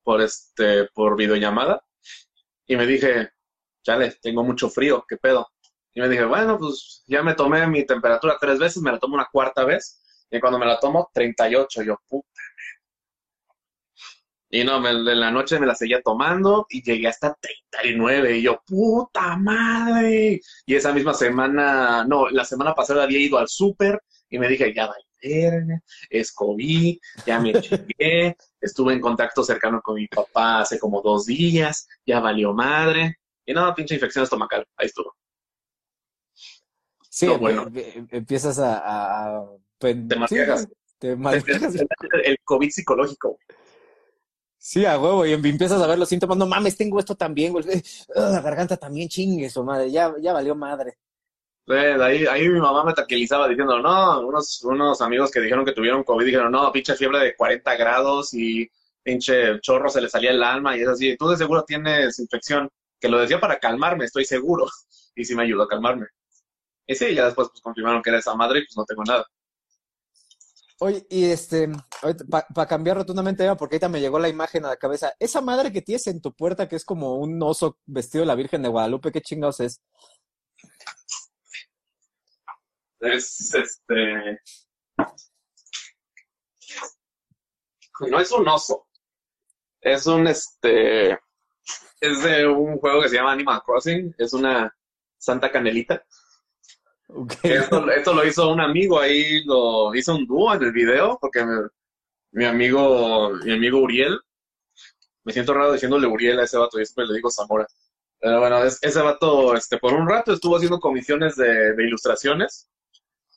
por 0.06 0.22
este, 0.22 0.86
por 0.94 1.16
videollamada. 1.18 1.84
Y 2.66 2.76
me 2.76 2.86
dije, 2.86 3.30
chale, 3.84 4.16
tengo 4.22 4.44
mucho 4.44 4.70
frío, 4.70 5.04
¿qué 5.08 5.16
pedo? 5.16 5.48
Y 5.94 6.00
me 6.00 6.08
dije, 6.08 6.24
bueno, 6.24 6.58
pues 6.58 7.04
ya 7.08 7.22
me 7.22 7.34
tomé 7.34 7.66
mi 7.68 7.84
temperatura 7.86 8.38
tres 8.40 8.58
veces, 8.58 8.82
me 8.82 8.92
la 8.92 8.98
tomo 9.00 9.14
una 9.14 9.28
cuarta 9.32 9.64
vez, 9.64 10.02
y 10.30 10.40
cuando 10.40 10.58
me 10.58 10.66
la 10.66 10.78
tomo, 10.80 11.10
38, 11.14 11.82
yo, 11.82 11.98
puta. 12.08 12.28
Y 14.48 14.64
no, 14.64 14.80
me- 14.80 14.90
en 14.90 15.20
la 15.20 15.30
noche 15.30 15.58
me 15.58 15.66
la 15.66 15.74
seguía 15.74 16.00
tomando 16.02 16.66
y 16.70 16.82
llegué 16.82 17.08
hasta 17.08 17.34
39 17.34 18.38
y 18.38 18.42
yo, 18.42 18.60
puta 18.66 19.36
madre. 19.36 20.40
Y 20.66 20.74
esa 20.74 20.92
misma 20.92 21.14
semana, 21.14 22.04
no, 22.04 22.28
la 22.30 22.44
semana 22.44 22.74
pasada 22.74 23.02
había 23.04 23.18
ido 23.18 23.38
al 23.38 23.48
súper 23.48 24.00
y 24.30 24.38
me 24.38 24.48
dije, 24.48 24.72
ya 24.74 24.88
es 26.10 26.32
COVID, 26.32 26.98
ya 27.26 27.40
me 27.40 27.60
chingué, 27.60 28.36
estuve 28.60 28.94
en 28.94 29.00
contacto 29.00 29.42
cercano 29.42 29.80
con 29.82 29.96
mi 29.96 30.06
papá 30.08 30.60
hace 30.60 30.78
como 30.78 31.00
dos 31.02 31.26
días, 31.26 31.86
ya 32.06 32.20
valió 32.20 32.52
madre. 32.52 33.18
Y 33.44 33.52
no, 33.54 33.72
pinche 33.74 33.94
infección 33.94 34.24
estomacal, 34.24 34.66
ahí 34.76 34.86
estuvo. 34.86 35.14
sí, 37.08 37.26
No, 37.26 37.34
em- 37.34 37.40
bueno. 37.40 37.66
em- 37.74 38.08
empiezas 38.10 38.58
a... 38.58 39.36
a- 39.38 39.46
pen- 39.78 40.08
Te 40.08 40.14
sí, 40.14 40.20
malviajas. 40.20 40.68
te 40.98 41.16
malviajas. 41.16 41.74
El 42.24 42.38
COVID 42.44 42.70
psicológico. 42.70 43.38
Sí, 44.58 44.84
a 44.84 44.98
huevo, 44.98 45.24
y 45.24 45.32
em- 45.32 45.46
empiezas 45.46 45.80
a 45.80 45.86
ver 45.86 45.98
los 45.98 46.08
síntomas. 46.08 46.36
No 46.36 46.46
mames, 46.46 46.76
tengo 46.76 46.98
esto 46.98 47.14
también, 47.14 47.52
güey. 47.52 47.64
Eh, 47.68 47.82
La 48.16 48.40
garganta 48.40 48.76
también 48.76 49.08
chingue 49.08 49.48
su 49.48 49.62
madre. 49.62 49.90
Ya, 49.92 50.12
ya 50.20 50.32
valió 50.32 50.54
madre. 50.56 50.98
Ahí, 51.68 52.48
mi 52.48 52.60
mamá 52.60 52.84
me 52.84 52.92
tranquilizaba 52.92 53.48
diciendo, 53.48 53.80
no, 53.80 54.20
unos, 54.20 54.62
unos 54.62 55.00
amigos 55.00 55.30
que 55.32 55.40
dijeron 55.40 55.64
que 55.64 55.72
tuvieron 55.72 56.04
COVID 56.04 56.24
dijeron, 56.24 56.52
no, 56.52 56.70
pinche 56.70 56.94
fiebre 56.94 57.18
de 57.18 57.34
40 57.34 57.76
grados 57.76 58.32
y 58.34 58.70
pinche 59.02 59.60
chorro 59.60 59.88
se 59.88 60.00
le 60.00 60.08
salía 60.08 60.30
el 60.30 60.42
alma 60.42 60.76
y 60.76 60.82
es 60.82 60.88
así, 60.88 61.16
tú 61.16 61.28
de 61.28 61.36
seguro 61.36 61.64
tienes 61.64 62.18
infección, 62.20 62.70
que 63.00 63.08
lo 63.08 63.18
decía 63.18 63.40
para 63.40 63.58
calmarme, 63.58 64.04
estoy 64.04 64.24
seguro, 64.24 64.66
y 65.16 65.24
sí 65.24 65.34
me 65.34 65.42
ayudó 65.42 65.64
a 65.64 65.68
calmarme. 65.68 66.06
Y 66.86 66.94
sí, 66.94 67.14
ya 67.14 67.26
después 67.26 67.48
pues 67.48 67.60
confirmaron 67.60 68.00
que 68.00 68.10
era 68.10 68.20
esa 68.20 68.34
madre 68.34 68.60
y 68.60 68.66
pues 68.66 68.76
no 68.76 68.84
tengo 68.84 69.02
nada. 69.04 69.26
Oye, 70.78 71.06
y 71.08 71.24
este, 71.24 71.70
para 72.28 72.66
cambiar 72.66 72.98
rotundamente, 72.98 73.42
tema, 73.42 73.56
porque 73.56 73.76
ahorita 73.76 73.88
me 73.88 74.00
llegó 74.00 74.18
la 74.18 74.28
imagen 74.28 74.64
a 74.66 74.68
la 74.68 74.76
cabeza. 74.76 75.14
Esa 75.18 75.40
madre 75.40 75.72
que 75.72 75.80
tienes 75.80 76.06
en 76.06 76.20
tu 76.20 76.34
puerta, 76.34 76.68
que 76.68 76.76
es 76.76 76.84
como 76.84 77.16
un 77.16 77.42
oso 77.42 77.78
vestido 77.86 78.22
de 78.22 78.26
la 78.26 78.34
Virgen 78.34 78.60
de 78.62 78.68
Guadalupe, 78.68 79.10
¿qué 79.10 79.22
chingados 79.22 79.60
es? 79.60 79.80
Es 83.00 83.54
este... 83.54 84.40
No 88.10 88.20
es 88.20 88.30
un 88.32 88.46
oso, 88.48 88.86
es 89.80 90.06
un 90.06 90.26
este... 90.26 91.12
Es 92.00 92.22
de 92.22 92.46
un 92.46 92.76
juego 92.78 93.02
que 93.02 93.08
se 93.08 93.16
llama 93.16 93.32
Animal 93.32 93.62
Crossing, 93.64 94.14
es 94.18 94.32
una 94.34 94.74
santa 95.16 95.50
canelita. 95.50 96.04
Esto, 97.42 97.90
esto 97.90 98.12
lo 98.14 98.26
hizo 98.26 98.50
un 98.52 98.60
amigo, 98.60 99.00
ahí 99.00 99.42
lo 99.44 99.94
hizo 99.94 100.14
un 100.14 100.26
dúo 100.26 100.54
en 100.54 100.62
el 100.62 100.72
video, 100.72 101.18
porque 101.20 101.44
me- 101.44 101.68
mi 102.32 102.44
amigo, 102.44 103.30
mi 103.44 103.52
amigo 103.54 103.78
Uriel, 103.80 104.20
me 105.24 105.32
siento 105.32 105.54
raro 105.54 105.72
diciéndole 105.72 106.06
Uriel 106.06 106.38
a 106.40 106.44
ese 106.44 106.58
vato, 106.58 106.78
yo 106.78 106.84
siempre 106.84 107.06
le 107.06 107.14
digo 107.14 107.30
Zamora. 107.30 107.66
Pero 108.20 108.40
bueno, 108.40 108.62
es- 108.62 108.78
ese 108.82 109.00
vato, 109.00 109.54
este, 109.54 109.78
por 109.78 109.94
un 109.94 110.08
rato 110.08 110.32
estuvo 110.34 110.56
haciendo 110.56 110.78
comisiones 110.78 111.36
de, 111.36 111.74
de 111.74 111.84
ilustraciones. 111.84 112.68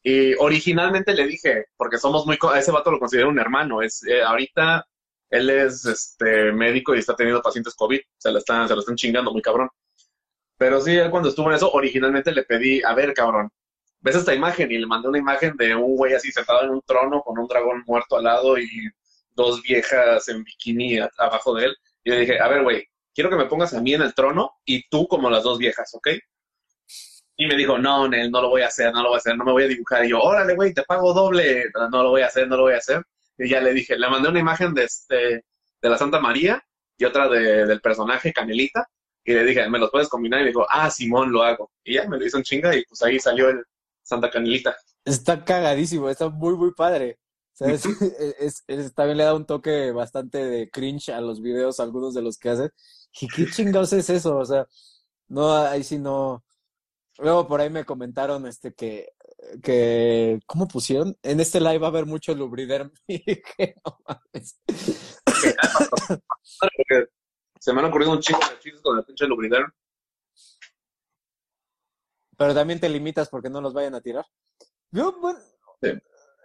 Y 0.04 0.34
originalmente 0.36 1.14
le 1.14 1.28
dije, 1.28 1.66
porque 1.78 1.98
somos 1.98 2.26
muy, 2.26 2.38
co- 2.38 2.56
ese 2.56 2.72
vato 2.72 2.92
lo 2.92 3.00
considero 3.00 3.30
un 3.30 3.40
hermano, 3.40 3.82
es, 3.82 4.04
eh, 4.08 4.22
ahorita 4.24 4.86
él 5.30 5.50
es, 5.50 5.86
este, 5.86 6.52
médico 6.54 6.96
y 6.96 7.00
está 7.00 7.16
teniendo 7.16 7.42
pacientes 7.42 7.76
COVID, 7.76 8.00
se 8.18 8.32
lo 8.32 8.40
están, 8.40 8.68
se 8.68 8.74
lo 8.76 8.80
están 8.82 8.96
chingando 8.96 9.32
muy 9.32 9.42
cabrón. 9.42 9.70
Pero 10.58 10.82
sí, 10.82 10.96
él 10.96 11.10
cuando 11.12 11.30
estuvo 11.30 11.50
en 11.50 11.56
eso, 11.56 11.72
originalmente 11.72 12.32
le 12.32 12.44
pedí, 12.44 12.82
a 12.84 12.94
ver, 12.94 13.14
cabrón, 13.14 13.50
ves 14.02 14.16
esta 14.16 14.34
imagen 14.34 14.72
y 14.72 14.78
le 14.78 14.88
mandé 14.88 15.08
una 15.10 15.18
imagen 15.20 15.56
de 15.58 15.76
un 15.76 15.96
güey 15.96 16.14
así 16.14 16.32
sentado 16.32 16.64
en 16.64 16.70
un 16.72 16.82
trono 16.84 17.22
con 17.22 17.40
un 17.40 17.48
dragón 17.48 17.84
muerto 17.88 18.18
al 18.18 18.26
lado 18.26 18.58
y 18.60 18.68
dos 19.32 19.62
viejas 19.62 20.28
en 20.30 20.44
bikini 20.44 21.00
abajo 21.18 21.56
de 21.56 21.66
él. 21.68 21.76
Y 22.04 22.12
le 22.12 22.20
dije, 22.22 22.40
a 22.40 22.48
ver, 22.50 22.64
güey, 22.64 22.86
quiero 23.14 23.30
que 23.30 23.38
me 23.38 23.46
pongas 23.46 23.74
a 23.74 23.82
mí 23.82 23.94
en 23.94 24.02
el 24.02 24.14
trono 24.14 24.52
y 24.66 24.88
tú 24.90 25.08
como 25.08 25.30
las 25.30 25.44
dos 25.44 25.58
viejas, 25.60 25.94
¿ok? 25.96 26.10
Y 27.42 27.48
me 27.48 27.56
dijo, 27.56 27.78
no, 27.78 28.06
Nel, 28.10 28.30
no 28.30 28.42
lo 28.42 28.50
voy 28.50 28.64
a 28.64 28.68
hacer, 28.68 28.92
no 28.92 29.02
lo 29.02 29.10
voy 29.10 29.16
a 29.16 29.20
hacer, 29.20 29.38
no 29.38 29.46
me 29.46 29.54
voy 29.54 29.64
a 29.64 29.68
dibujar. 29.68 30.04
Y 30.06 30.10
yo, 30.10 30.20
órale, 30.22 30.56
güey, 30.56 30.74
te 30.74 30.84
pago 30.84 31.14
doble. 31.14 31.66
No 31.90 32.04
lo 32.04 32.10
voy 32.10 32.22
a 32.22 32.28
hacer, 32.28 32.48
no 32.50 32.58
lo 32.58 32.64
voy 32.64 32.74
a 32.74 32.78
hacer. 32.80 33.02
Y 33.38 33.48
ya 33.50 33.62
le 33.62 33.72
dije, 33.74 33.98
le 33.98 34.10
mandé 34.10 34.28
una 34.28 34.42
imagen 34.42 34.74
de, 34.74 34.84
este, 34.84 35.16
de 35.82 35.90
la 35.90 35.98
Santa 35.98 36.20
María 36.20 36.62
y 36.98 37.06
otra 37.06 37.30
de- 37.30 37.66
del 37.66 37.80
personaje 37.80 38.34
Canelita. 38.34 38.86
Y 39.24 39.32
le 39.34 39.46
dije, 39.46 39.70
¿me 39.70 39.80
los 39.80 39.90
puedes 39.90 40.10
combinar? 40.10 40.42
Y 40.42 40.44
me 40.44 40.50
dijo, 40.50 40.66
ah, 40.70 40.90
Simón, 40.92 41.32
lo 41.32 41.42
hago. 41.44 41.72
Y 41.86 41.94
ya 41.94 42.08
me 42.10 42.18
lo 42.20 42.26
hizo 42.26 42.36
en 42.38 42.44
chinga 42.44 42.76
y 42.76 42.84
pues 42.84 43.02
ahí 43.04 43.18
salió 43.20 43.48
el 43.50 43.64
Santa 44.04 44.30
Canelita. 44.30 44.76
Está 45.06 45.46
cagadísimo, 45.46 46.10
está 46.10 46.28
muy, 46.28 46.56
muy 46.56 46.74
padre. 46.74 47.20
O 47.54 47.56
sea, 47.56 47.72
es, 47.72 47.86
es- 48.40 48.64
es- 48.68 48.94
también 48.94 49.18
le 49.18 49.24
da 49.24 49.34
un 49.34 49.46
toque 49.46 49.92
bastante 49.94 50.40
de 50.46 50.70
cringe 50.70 51.08
a 51.10 51.22
los 51.22 51.42
videos, 51.42 51.80
algunos 51.80 52.14
de 52.14 52.22
los 52.22 52.38
que 52.38 52.50
hace. 52.50 52.70
¿Y 53.22 53.28
qué 53.30 53.46
chingados 53.50 53.94
es 53.94 54.10
eso? 54.10 54.38
O 54.38 54.46
sea, 54.46 54.68
no, 55.30 55.56
ahí 55.56 55.86
sí 55.86 55.98
no. 56.00 56.44
Luego 57.22 57.48
por 57.48 57.62
ahí 57.62 57.70
me 57.70 57.86
comentaron 57.86 58.48
este 58.48 58.74
que, 58.74 59.14
que, 59.62 60.40
¿cómo 60.46 60.68
pusieron? 60.68 61.18
En 61.22 61.40
este 61.40 61.60
live 61.60 61.80
va 61.80 61.88
a 61.88 61.90
haber 61.90 62.06
mucho 62.06 62.34
lubriderm. 62.34 62.92
Y 63.08 63.18
dije, 63.26 63.76
no 63.86 64.00
mames. 64.08 64.60
Porque 66.60 67.06
se 67.60 67.74
me 67.74 67.80
han 67.80 67.86
ocurrido 67.88 68.12
un 68.12 68.20
chingo 68.20 68.40
de 68.40 68.60
chistes 68.60 68.82
con 68.82 68.98
el 68.98 69.06
pinche 69.06 69.26
lubriderm. 69.28 69.72
Pero 72.38 72.54
también 72.54 72.80
te 72.80 72.90
limitas 72.90 73.30
porque 73.30 73.50
no 73.50 73.60
los 73.60 73.74
vayan 73.74 73.96
a 73.96 74.02
tirar. 74.02 74.26
Yo, 74.92 75.20
bueno, 75.20 75.40
Sí. 75.82 75.92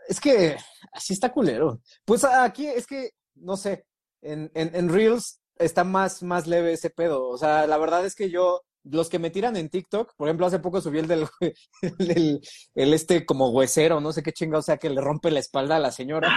es 0.09 0.21
que 0.21 0.57
así 0.93 1.13
está 1.13 1.33
culero. 1.33 1.81
Pues 2.05 2.25
aquí 2.25 2.67
es 2.67 2.87
que, 2.87 3.11
no 3.37 3.57
sé, 3.57 3.87
en, 4.23 4.51
en, 4.55 4.75
en 4.75 4.89
Reels 4.89 5.41
está 5.57 5.85
más, 5.85 6.23
más 6.23 6.47
leve 6.47 6.73
ese 6.73 6.91
pedo. 6.91 7.29
O 7.29 7.39
sea, 7.39 7.67
la 7.67 7.79
verdad 7.79 8.05
es 8.07 8.15
que 8.15 8.31
yo, 8.31 8.63
los 8.85 9.09
que 9.09 9.19
me 9.19 9.31
tiran 9.31 9.57
en 9.57 9.69
TikTok, 9.69 10.15
por 10.17 10.29
ejemplo, 10.29 10.47
hace 10.47 10.59
poco 10.59 10.81
subí 10.81 10.99
el 10.99 11.09
del, 11.09 11.27
el, 11.99 12.41
el 12.75 12.95
este 12.95 13.25
como 13.25 13.51
huesero, 13.51 14.01
no 14.01 14.13
sé 14.13 14.23
qué 14.23 14.33
chinga, 14.33 14.59
o 14.59 14.63
sea, 14.63 14.77
que 14.77 14.91
le 14.91 15.01
rompe 15.01 15.31
la 15.31 15.41
espalda 15.41 15.77
a 15.77 15.81
la 15.81 15.91
señora. 15.91 16.31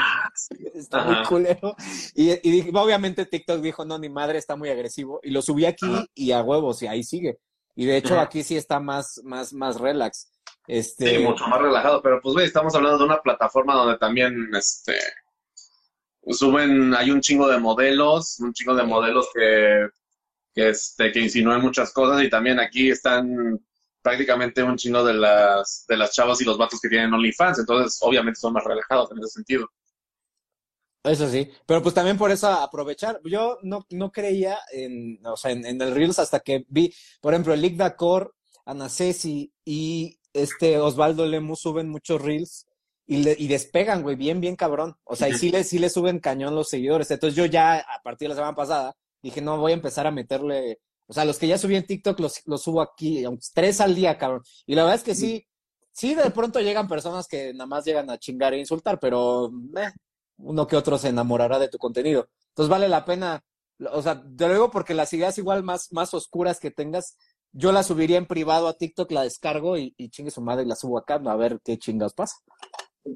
Está 0.73 1.03
muy 1.03 1.23
culero. 1.25 1.75
Y, 2.15 2.31
y, 2.47 2.69
obviamente 2.73 3.25
TikTok 3.25 3.61
dijo, 3.61 3.85
no, 3.85 3.99
ni 3.99 4.09
madre, 4.09 4.37
está 4.37 4.55
muy 4.55 4.69
agresivo. 4.69 5.19
Y 5.23 5.31
lo 5.31 5.41
subí 5.41 5.65
aquí 5.65 5.87
y 6.15 6.31
a 6.31 6.41
huevos, 6.41 6.81
y 6.81 6.87
ahí 6.87 7.03
sigue. 7.03 7.39
Y 7.75 7.85
de 7.85 7.97
hecho 7.97 8.19
aquí 8.19 8.43
sí 8.43 8.55
está 8.57 8.79
más, 8.79 9.21
más, 9.23 9.53
más 9.53 9.79
relax. 9.79 10.31
Este... 10.67 11.17
Sí, 11.17 11.23
mucho 11.23 11.47
más 11.47 11.61
relajado, 11.61 12.01
pero 12.01 12.19
pues, 12.21 12.33
güey, 12.33 12.45
estamos 12.45 12.73
hablando 12.75 12.97
de 12.97 13.05
una 13.05 13.21
plataforma 13.21 13.75
donde 13.75 13.97
también, 13.97 14.49
este, 14.53 14.97
suben, 16.29 16.93
hay 16.95 17.11
un 17.11 17.21
chingo 17.21 17.47
de 17.47 17.59
modelos, 17.59 18.39
un 18.39 18.51
chingo 18.53 18.75
de 18.75 18.83
modelos 18.83 19.29
que, 19.33 19.87
este, 20.57 21.11
que 21.11 21.19
insinúan 21.19 21.61
muchas 21.61 21.93
cosas 21.93 22.23
y 22.23 22.29
también 22.29 22.59
aquí 22.59 22.89
están 22.89 23.59
prácticamente 24.01 24.63
un 24.63 24.77
chingo 24.77 25.03
de 25.03 25.13
las, 25.13 25.85
de 25.87 25.97
las 25.97 26.11
chavas 26.11 26.41
y 26.41 26.45
los 26.45 26.57
vatos 26.57 26.79
que 26.79 26.89
tienen 26.89 27.13
OnlyFans, 27.13 27.59
entonces 27.59 27.97
obviamente 28.01 28.39
son 28.39 28.53
más 28.53 28.63
relajados 28.63 29.11
en 29.11 29.19
ese 29.19 29.29
sentido. 29.29 29.67
Eso 31.03 31.29
sí, 31.29 31.49
pero 31.65 31.81
pues 31.81 31.93
también 31.93 32.17
por 32.17 32.31
eso 32.31 32.47
aprovechar. 32.47 33.21
Yo 33.23 33.59
no, 33.63 33.85
no 33.91 34.11
creía 34.11 34.57
en, 34.71 35.19
o 35.25 35.37
sea, 35.37 35.51
en, 35.51 35.81
el 35.81 35.93
Reels 35.93 36.19
hasta 36.19 36.39
que 36.39 36.65
vi, 36.67 36.93
por 37.21 37.33
ejemplo, 37.33 37.53
el 37.53 37.61
Lick 37.61 37.77
Dacor, 37.77 38.35
Ana 38.65 38.89
Ceci 38.89 39.53
y 39.63 40.19
este 40.33 40.77
Osvaldo 40.79 41.25
Lemus 41.25 41.61
suben 41.61 41.89
muchos 41.89 42.21
Reels 42.21 42.65
y, 43.05 43.17
le, 43.17 43.35
y 43.39 43.47
despegan, 43.47 44.03
güey, 44.03 44.17
bien, 44.17 44.41
bien 44.41 44.57
cabrón. 44.57 44.97
O 45.05 45.15
sea, 45.15 45.29
y 45.29 45.33
sí 45.33 45.49
le, 45.49 45.63
sí 45.63 45.79
le 45.79 45.89
suben 45.89 46.19
cañón 46.19 46.55
los 46.55 46.69
seguidores. 46.69 47.09
Entonces 47.09 47.37
yo 47.37 47.45
ya, 47.45 47.77
a 47.77 48.01
partir 48.03 48.25
de 48.25 48.29
la 48.29 48.35
semana 48.35 48.55
pasada, 48.55 48.95
dije, 49.29 49.41
no, 49.41 49.57
voy 49.57 49.71
a 49.71 49.75
empezar 49.75 50.07
a 50.07 50.11
meterle, 50.11 50.79
o 51.07 51.13
sea, 51.13 51.25
los 51.25 51.37
que 51.37 51.47
ya 51.47 51.57
subí 51.57 51.75
en 51.75 51.85
TikTok 51.85 52.19
los, 52.19 52.41
los 52.45 52.61
subo 52.61 52.81
aquí, 52.81 53.23
tres 53.53 53.81
al 53.81 53.95
día, 53.95 54.17
cabrón. 54.17 54.41
Y 54.65 54.75
la 54.75 54.83
verdad 54.83 54.95
es 54.95 55.03
que 55.03 55.15
sí, 55.15 55.45
sí, 55.91 56.15
de 56.15 56.31
pronto 56.31 56.59
llegan 56.59 56.87
personas 56.87 57.27
que 57.27 57.53
nada 57.53 57.67
más 57.67 57.85
llegan 57.85 58.09
a 58.09 58.17
chingar 58.17 58.53
e 58.53 58.59
insultar, 58.59 58.99
pero 58.99 59.51
uno 60.37 60.67
que 60.67 60.75
otro 60.75 60.97
se 60.97 61.09
enamorará 61.09 61.59
de 61.59 61.69
tu 61.69 61.77
contenido. 61.77 62.29
Entonces 62.49 62.69
vale 62.69 62.87
la 62.87 63.05
pena, 63.05 63.43
o 63.91 64.01
sea, 64.01 64.21
te 64.21 64.47
lo 64.47 64.53
digo 64.53 64.71
porque 64.71 64.93
las 64.93 65.13
ideas 65.13 65.37
igual 65.37 65.63
más, 65.63 65.91
más 65.91 66.13
oscuras 66.13 66.59
que 66.59 66.71
tengas, 66.71 67.17
yo 67.51 67.71
las 67.71 67.87
subiría 67.87 68.17
en 68.17 68.27
privado 68.27 68.67
a 68.67 68.77
TikTok, 68.77 69.11
la 69.11 69.23
descargo 69.23 69.77
y, 69.77 69.93
y 69.97 70.09
chingue 70.09 70.31
su 70.31 70.41
madre 70.41 70.63
y 70.63 70.67
la 70.67 70.75
subo 70.75 70.97
acá, 70.97 71.15
a 71.15 71.35
ver 71.35 71.59
qué 71.63 71.77
chingas 71.77 72.13
pasa. 72.13 72.35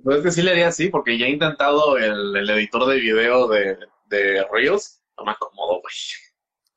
Pues 0.04 0.18
es 0.18 0.24
que 0.24 0.32
sí 0.32 0.42
le 0.42 0.52
haría 0.52 0.70
así, 0.70 0.88
porque 0.88 1.18
ya 1.18 1.26
he 1.26 1.32
intentado 1.32 1.98
el, 1.98 2.36
el 2.36 2.50
editor 2.50 2.88
de 2.88 3.00
video 3.00 3.48
de, 3.48 3.78
de 4.06 4.46
Reels, 4.52 5.01
no 5.18 5.26
me 5.26 5.32
acomodo, 5.32 5.82
güey. 5.82 5.94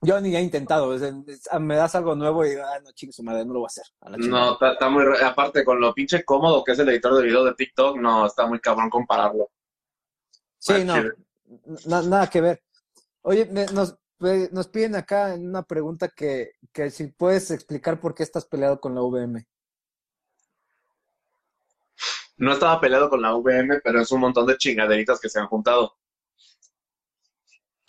Yo 0.04 0.20
ni 0.20 0.36
he 0.36 0.40
intentado, 0.40 0.94
me 1.60 1.76
das 1.76 1.94
algo 1.94 2.14
nuevo 2.14 2.44
y 2.44 2.52
ah, 2.56 2.78
no 2.82 2.92
chingue 2.92 3.12
su 3.12 3.22
madre, 3.22 3.44
no 3.44 3.54
lo 3.54 3.60
voy 3.60 3.66
a 3.66 3.68
hacer. 3.68 3.86
no, 4.28 4.58
está, 4.60 4.88
muy, 4.90 5.04
aparte 5.24 5.64
con 5.64 5.80
lo 5.80 5.94
pinche 5.94 6.24
cómodo 6.24 6.62
que 6.62 6.72
es 6.72 6.78
el 6.78 6.90
editor 6.90 7.14
de 7.14 7.22
video 7.22 7.42
de 7.44 7.54
TikTok, 7.54 7.96
no, 7.96 8.26
está 8.26 8.46
muy 8.46 8.60
cabrón 8.60 8.90
compararlo. 8.90 9.50
Sí, 10.58 10.84
no, 10.84 12.02
nada 12.02 12.28
que 12.28 12.40
ver. 12.42 12.62
Oye, 13.22 13.46
nos, 13.72 13.96
nos 14.18 14.68
piden 14.68 14.96
acá 14.96 15.34
en 15.34 15.48
una 15.48 15.62
pregunta 15.62 16.08
que, 16.08 16.52
que 16.70 16.90
si 16.90 17.06
puedes 17.08 17.50
explicar 17.50 17.98
por 17.98 18.14
qué 18.14 18.22
estás 18.24 18.44
peleado 18.44 18.80
con 18.80 18.94
la 18.94 19.00
VM. 19.00 19.46
No 22.36 22.52
estaba 22.52 22.80
peleado 22.80 23.08
con 23.08 23.22
la 23.22 23.34
VM, 23.34 23.80
pero 23.82 24.00
es 24.00 24.10
un 24.10 24.20
montón 24.20 24.46
de 24.46 24.56
chingaderitas 24.56 25.20
que 25.20 25.28
se 25.28 25.38
han 25.38 25.46
juntado. 25.46 25.96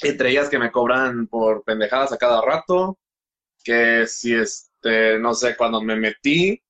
Entre 0.01 0.29
ellas 0.29 0.49
que 0.49 0.59
me 0.59 0.71
cobran 0.71 1.27
por 1.27 1.63
pendejadas 1.63 2.11
a 2.11 2.17
cada 2.17 2.41
rato, 2.41 2.97
que 3.63 4.07
si 4.07 4.33
este, 4.33 5.19
no 5.19 5.33
sé, 5.33 5.55
cuando 5.55 5.81
me 5.81 5.95
metí, 5.95 6.61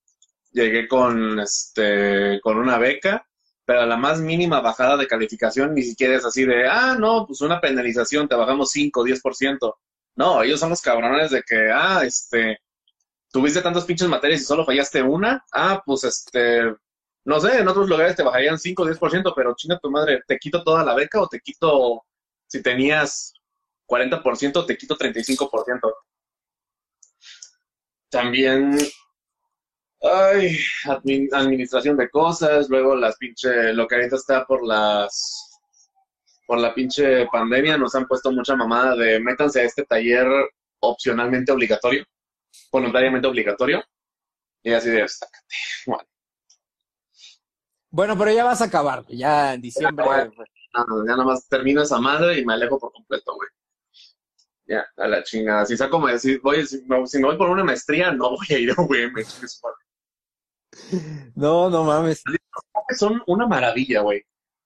llegué 0.51 0.88
con 0.88 1.39
este, 1.39 2.39
con 2.41 2.57
una 2.57 2.77
beca, 2.77 3.27
pero 3.65 3.85
la 3.85 3.97
más 3.97 4.19
mínima 4.21 4.61
bajada 4.61 4.95
de 4.97 5.07
calificación 5.07 5.73
ni 5.73 5.83
siquiera 5.83 6.15
es 6.15 6.25
así 6.25 6.45
de, 6.45 6.67
ah, 6.67 6.95
no, 6.99 7.25
pues 7.27 7.41
una 7.41 7.59
penalización, 7.59 8.27
te 8.27 8.35
bajamos 8.35 8.71
5, 8.71 9.03
10%. 9.03 9.75
No, 10.15 10.43
ellos 10.43 10.59
son 10.59 10.69
los 10.69 10.81
cabrones 10.81 11.31
de 11.31 11.41
que, 11.43 11.69
ah, 11.73 12.03
este, 12.05 12.59
tuviste 13.31 13.61
tantas 13.61 13.85
pinches 13.85 14.07
materias 14.07 14.41
y 14.41 14.45
solo 14.45 14.65
fallaste 14.65 15.01
una, 15.03 15.43
ah, 15.53 15.81
pues 15.85 16.03
este, 16.05 16.73
no 17.25 17.39
sé, 17.41 17.59
en 17.59 17.67
otros 17.67 17.89
lugares 17.89 18.15
te 18.15 18.23
bajarían 18.23 18.59
5 18.59 18.83
o 18.83 18.85
10%, 18.85 19.33
pero 19.35 19.55
chinga 19.55 19.79
tu 19.79 19.91
madre, 19.91 20.21
¿te 20.27 20.38
quito 20.38 20.63
toda 20.63 20.83
la 20.85 20.95
beca 20.95 21.21
o 21.21 21.27
te 21.27 21.39
quito, 21.39 22.03
si 22.55 22.63
tenías 22.63 23.33
40%, 23.85 24.65
te 24.65 24.77
quito 24.77 24.97
35%? 24.97 25.93
También, 28.09 28.77
ay, 30.01 30.57
administración 31.33 31.97
de 31.97 32.09
cosas, 32.09 32.69
luego 32.69 32.95
las 32.95 33.17
pinche, 33.17 33.73
lo 33.73 33.85
que 33.87 33.95
ahorita 33.95 34.15
está 34.15 34.45
por 34.45 34.65
las, 34.65 35.59
por 36.47 36.59
la 36.59 36.73
pinche 36.73 37.27
pandemia, 37.27 37.77
nos 37.77 37.93
han 37.93 38.07
puesto 38.07 38.31
mucha 38.31 38.55
mamada 38.55 38.95
de 38.95 39.19
métanse 39.19 39.59
a 39.59 39.63
este 39.65 39.83
taller 39.83 40.27
opcionalmente 40.79 41.51
obligatorio, 41.51 42.05
voluntariamente 42.71 43.27
obligatorio, 43.27 43.83
y 44.63 44.71
así 44.71 44.89
de, 44.89 45.05
bueno 45.87 46.07
bueno, 47.89 48.17
pero 48.17 48.31
ya 48.33 48.43
vas 48.43 48.61
a 48.61 48.65
acabar, 48.65 49.05
ya 49.07 49.53
en 49.53 49.61
diciembre. 49.61 50.05
Ya, 50.75 50.85
ya 51.07 51.11
nada 51.11 51.23
más 51.23 51.47
termino 51.47 51.81
esa 51.81 51.99
madre 51.99 52.39
y 52.39 52.45
me 52.45 52.53
alejo 52.53 52.79
por 52.79 52.91
completo, 52.91 53.33
güey. 53.35 53.49
Ya, 54.67 54.85
a 54.97 55.07
la 55.07 55.23
chingada. 55.23 55.65
Si 55.65 55.77
saco, 55.77 56.01
si, 56.17 56.38
voy, 56.38 56.65
si, 56.65 56.83
me, 56.85 56.99
voy 56.99 57.38
por 57.38 57.49
una 57.49 57.63
maestría, 57.63 58.11
no 58.11 58.31
voy 58.31 58.47
a 58.49 58.57
ir, 58.57 58.73
güey, 58.75 59.11
me 59.11 59.23
No, 61.35 61.69
no 61.69 61.83
mames. 61.83 62.23
Son 62.97 63.21
una 63.27 63.47
maravilla, 63.47 64.01
güey. 64.01 64.23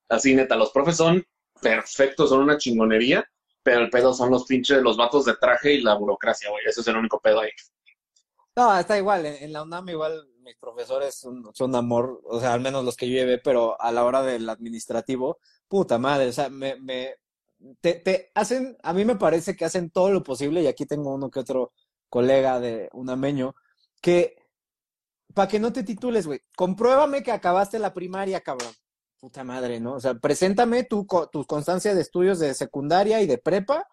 Así, 0.08 0.34
neta, 0.34 0.56
los 0.56 0.72
profes 0.72 0.98
son 0.98 1.24
perfectos, 1.62 2.30
son 2.30 2.41
una 2.41 2.58
chingonería, 2.58 3.30
pero 3.62 3.82
el 3.82 3.89
pedo 3.89 4.13
son 4.13 4.32
los 4.32 4.45
pinches, 4.45 4.82
los 4.82 4.98
vatos 4.98 5.26
de 5.26 5.36
traje 5.36 5.74
y 5.74 5.82
la 5.82 5.95
burocracia, 5.95 6.50
güey. 6.50 6.63
Ese 6.65 6.82
es 6.82 6.88
el 6.88 6.98
único 6.98 7.19
pedo 7.19 7.41
ahí. 7.41 7.52
No, 8.56 8.78
está 8.78 8.98
igual. 8.98 9.26
En, 9.26 9.54
la 9.54 9.63
UNAM 9.63 9.89
igual 9.89 10.28
mis 10.41 10.58
profesores 10.58 11.15
son, 11.54 11.76
amor, 11.76 12.22
o 12.26 12.39
sea, 12.39 12.54
al 12.54 12.62
menos 12.62 12.84
los 12.84 12.98
que 12.98 13.08
yo 13.08 13.13
llevé, 13.13 13.38
pero 13.38 13.80
a 13.80 13.91
la 13.91 14.04
hora 14.04 14.24
del 14.24 14.50
administrativo, 14.50 15.39
puta 15.70 15.98
madre, 15.98 16.28
o 16.28 16.34
sea, 16.34 16.50
me, 16.50 16.76
me 16.76 17.16
te, 17.80 17.94
te 17.94 18.32
hacen, 18.36 18.78
a 18.84 18.92
mí 18.92 19.06
me 19.06 19.16
parece 19.16 19.56
que 19.56 19.64
hacen 19.64 19.90
todo 19.90 20.12
lo 20.12 20.24
posible, 20.24 20.62
y 20.62 20.68
aquí 20.68 20.86
tengo 20.86 21.14
uno 21.14 21.30
que 21.30 21.40
otro 21.40 21.72
colega 22.10 22.60
de 22.60 22.90
un 22.92 23.10
ameño, 23.10 23.56
que 24.02 24.36
para 25.34 25.48
que 25.48 25.60
no 25.60 25.72
te 25.72 25.84
titules, 25.84 26.26
güey, 26.26 26.42
compruébame 26.56 27.24
que 27.24 27.32
acabaste 27.32 27.80
la 27.80 27.94
primaria, 27.94 28.42
cabrón. 28.42 28.74
Puta 29.20 29.44
madre, 29.44 29.80
¿no? 29.80 29.96
O 29.96 30.00
sea, 30.00 30.16
preséntame 30.16 30.86
tu, 30.86 31.06
tu 31.32 31.46
constancia 31.46 31.94
de 31.94 32.02
estudios 32.02 32.40
de 32.40 32.54
secundaria 32.54 33.22
y 33.22 33.28
de 33.28 33.38
prepa. 33.38 33.86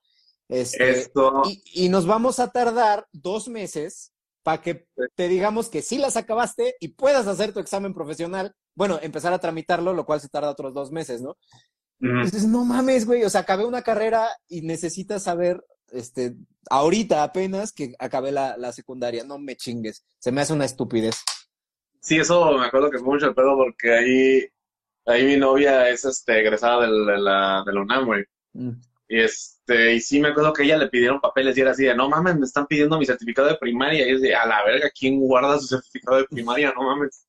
Este, 0.48 1.10
y, 1.46 1.84
y, 1.84 1.88
nos 1.88 2.06
vamos 2.06 2.38
a 2.38 2.52
tardar 2.52 3.08
dos 3.12 3.48
meses 3.48 4.12
para 4.46 4.62
que 4.62 4.86
te 5.16 5.26
digamos 5.26 5.68
que 5.68 5.82
sí 5.82 5.98
las 5.98 6.16
acabaste 6.16 6.76
y 6.78 6.94
puedas 6.94 7.26
hacer 7.26 7.52
tu 7.52 7.58
examen 7.58 7.92
profesional. 7.92 8.54
Bueno, 8.76 9.00
empezar 9.02 9.32
a 9.32 9.40
tramitarlo, 9.40 9.92
lo 9.92 10.06
cual 10.06 10.20
se 10.20 10.28
tarda 10.28 10.52
otros 10.52 10.72
dos 10.72 10.92
meses, 10.92 11.20
¿no? 11.20 11.36
Entonces, 11.98 12.46
no 12.46 12.64
mames, 12.64 13.06
güey, 13.06 13.24
o 13.24 13.28
sea, 13.28 13.40
acabé 13.40 13.64
una 13.64 13.82
carrera 13.82 14.28
y 14.46 14.62
necesitas 14.62 15.24
saber, 15.24 15.64
este, 15.90 16.36
ahorita 16.70 17.24
apenas 17.24 17.72
que 17.72 17.96
acabé 17.98 18.30
la, 18.30 18.56
la 18.56 18.72
secundaria, 18.72 19.24
no 19.24 19.36
me 19.36 19.56
chingues, 19.56 20.06
se 20.20 20.30
me 20.30 20.42
hace 20.42 20.52
una 20.52 20.64
estupidez. 20.64 21.24
Sí, 21.98 22.18
eso 22.18 22.56
me 22.56 22.66
acuerdo 22.66 22.88
que 22.92 22.98
fue 22.98 23.14
mucho 23.14 23.26
el 23.26 23.34
pedo 23.34 23.56
porque 23.56 23.94
ahí, 23.96 24.46
ahí 25.06 25.24
mi 25.24 25.38
novia 25.38 25.88
es, 25.88 26.04
este, 26.04 26.38
egresada 26.38 26.82
de 26.82 27.18
la, 27.18 27.64
de 27.66 27.72
la 27.72 27.80
UNAM, 27.80 28.06
güey. 28.06 28.24
Mm. 28.52 28.74
Y 29.08 29.20
este, 29.20 29.94
y 29.94 30.00
sí 30.00 30.20
me 30.20 30.28
acuerdo 30.28 30.52
que 30.52 30.64
ella 30.64 30.76
le 30.76 30.88
pidieron 30.88 31.20
papeles 31.20 31.56
y 31.56 31.60
era 31.60 31.70
así 31.70 31.84
de, 31.84 31.94
no 31.94 32.08
mames, 32.08 32.36
me 32.36 32.44
están 32.44 32.66
pidiendo 32.66 32.98
mi 32.98 33.06
certificado 33.06 33.48
de 33.48 33.56
primaria. 33.56 34.06
Y 34.06 34.14
es 34.14 34.20
de, 34.20 34.34
a 34.34 34.46
la 34.46 34.64
verga, 34.64 34.90
¿quién 34.90 35.20
guarda 35.20 35.58
su 35.58 35.68
certificado 35.68 36.18
de 36.18 36.24
primaria? 36.24 36.72
No 36.76 36.82
mames. 36.82 37.26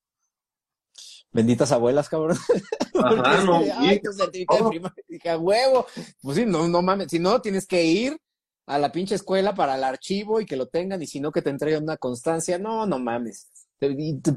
Benditas 1.30 1.70
abuelas, 1.72 2.08
cabrón. 2.08 2.36
Ajá, 2.94 3.44
no. 3.44 3.62
Ay, 3.76 4.00
tu 4.00 4.12
certificado 4.12 4.64
de 4.64 4.70
primaria. 4.70 5.04
Dije, 5.06 5.30
a 5.30 5.38
huevo. 5.38 5.86
Pues 6.22 6.36
sí, 6.36 6.46
no, 6.46 6.66
no 6.66 6.82
mames. 6.82 7.08
Si 7.10 7.18
no, 7.18 7.40
tienes 7.40 7.66
que 7.66 7.84
ir 7.84 8.18
a 8.66 8.78
la 8.78 8.90
pinche 8.90 9.14
escuela 9.14 9.54
para 9.54 9.76
el 9.76 9.84
archivo 9.84 10.40
y 10.40 10.46
que 10.46 10.56
lo 10.56 10.66
tengan, 10.66 11.00
y 11.02 11.06
si 11.06 11.20
no, 11.20 11.30
que 11.30 11.42
te 11.42 11.50
entreguen 11.50 11.84
una 11.84 11.96
constancia. 11.96 12.58
No, 12.58 12.86
no 12.86 12.98
mames. 12.98 13.48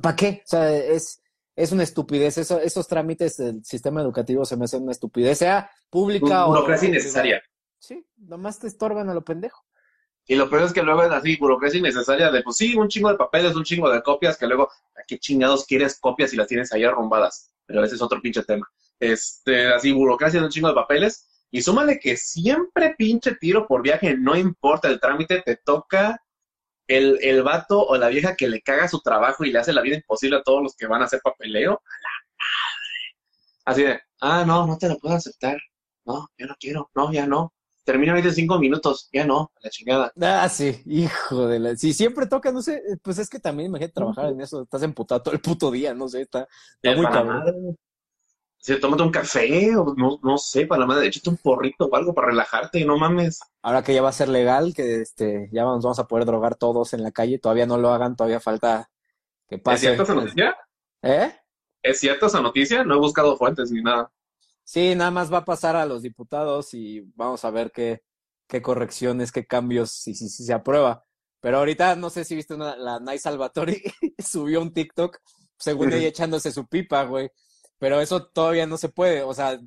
¿Para 0.01 0.15
qué? 0.15 0.41
O 0.45 0.47
sea, 0.47 0.72
es, 0.76 1.22
es 1.56 1.72
una 1.72 1.84
estupidez. 1.84 2.38
Eso, 2.38 2.60
esos 2.60 2.88
trámites 2.88 3.38
del 3.38 3.64
sistema 3.64 4.02
educativo 4.02 4.45
se 4.45 4.58
me 4.58 4.66
hacen 4.66 4.84
una 4.84 4.91
estupidez, 4.91 5.38
sea 5.38 5.70
pública 5.89 6.45
o. 6.45 6.49
Burocracia 6.49 6.89
innecesaria. 6.89 7.41
Sí, 7.80 8.06
nomás 8.18 8.60
te 8.60 8.68
estorban 8.68 9.10
a 9.10 9.14
lo 9.14 9.24
pendejo. 9.24 9.66
Y 10.28 10.36
lo 10.36 10.49
peor 10.49 10.64
es 10.64 10.74
que 10.74 10.84
luego 10.84 11.04
es 11.04 11.12
así, 11.12 11.36
burocracia 11.38 11.80
innecesaria 11.80 12.32
de, 12.32 12.43
pues 12.43 12.58
sí, 12.58 12.76
un 12.76 12.88
chingo 12.88 13.10
de 13.10 13.18
papeles, 13.18 13.56
un 13.56 13.64
chingo 13.64 13.89
de 13.89 14.04
copias, 14.04 14.38
que 14.38 14.45
luego, 14.45 14.70
¿a 14.95 15.04
qué 15.08 15.18
chingados 15.18 15.66
quieres 15.66 15.99
copias 15.99 16.30
si 16.30 16.38
las 16.38 16.47
tienes 16.47 16.72
ahí 16.72 16.84
arrombadas? 16.84 17.52
Pero 17.66 17.84
ese 17.84 17.95
es 17.95 18.02
otro 18.02 18.22
pinche 18.22 18.43
tema. 18.43 18.70
Este, 18.99 19.74
así, 19.74 19.91
burocracia 19.91 20.39
de 20.39 20.45
un 20.45 20.52
chingo 20.52 20.68
de 20.68 20.76
papeles, 20.76 21.28
Y 21.49 21.62
súmale 21.64 21.99
que 21.99 22.16
siempre 22.16 22.95
pinche 22.97 23.36
tiro 23.36 23.68
por 23.68 23.82
viaje, 23.82 24.16
no 24.16 24.38
importa 24.38 24.88
el 24.88 25.02
trámite, 25.02 25.41
te 25.41 25.58
toca 25.58 26.22
el, 26.97 27.19
el 27.21 27.43
vato 27.43 27.85
o 27.85 27.97
la 27.97 28.09
vieja 28.09 28.35
que 28.35 28.47
le 28.47 28.61
caga 28.61 28.87
su 28.87 28.99
trabajo 29.01 29.43
y 29.45 29.51
le 29.51 29.59
hace 29.59 29.73
la 29.73 29.81
vida 29.81 29.95
imposible 29.95 30.37
a 30.37 30.43
todos 30.43 30.61
los 30.61 30.75
que 30.75 30.87
van 30.87 31.01
a 31.01 31.05
hacer 31.05 31.21
papeleo. 31.23 31.73
A 31.73 32.01
la 32.01 32.09
madre. 32.37 33.01
Así 33.65 33.83
de, 33.83 33.99
ah, 34.21 34.43
no, 34.45 34.67
no 34.67 34.77
te 34.77 34.89
lo 34.89 34.97
puedo 34.97 35.15
aceptar. 35.15 35.57
No, 36.05 36.27
yo 36.37 36.47
no 36.47 36.55
quiero. 36.59 36.89
No, 36.95 37.11
ya 37.11 37.27
no. 37.27 37.53
Termina 37.83 38.11
ahorita 38.11 38.29
en 38.29 38.35
cinco 38.35 38.59
minutos. 38.59 39.09
Ya 39.11 39.25
no, 39.25 39.51
a 39.55 39.59
la 39.63 39.69
chingada. 39.69 40.11
Ah, 40.21 40.49
sí, 40.49 40.81
hijo 40.85 41.47
de 41.47 41.59
la. 41.59 41.75
Si 41.75 41.93
siempre 41.93 42.27
toca, 42.27 42.51
no 42.51 42.61
sé, 42.61 42.81
pues 43.01 43.17
es 43.17 43.29
que 43.29 43.39
también 43.39 43.69
imagínate 43.69 43.93
trabajar 43.93 44.27
en 44.27 44.41
eso, 44.41 44.63
estás 44.63 44.83
emputado 44.83 45.21
todo 45.21 45.33
el 45.33 45.41
puto 45.41 45.71
día, 45.71 45.93
no 45.93 46.07
sé, 46.07 46.21
está, 46.21 46.47
muy 46.83 47.05
cabrón. 47.05 47.77
Si 48.62 48.80
tómate 48.80 49.01
un 49.01 49.09
café 49.12 49.76
o 49.76 49.95
no, 49.97 50.20
no 50.22 50.38
sé, 50.38 50.68
para 50.68 50.82
la 50.82 50.86
madre, 50.86 51.07
échate 51.07 51.32
un 51.32 51.38
porrito 51.38 51.86
o 51.86 51.95
algo 51.95 52.14
para 52.14 52.28
relajarte, 52.28 52.86
no 52.86 52.95
mames. 52.95 53.39
Ahora 53.64 53.82
que 53.82 53.91
ya 53.91 54.03
va 54.03 54.09
a 54.09 54.14
ser 54.14 54.30
legal, 54.30 54.76
que 54.76 55.01
este, 55.01 55.49
ya 55.51 55.64
nos 55.64 55.84
vamos 55.84 55.97
a 55.97 56.07
poder 56.07 56.26
drogar 56.26 56.55
todos 56.55 56.93
en 56.93 57.01
la 57.01 57.12
calle, 57.12 57.39
todavía 57.39 57.66
no 57.66 57.78
lo 57.78 57.89
hagan, 57.89 58.16
todavía 58.16 58.39
falta 58.39 58.91
que 59.47 59.55
¿Es 59.55 59.62
pase. 59.64 59.80
cierta 59.80 60.03
esa 60.03 60.14
noticia? 60.14 60.55
¿Eh? 61.01 61.36
¿Es 61.82 61.99
cierta 61.99 62.28
esa 62.28 62.39
noticia? 62.39 62.84
No 62.84 62.93
he 62.95 62.99
buscado 62.99 63.36
fuentes 63.36 63.72
ni 63.72 63.82
nada. 63.82 64.12
Sí, 64.64 64.93
nada 64.93 65.09
más 65.09 65.34
va 65.34 65.39
a 65.39 65.45
pasar 65.45 65.76
a 65.76 65.88
los 65.88 66.03
diputados 66.03 66.76
y 66.76 67.01
vamos 67.16 67.43
a 67.43 67.49
ver 67.49 67.72
qué, 67.72 68.03
qué 68.47 68.62
correcciones, 68.62 69.32
qué 69.32 69.47
cambios, 69.47 69.89
si, 69.89 70.14
si, 70.14 70.30
si 70.30 70.45
se 70.45 70.53
aprueba. 70.53 71.03
Pero 71.39 71.57
ahorita 71.57 71.95
no 71.95 72.12
sé 72.12 72.24
si 72.26 72.36
viste 72.36 72.53
una, 72.53 72.76
la 72.76 72.99
Nay 72.99 73.18
Salvatori 73.18 73.82
subió 74.20 74.62
un 74.62 74.72
TikTok, 74.72 75.18
según 75.57 75.91
ella 75.91 76.07
echándose 76.07 76.51
su 76.51 76.68
pipa, 76.68 77.03
güey. 77.05 77.32
Pero 77.82 77.99
eso 77.99 78.27
todavía 78.27 78.67
no 78.67 78.77
se 78.77 78.89
puede, 78.89 79.23
o 79.23 79.34
sea, 79.34 79.59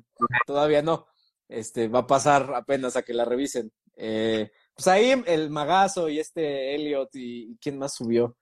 todavía 0.47 0.81
no. 0.81 1.05
Este, 1.49 1.89
va 1.89 1.99
a 1.99 2.07
pasar 2.07 2.49
apenas 2.55 2.95
a 2.95 3.01
que 3.01 3.13
la 3.13 3.25
revisen. 3.25 3.73
Eh, 3.97 4.49
pues 4.73 4.87
ahí 4.87 5.21
el 5.25 5.49
Magazo 5.49 6.07
y 6.07 6.19
este 6.19 6.75
Elliot 6.75 7.13
y, 7.13 7.51
y 7.51 7.57
quién 7.57 7.77
más 7.77 7.93
subió. 7.93 8.37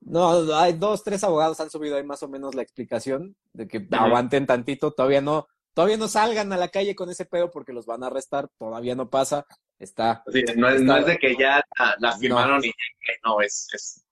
No, 0.00 0.54
hay 0.54 0.74
dos, 0.74 1.02
tres 1.02 1.24
abogados 1.24 1.58
han 1.58 1.70
subido 1.70 1.96
ahí 1.96 2.04
más 2.04 2.22
o 2.22 2.28
menos 2.28 2.54
la 2.54 2.62
explicación 2.62 3.34
de 3.52 3.66
que 3.66 3.84
aguanten 3.90 4.46
tantito, 4.46 4.92
todavía 4.92 5.20
no, 5.20 5.48
todavía 5.74 5.96
no 5.96 6.06
salgan 6.06 6.52
a 6.52 6.56
la 6.56 6.68
calle 6.68 6.94
con 6.94 7.10
ese 7.10 7.26
pedo 7.26 7.50
porque 7.50 7.72
los 7.72 7.86
van 7.86 8.04
a 8.04 8.06
arrestar, 8.06 8.48
todavía 8.58 8.94
no 8.94 9.10
pasa, 9.10 9.44
está. 9.80 10.22
Sí, 10.32 10.44
no, 10.56 10.68
es, 10.68 10.82
no 10.82 11.02
de 11.02 11.18
que 11.18 11.34
ya 11.36 11.60
la, 11.76 11.96
la 11.98 12.16
firmaron 12.16 12.64
y 12.64 12.68
ya, 12.68 13.14
no, 13.24 13.40
es, 13.40 13.66
es 13.74 14.04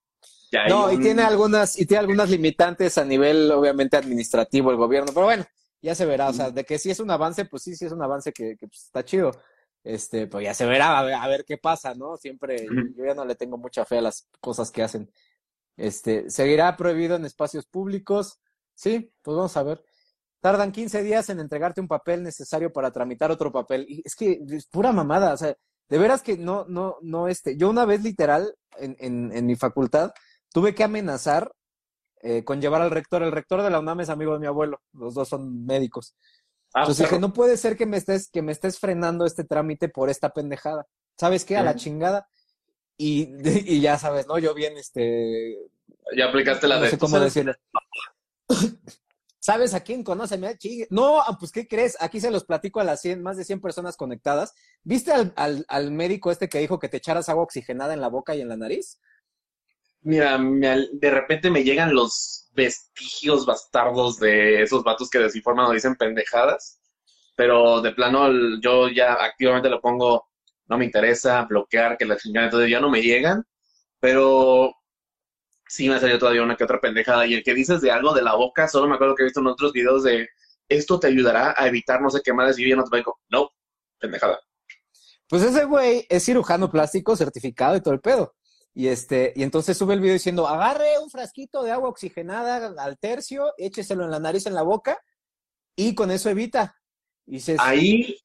ya 0.50 0.66
No, 0.66 0.92
y 0.92 0.98
tiene 0.98 1.22
algunas, 1.22 1.78
y 1.78 1.86
tiene 1.86 2.00
algunas 2.00 2.30
limitantes 2.30 2.98
a 2.98 3.04
nivel, 3.04 3.50
obviamente, 3.50 3.96
administrativo 3.96 4.70
el 4.70 4.76
gobierno, 4.76 5.12
pero 5.12 5.26
bueno, 5.26 5.44
ya 5.80 5.94
se 5.94 6.06
verá, 6.06 6.28
o 6.28 6.32
sea, 6.32 6.50
de 6.50 6.64
que 6.64 6.78
sí 6.78 6.90
es 6.90 7.00
un 7.00 7.10
avance, 7.10 7.44
pues 7.44 7.62
sí, 7.62 7.76
sí 7.76 7.84
es 7.84 7.92
un 7.92 8.02
avance 8.02 8.32
que, 8.32 8.56
que, 8.56 8.66
pues, 8.66 8.84
está 8.84 9.04
chido. 9.04 9.30
Este, 9.84 10.26
pues 10.26 10.44
ya 10.44 10.54
se 10.54 10.66
verá, 10.66 10.98
a 10.98 11.04
ver, 11.04 11.14
a 11.14 11.28
ver 11.28 11.44
qué 11.46 11.56
pasa, 11.56 11.94
¿no? 11.94 12.16
Siempre, 12.16 12.66
yo 12.96 13.04
ya 13.04 13.14
no 13.14 13.24
le 13.24 13.36
tengo 13.36 13.56
mucha 13.56 13.84
fe 13.84 13.98
a 13.98 14.02
las 14.02 14.28
cosas 14.40 14.70
que 14.70 14.82
hacen. 14.82 15.10
Este, 15.76 16.28
seguirá 16.30 16.76
prohibido 16.76 17.16
en 17.16 17.24
espacios 17.24 17.64
públicos. 17.66 18.40
Sí, 18.74 19.12
pues 19.22 19.36
vamos 19.36 19.56
a 19.56 19.62
ver. 19.62 19.82
Tardan 20.40 20.72
15 20.72 21.02
días 21.02 21.30
en 21.30 21.40
entregarte 21.40 21.80
un 21.80 21.88
papel 21.88 22.22
necesario 22.22 22.72
para 22.72 22.90
tramitar 22.90 23.30
otro 23.30 23.52
papel. 23.52 23.86
Y 23.88 24.02
es 24.04 24.14
que 24.14 24.40
es 24.50 24.66
pura 24.66 24.92
mamada, 24.92 25.32
o 25.32 25.36
sea, 25.36 25.56
de 25.88 25.98
veras 25.98 26.22
que 26.22 26.36
no, 26.36 26.66
no, 26.68 26.96
no, 27.00 27.28
este, 27.28 27.56
yo 27.56 27.70
una 27.70 27.84
vez 27.84 28.02
literal 28.02 28.54
en, 28.78 28.96
en, 28.98 29.32
en 29.32 29.46
mi 29.46 29.56
facultad 29.56 30.12
tuve 30.52 30.74
que 30.74 30.84
amenazar 30.84 31.52
eh, 32.22 32.44
con 32.44 32.60
llevar 32.60 32.82
al 32.82 32.90
rector. 32.90 33.22
El 33.22 33.32
rector 33.32 33.62
de 33.62 33.70
la 33.70 33.78
UNAM 33.80 34.00
es 34.00 34.08
amigo 34.08 34.32
de 34.32 34.40
mi 34.40 34.46
abuelo, 34.46 34.80
los 34.92 35.14
dos 35.14 35.28
son 35.28 35.64
médicos. 35.64 36.16
Ah, 36.74 36.80
Entonces 36.80 37.08
dije, 37.08 37.20
no 37.20 37.32
puede 37.32 37.56
ser 37.56 37.76
que 37.76 37.86
me 37.86 37.96
estés, 37.96 38.28
que 38.30 38.42
me 38.42 38.52
estés 38.52 38.78
frenando 38.78 39.24
este 39.24 39.44
trámite 39.44 39.88
por 39.88 40.10
esta 40.10 40.30
pendejada. 40.30 40.86
¿Sabes 41.18 41.44
qué? 41.44 41.56
A 41.56 41.62
la 41.62 41.74
chingada. 41.74 42.28
Y, 42.96 43.28
y 43.76 43.80
ya 43.80 43.98
sabes, 43.98 44.26
¿no? 44.26 44.38
Yo 44.38 44.54
bien, 44.54 44.76
este, 44.76 45.56
ya 46.16 46.26
aplicaste 46.26 46.68
la 46.68 46.76
no 46.76 46.82
de 46.82 46.90
sé 46.90 46.96
¿tú 46.96 47.06
cómo 47.06 47.20
decirlo. 47.20 47.54
¿Sabes 49.40 49.72
a 49.72 49.80
quién 49.80 50.02
conoce? 50.02 50.36
Me. 50.36 50.58
No, 50.90 51.20
ah, 51.20 51.36
pues 51.38 51.52
¿qué 51.52 51.66
crees? 51.66 51.96
Aquí 52.00 52.20
se 52.20 52.30
los 52.30 52.44
platico 52.44 52.80
a 52.80 52.84
las 52.84 53.00
100, 53.00 53.22
más 53.22 53.36
de 53.36 53.44
100 53.44 53.60
personas 53.60 53.96
conectadas. 53.96 54.52
¿Viste 54.82 55.12
al, 55.12 55.32
al, 55.36 55.64
al 55.68 55.90
médico 55.90 56.30
este 56.30 56.48
que 56.48 56.58
dijo 56.58 56.78
que 56.78 56.88
te 56.88 56.98
echaras 56.98 57.28
agua 57.28 57.44
oxigenada 57.44 57.94
en 57.94 58.00
la 58.00 58.08
boca 58.08 58.34
y 58.34 58.42
en 58.42 58.48
la 58.48 58.56
nariz? 58.56 59.00
Mira, 60.02 60.38
me 60.38 60.88
de 60.92 61.10
repente 61.10 61.50
me 61.50 61.64
llegan 61.64 61.94
los 61.94 62.48
vestigios 62.54 63.46
bastardos 63.46 64.18
de 64.18 64.62
esos 64.62 64.82
vatos 64.82 65.10
que 65.10 65.18
desinforman 65.18 65.66
o 65.66 65.72
dicen 65.72 65.96
pendejadas, 65.96 66.80
pero 67.36 67.80
de 67.80 67.92
plano 67.92 68.28
yo 68.60 68.88
ya 68.88 69.14
activamente 69.14 69.68
lo 69.68 69.80
pongo, 69.80 70.28
no 70.66 70.78
me 70.78 70.84
interesa, 70.84 71.42
bloquear, 71.44 71.96
que 71.96 72.04
la 72.04 72.16
chingada, 72.16 72.46
entonces 72.46 72.70
ya 72.70 72.80
no 72.80 72.90
me 72.90 73.02
llegan, 73.02 73.44
pero 74.00 74.72
sí 75.68 75.88
me 75.88 75.96
ha 75.96 76.00
salido 76.00 76.18
todavía 76.18 76.42
una 76.42 76.56
que 76.56 76.64
otra 76.64 76.80
pendejada, 76.80 77.26
y 77.26 77.34
el 77.34 77.42
que 77.42 77.54
dices 77.54 77.80
de 77.80 77.90
algo 77.90 78.14
de 78.14 78.22
la 78.22 78.34
boca, 78.34 78.68
solo 78.68 78.88
me 78.88 78.94
acuerdo 78.94 79.14
que 79.14 79.22
he 79.22 79.26
visto 79.26 79.40
en 79.40 79.48
otros 79.48 79.72
videos 79.72 80.02
de, 80.04 80.28
esto 80.68 81.00
te 81.00 81.06
ayudará 81.06 81.54
a 81.56 81.66
evitar 81.66 82.00
no 82.00 82.10
sé 82.10 82.20
qué 82.24 82.32
más, 82.32 82.58
y 82.58 82.68
yo 82.68 82.76
no 82.76 82.84
te 82.84 83.02
no, 83.30 83.50
pendejada. 83.98 84.40
Pues 85.28 85.42
ese 85.42 85.64
güey 85.64 86.06
es 86.08 86.24
cirujano 86.24 86.70
plástico 86.70 87.14
certificado 87.14 87.76
y 87.76 87.82
todo 87.82 87.94
el 87.94 88.00
pedo. 88.00 88.34
Y 88.78 88.86
este, 88.86 89.32
y 89.34 89.42
entonces 89.42 89.76
sube 89.76 89.94
el 89.94 90.00
video 90.00 90.12
diciendo, 90.12 90.46
agarre 90.46 91.00
un 91.02 91.10
frasquito 91.10 91.64
de 91.64 91.72
agua 91.72 91.88
oxigenada 91.88 92.72
al 92.80 92.96
tercio, 92.96 93.52
écheselo 93.58 94.04
en 94.04 94.12
la 94.12 94.20
nariz, 94.20 94.46
en 94.46 94.54
la 94.54 94.62
boca, 94.62 95.00
y 95.74 95.96
con 95.96 96.12
eso 96.12 96.30
evita. 96.30 96.76
Ahí, 97.58 98.16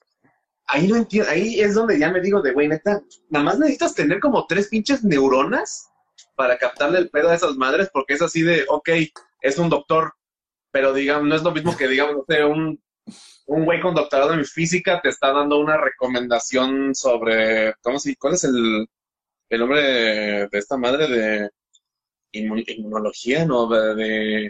ahí 0.67 0.87
no 0.87 0.97
entiendo, 0.97 1.31
ahí 1.31 1.59
es 1.59 1.73
donde 1.73 1.97
ya 1.97 2.11
me 2.11 2.21
digo 2.21 2.39
de, 2.39 2.53
güey, 2.53 2.67
neta, 2.67 3.01
nada 3.29 3.45
más 3.45 3.57
necesitas 3.57 3.95
tener 3.95 4.19
como 4.19 4.45
tres 4.45 4.67
pinches 4.67 5.03
neuronas 5.03 5.89
para 6.35 6.55
captarle 6.59 6.99
el 6.99 7.09
pedo 7.09 7.29
a 7.29 7.35
esas 7.35 7.55
madres, 7.55 7.89
porque 7.91 8.13
es 8.13 8.21
así 8.21 8.43
de, 8.43 8.63
ok, 8.69 8.89
es 9.41 9.57
un 9.57 9.69
doctor, 9.69 10.13
pero 10.69 10.93
digamos, 10.93 11.27
no 11.27 11.35
es 11.35 11.41
lo 11.41 11.51
mismo 11.51 11.75
que, 11.75 11.87
digamos, 11.87 12.15
no 12.15 12.25
sé, 12.27 12.45
un, 12.45 12.79
un 13.47 13.65
güey 13.65 13.81
con 13.81 13.95
doctorado 13.95 14.35
en 14.35 14.45
física 14.45 15.01
te 15.01 15.09
está 15.09 15.33
dando 15.33 15.57
una 15.57 15.77
recomendación 15.77 16.93
sobre, 16.93 17.73
¿cómo 17.81 17.97
se, 17.97 18.15
cuál 18.17 18.35
es 18.35 18.43
el, 18.43 18.87
el 19.55 19.59
nombre 19.61 19.81
de, 19.81 20.49
esta 20.53 20.77
madre 20.77 21.07
de 21.07 21.49
inmu- 22.33 22.65
inmunología, 22.67 23.45
no? 23.45 23.67
De, 23.69 23.95
de- 23.95 24.49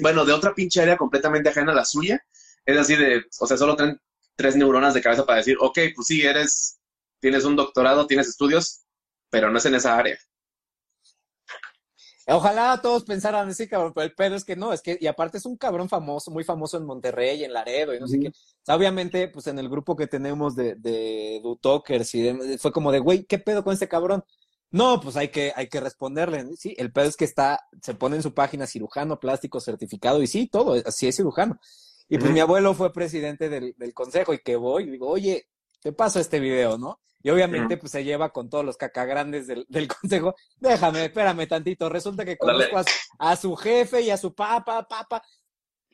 bueno, 0.00 0.24
de 0.24 0.32
otra 0.32 0.54
pinche 0.54 0.80
área 0.80 0.96
completamente 0.96 1.48
ajena 1.48 1.72
a 1.72 1.74
la 1.74 1.84
suya. 1.84 2.24
Es 2.64 2.76
así 2.78 2.96
de, 2.96 3.24
o 3.40 3.46
sea, 3.46 3.56
solo 3.56 3.76
tienen 3.76 4.00
tres 4.36 4.56
neuronas 4.56 4.94
de 4.94 5.02
cabeza 5.02 5.26
para 5.26 5.38
decir, 5.38 5.56
ok, 5.60 5.78
pues 5.94 6.06
sí, 6.06 6.22
eres, 6.22 6.78
tienes 7.20 7.44
un 7.44 7.56
doctorado, 7.56 8.06
tienes 8.06 8.28
estudios, 8.28 8.82
pero 9.30 9.50
no 9.50 9.58
es 9.58 9.66
en 9.66 9.74
esa 9.74 9.96
área. 9.98 10.18
Ojalá 12.36 12.80
todos 12.82 13.04
pensaran 13.04 13.48
así, 13.48 13.68
cabrón, 13.68 13.92
pero 13.94 14.04
el 14.04 14.14
pedo 14.14 14.36
es 14.36 14.44
que 14.44 14.56
no, 14.56 14.72
es 14.72 14.80
que, 14.80 14.96
y 15.00 15.06
aparte 15.06 15.38
es 15.38 15.46
un 15.46 15.56
cabrón 15.56 15.88
famoso, 15.88 16.30
muy 16.30 16.44
famoso 16.44 16.76
en 16.78 16.84
Monterrey, 16.84 17.44
en 17.44 17.52
Laredo, 17.52 17.94
y 17.94 18.00
no 18.00 18.06
sé 18.08 18.18
qué. 18.20 18.28
O 18.28 18.32
sea, 18.64 18.76
obviamente, 18.76 19.28
pues 19.28 19.46
en 19.48 19.58
el 19.58 19.68
grupo 19.68 19.96
que 19.96 20.06
tenemos 20.06 20.54
de, 20.54 20.74
de 20.76 21.40
Dutokers 21.42 22.14
y 22.14 22.22
de- 22.22 22.58
fue 22.58 22.72
como 22.72 22.92
de, 22.92 23.00
güey, 23.00 23.24
¿qué 23.24 23.38
pedo 23.38 23.64
con 23.64 23.72
este 23.72 23.88
cabrón? 23.88 24.24
No, 24.70 25.00
pues 25.00 25.16
hay 25.16 25.28
que, 25.28 25.52
hay 25.54 25.68
que 25.68 25.80
responderle. 25.80 26.56
Sí, 26.56 26.74
el 26.78 26.92
pedo 26.92 27.06
es 27.06 27.16
que 27.16 27.24
está, 27.26 27.60
se 27.82 27.94
pone 27.94 28.16
en 28.16 28.22
su 28.22 28.32
página 28.32 28.66
cirujano 28.66 29.20
plástico 29.20 29.60
certificado, 29.60 30.22
y 30.22 30.26
sí, 30.26 30.46
todo, 30.48 30.80
así 30.86 31.08
es 31.08 31.16
cirujano. 31.16 31.58
Y 32.08 32.18
pues 32.18 32.30
mi 32.30 32.40
abuelo 32.40 32.74
fue 32.74 32.92
presidente 32.92 33.48
del, 33.48 33.74
del 33.78 33.94
consejo, 33.94 34.32
y 34.34 34.38
que 34.38 34.56
voy, 34.56 34.84
y 34.84 34.90
digo, 34.90 35.08
oye, 35.08 35.46
te 35.82 35.92
paso 35.92 36.20
este 36.20 36.40
video, 36.40 36.78
¿no? 36.78 37.00
Y 37.24 37.30
obviamente, 37.30 37.76
pues 37.76 37.92
se 37.92 38.02
lleva 38.02 38.32
con 38.32 38.50
todos 38.50 38.64
los 38.64 38.76
cacagrandes 38.76 39.46
del, 39.46 39.66
del 39.68 39.88
consejo. 40.00 40.34
Déjame, 40.58 41.04
espérame 41.04 41.46
tantito. 41.46 41.88
Resulta 41.88 42.24
que 42.24 42.36
conozco 42.36 42.78
a, 42.78 42.84
a 43.18 43.36
su 43.36 43.54
jefe 43.56 44.00
y 44.00 44.10
a 44.10 44.16
su 44.16 44.34
papa, 44.34 44.86
papa, 44.88 45.22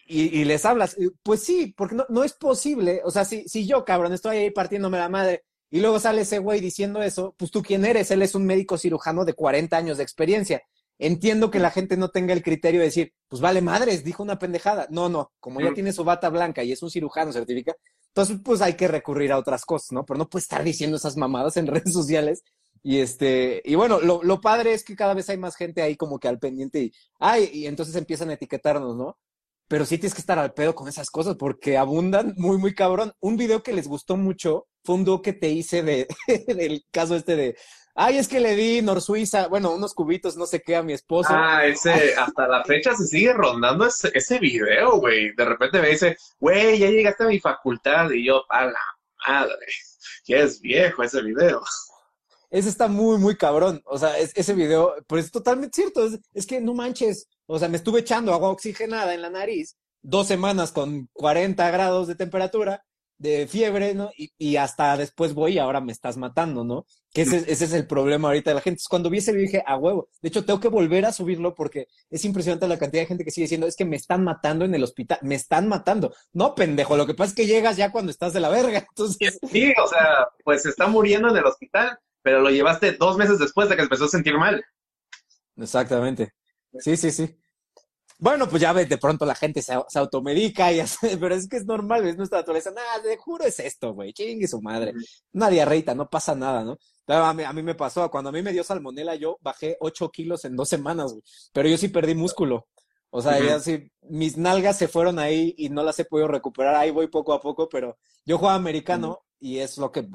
y, 0.07 0.41
y 0.41 0.45
les 0.45 0.65
hablas. 0.65 0.97
Pues 1.23 1.43
sí, 1.43 1.75
porque 1.77 1.95
no, 1.95 2.07
no 2.09 2.25
es 2.25 2.33
posible. 2.33 3.03
O 3.05 3.11
sea, 3.11 3.25
si, 3.25 3.47
si 3.49 3.67
yo, 3.67 3.85
cabrón, 3.85 4.13
estoy 4.13 4.39
ahí 4.39 4.51
partiéndome 4.51 4.99
la 4.99 5.09
madre 5.09 5.45
y 5.71 5.81
luego 5.81 6.01
sale 6.01 6.23
ese 6.23 6.39
güey 6.39 6.61
diciendo 6.61 7.03
eso, 7.03 7.35
pues 7.39 7.51
tú 7.51 7.63
quién 7.63 7.85
eres? 7.85 8.11
Él 8.11 8.23
es 8.23 8.35
un 8.35 8.47
médico 8.47 8.79
cirujano 8.79 9.25
de 9.25 9.35
40 9.35 9.77
años 9.77 9.99
de 9.99 10.03
experiencia. 10.03 10.63
Entiendo 10.99 11.51
que 11.51 11.61
la 11.61 11.71
gente 11.71 11.97
no 11.97 12.09
tenga 12.09 12.33
el 12.33 12.43
criterio 12.43 12.81
de 12.81 12.87
decir, 12.87 13.13
pues 13.29 13.41
vale 13.41 13.61
madres, 13.61 14.03
dijo 14.03 14.23
una 14.23 14.39
pendejada. 14.39 14.89
No, 14.91 15.09
no, 15.09 15.33
como 15.39 15.61
ya 15.61 15.73
tiene 15.73 15.93
su 15.93 16.03
bata 16.05 16.29
blanca 16.29 16.65
y 16.65 16.73
es 16.73 16.83
un 16.83 16.91
cirujano 16.91 17.33
certificado, 17.33 17.79
entonces 18.19 18.43
pues 18.45 18.61
hay 18.63 18.75
que 18.75 18.89
recurrir 18.89 19.31
a 19.31 19.39
otras 19.39 19.65
cosas, 19.65 19.93
¿no? 19.93 20.05
Pero 20.05 20.19
no 20.19 20.29
puede 20.29 20.43
estar 20.43 20.65
diciendo 20.65 20.97
esas 20.97 21.17
mamadas 21.17 21.57
en 21.57 21.67
redes 21.69 21.93
sociales. 21.93 22.43
Y 22.83 22.99
este, 22.99 23.63
y 23.65 23.75
bueno, 23.75 24.01
lo, 24.01 24.23
lo 24.23 24.41
padre 24.41 24.73
es 24.73 24.85
que 24.85 24.97
cada 24.97 25.15
vez 25.15 25.29
hay 25.29 25.37
más 25.37 25.57
gente 25.57 25.83
ahí 25.83 25.97
como 25.97 26.19
que 26.19 26.29
al 26.29 26.39
pendiente 26.39 26.81
y, 26.81 26.93
ay, 27.19 27.51
y 27.53 27.67
entonces 27.67 27.95
empiezan 27.97 28.31
a 28.31 28.35
etiquetarnos, 28.35 28.97
¿no? 28.97 29.19
Pero 29.69 29.85
sí 29.85 29.99
tienes 29.99 30.15
que 30.15 30.21
estar 30.21 30.39
al 30.39 30.55
pedo 30.55 30.75
con 30.75 30.89
esas 30.89 31.11
cosas 31.11 31.37
porque 31.37 31.77
abundan 31.77 32.35
muy, 32.37 32.57
muy 32.59 32.75
cabrón. 32.75 33.13
Un 33.21 33.37
video 33.37 33.63
que 33.63 33.73
les 33.73 33.87
gustó 33.87 34.17
mucho 34.17 34.67
fue 34.85 34.95
un 34.97 35.05
video 35.05 35.23
que 35.23 35.33
te 35.33 35.51
hice 35.51 35.83
de, 35.83 36.09
del 36.49 36.85
caso 36.91 37.15
este 37.15 37.37
de 37.37 37.57
Ay, 38.01 38.19
es 38.19 38.29
que 38.29 38.39
le 38.39 38.55
di 38.55 38.81
Nor 38.81 39.01
Suiza, 39.03 39.49
bueno, 39.49 39.73
unos 39.73 39.93
cubitos, 39.93 40.37
no 40.37 40.47
sé 40.47 40.63
qué, 40.63 40.77
a 40.77 40.85
mi 40.85 40.93
esposo. 40.93 41.31
Ah, 41.33 41.67
ese, 41.67 42.15
hasta 42.17 42.47
la 42.47 42.63
fecha 42.65 42.95
se 42.95 43.05
sigue 43.07 43.33
rondando 43.33 43.87
ese, 43.87 44.13
ese 44.15 44.39
video, 44.39 44.99
güey. 45.01 45.35
De 45.35 45.45
repente 45.45 45.81
me 45.83 45.89
dice, 45.89 46.17
güey, 46.39 46.79
ya 46.79 46.89
llegaste 46.91 47.25
a 47.25 47.27
mi 47.27 47.41
facultad. 47.41 48.09
Y 48.11 48.25
yo, 48.25 48.43
a 48.51 48.67
la 48.67 48.79
madre, 49.27 49.67
que 50.25 50.41
es 50.41 50.61
viejo 50.61 51.03
ese 51.03 51.23
video. 51.23 51.61
Ese 52.51 52.69
está 52.69 52.87
muy, 52.87 53.19
muy 53.19 53.37
cabrón. 53.37 53.83
O 53.85 53.99
sea, 53.99 54.17
es- 54.17 54.33
ese 54.37 54.55
video, 54.55 54.95
pero 55.09 55.21
es 55.21 55.31
totalmente 55.33 55.75
cierto. 55.75 56.07
Es, 56.07 56.21
es 56.33 56.47
que 56.47 56.61
no 56.61 56.75
manches. 56.75 57.27
O 57.47 57.59
sea, 57.59 57.69
me 57.69 57.79
estuve 57.79 58.01
echando 58.01 58.33
agua 58.33 58.51
oxigenada 58.51 59.13
en 59.13 59.23
la 59.23 59.31
nariz 59.31 59.77
dos 60.03 60.29
semanas 60.29 60.71
con 60.71 61.09
40 61.15 61.69
grados 61.73 62.07
de 62.07 62.15
temperatura, 62.15 62.85
de 63.19 63.49
fiebre, 63.49 63.95
¿no? 63.95 64.11
Y, 64.17 64.31
y 64.39 64.57
hasta 64.57 64.97
después 64.97 65.35
voy 65.35 65.55
y 65.55 65.59
ahora 65.59 65.81
me 65.81 65.91
estás 65.91 66.17
matando, 66.17 66.63
¿no? 66.63 66.87
Que 67.19 67.23
ese, 67.23 67.39
ese 67.51 67.65
es 67.65 67.73
el 67.73 67.85
problema 67.85 68.29
ahorita 68.29 68.53
de 68.53 68.55
la 68.55 68.61
gente. 68.61 68.81
Cuando 68.89 69.11
vi 69.11 69.19
ese 69.19 69.33
video 69.33 69.47
dije, 69.47 69.65
a 69.67 69.77
huevo. 69.77 70.09
De 70.23 70.29
hecho, 70.29 70.45
tengo 70.45 70.61
que 70.61 70.69
volver 70.69 71.05
a 71.05 71.13
subirlo 71.13 71.53
porque 71.53 71.89
es 72.11 72.25
impresionante 72.25 72.69
la 72.69 72.79
cantidad 72.79 73.03
de 73.03 73.09
gente 73.09 73.25
que 73.25 73.33
sigue 73.33 73.47
diciendo, 73.47 73.67
es 73.67 73.75
que 73.75 73.85
me 73.85 73.97
están 73.97 74.23
matando 74.23 74.65
en 74.65 74.73
el 74.73 74.85
hospital. 74.85 75.19
Me 75.23 75.35
están 75.35 75.67
matando. 75.67 76.15
No, 76.33 76.55
pendejo. 76.55 76.97
Lo 76.97 77.09
que 77.09 77.15
pasa 77.15 77.31
es 77.31 77.35
que 77.35 77.47
llegas 77.47 77.77
ya 77.77 77.91
cuando 77.91 78.13
estás 78.13 78.35
de 78.35 78.39
la 78.39 78.51
verga. 78.51 78.79
Entonces, 78.89 79.37
Sí, 79.51 79.73
o 79.83 79.89
sea, 79.89 80.29
pues 80.45 80.63
se 80.63 80.69
está 80.69 80.87
muriendo 80.87 81.29
en 81.29 81.39
el 81.39 81.45
hospital, 81.45 81.99
pero 82.23 82.41
lo 82.41 82.51
llevaste 82.51 82.93
dos 82.93 83.17
meses 83.17 83.41
después 83.41 83.69
de 83.69 83.75
que 83.75 83.83
empezó 83.83 84.05
a 84.05 84.09
sentir 84.09 84.39
mal. 84.39 84.65
Exactamente. 85.57 86.35
Sí, 86.79 86.97
sí, 86.97 87.11
sí. 87.11 87.37
Bueno, 88.21 88.49
pues 88.49 88.63
ya 88.63 88.73
ves, 88.73 88.89
de 88.89 88.99
pronto 88.99 89.27
la 89.27 89.35
gente 89.35 89.61
se, 89.61 89.75
se 89.89 89.99
automedica 89.99 90.73
y 90.73 90.79
hace, 90.81 91.17
pero 91.17 91.35
es 91.35 91.49
que 91.49 91.57
es 91.57 91.67
normal, 91.67 92.07
es 92.07 92.17
nuestra 92.17 92.39
naturaleza. 92.39 92.71
Nada, 92.71 93.03
te 93.03 93.17
juro 93.17 93.45
es 93.45 93.59
esto, 93.59 93.93
güey. 93.93 94.13
Chingue 94.13 94.47
su 94.47 94.63
madre. 94.63 94.93
Una 95.33 95.51
diarreita, 95.51 95.97
no 95.97 96.09
pasa 96.09 96.37
nada, 96.37 96.63
¿no? 96.63 96.79
A 97.09 97.33
mí, 97.33 97.43
a 97.43 97.53
mí 97.53 97.63
me 97.63 97.75
pasó, 97.75 98.11
cuando 98.11 98.31
a 98.31 98.33
mí 98.33 98.43
me 98.43 98.53
dio 98.53 98.63
salmonela, 98.63 99.15
yo 99.15 99.39
bajé 99.41 99.77
8 99.81 100.11
kilos 100.11 100.45
en 100.45 100.57
dos 100.57 100.69
semanas, 100.69 101.13
güey. 101.13 101.23
Pero 101.53 101.69
yo 101.69 101.79
sí 101.79 101.89
perdí 101.89 102.15
músculo. 102.15 102.69
O 103.11 103.23
sea, 103.23 103.41
ya 103.41 103.59
sí, 103.59 103.91
mis 104.03 104.37
nalgas 104.37 104.77
se 104.77 104.87
fueron 104.87 105.19
ahí 105.19 105.55
y 105.57 105.71
no 105.71 105.83
las 105.83 105.99
he 105.99 106.05
podido 106.05 106.29
recuperar. 106.29 106.75
Ahí 106.75 106.91
voy 106.91 107.07
poco 107.07 107.33
a 107.33 107.41
poco, 107.41 107.69
pero 107.69 107.97
yo 108.27 108.37
juego 108.37 108.55
americano 108.55 109.21
y 109.41 109.59
es 109.59 109.79
lo 109.79 109.91
que 109.91 110.07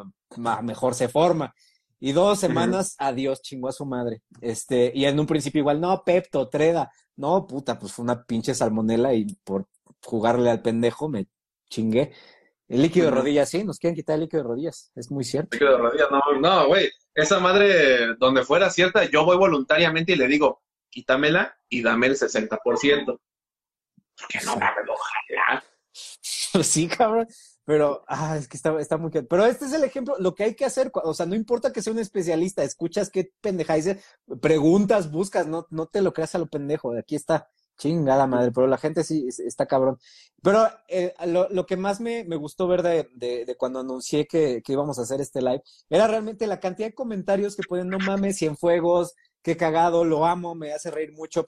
mejor 0.62 0.94
se 0.94 1.08
forma. 1.08 1.54
Y 2.00 2.12
dos 2.12 2.40
semanas, 2.40 2.96
adiós, 3.00 3.42
chingó 3.42 3.70
a 3.70 3.72
su 3.72 3.86
madre. 3.86 4.22
Este, 4.42 4.92
y 4.94 5.06
en 5.06 5.20
un 5.20 5.26
principio 5.26 5.60
igual, 5.60 5.82
no, 5.82 6.04
Pepto, 6.04 6.50
Treda. 6.50 6.92
No, 7.16 7.48
puta, 7.48 7.80
pues 7.80 7.94
fue 7.94 8.04
una 8.04 8.24
pinche 8.24 8.54
salmonela 8.54 9.14
y 9.14 9.26
por 9.44 9.68
jugarle 10.04 10.52
al 10.52 10.62
pendejo 10.62 11.08
me 11.10 11.28
chingué. 11.70 12.12
El 12.74 12.82
líquido 12.82 13.06
de 13.06 13.12
rodillas, 13.12 13.52
sí, 13.52 13.64
nos 13.64 13.78
quieren 13.78 13.96
quitar 13.96 14.16
el 14.16 14.22
líquido 14.22 14.42
de 14.42 14.50
rodillas, 14.50 14.92
es 14.96 15.12
muy 15.12 15.24
cierto. 15.24 15.50
Líquido 15.52 15.74
de 15.74 15.78
rodillas, 15.78 16.08
no, 16.10 16.40
no, 16.40 16.68
güey. 16.70 16.90
Esa 17.14 17.40
madre, 17.40 18.16
donde 18.16 18.44
fuera 18.44 18.72
cierta, 18.72 19.08
yo 19.08 19.24
voy 19.26 19.38
voluntariamente 19.38 20.14
y 20.14 20.16
le 20.16 20.26
digo, 20.26 20.64
quítamela 20.90 21.56
y 21.70 21.84
dame 21.84 22.08
el 22.08 22.16
60%. 22.16 23.20
Porque 24.18 24.40
no 24.44 24.56
mames, 24.56 24.86
ojalá. 24.90 25.64
Sí, 26.64 26.88
cabrón. 26.88 27.28
Pero, 27.64 28.04
ah, 28.08 28.38
es 28.38 28.48
que 28.48 28.58
está, 28.58 28.80
está 28.80 28.98
muy... 28.98 29.12
Pero 29.12 29.46
este 29.46 29.66
es 29.66 29.74
el 29.74 29.84
ejemplo, 29.84 30.16
lo 30.18 30.34
que 30.34 30.44
hay 30.44 30.56
que 30.56 30.66
hacer, 30.66 30.92
o 30.96 31.14
sea, 31.14 31.28
no 31.28 31.36
importa 31.36 31.72
que 31.72 31.84
sea 31.84 31.94
un 31.94 32.00
especialista, 32.00 32.64
escuchas 32.64 33.12
qué 33.12 33.32
pendeja 33.40 33.76
dice, 33.76 34.02
preguntas, 34.42 35.12
buscas, 35.12 35.46
no, 35.46 35.68
no 35.70 35.86
te 35.86 36.02
lo 36.02 36.12
creas 36.12 36.34
a 36.34 36.40
lo 36.40 36.48
pendejo, 36.48 36.92
de 36.92 37.02
aquí 37.02 37.16
está, 37.16 37.48
chingada 37.84 38.28
madre, 38.28 38.52
pero 38.52 38.68
la 38.68 38.78
gente 38.78 39.04
sí 39.04 39.26
es- 39.28 39.40
está 39.40 39.66
cabrón. 39.66 39.98
Pero 40.42 40.68
eh, 40.90 41.14
lo, 41.28 41.48
lo 41.50 41.66
que 41.66 41.78
más 41.78 42.00
me, 42.02 42.24
me 42.26 42.36
gustó 42.36 42.68
ver 42.68 42.82
de, 42.84 43.10
de, 43.16 43.56
cuando 43.58 43.80
anuncié 43.80 44.26
que, 44.28 44.62
que 44.64 44.74
íbamos 44.74 45.00
a 45.00 45.04
hacer 45.04 45.22
este 45.22 45.42
live, 45.42 45.62
era 45.90 46.08
realmente 46.08 46.48
la 46.48 46.60
cantidad 46.60 46.88
de 46.90 46.94
comentarios 46.96 47.56
que 47.56 47.64
ponen, 47.68 47.90
no 47.90 48.00
mames, 48.00 48.38
Cienfuegos, 48.40 49.14
qué 49.42 49.56
cagado, 49.58 50.04
lo 50.06 50.26
amo, 50.26 50.56
me 50.56 50.74
hace 50.74 50.92
reír 50.92 51.14
mucho. 51.14 51.46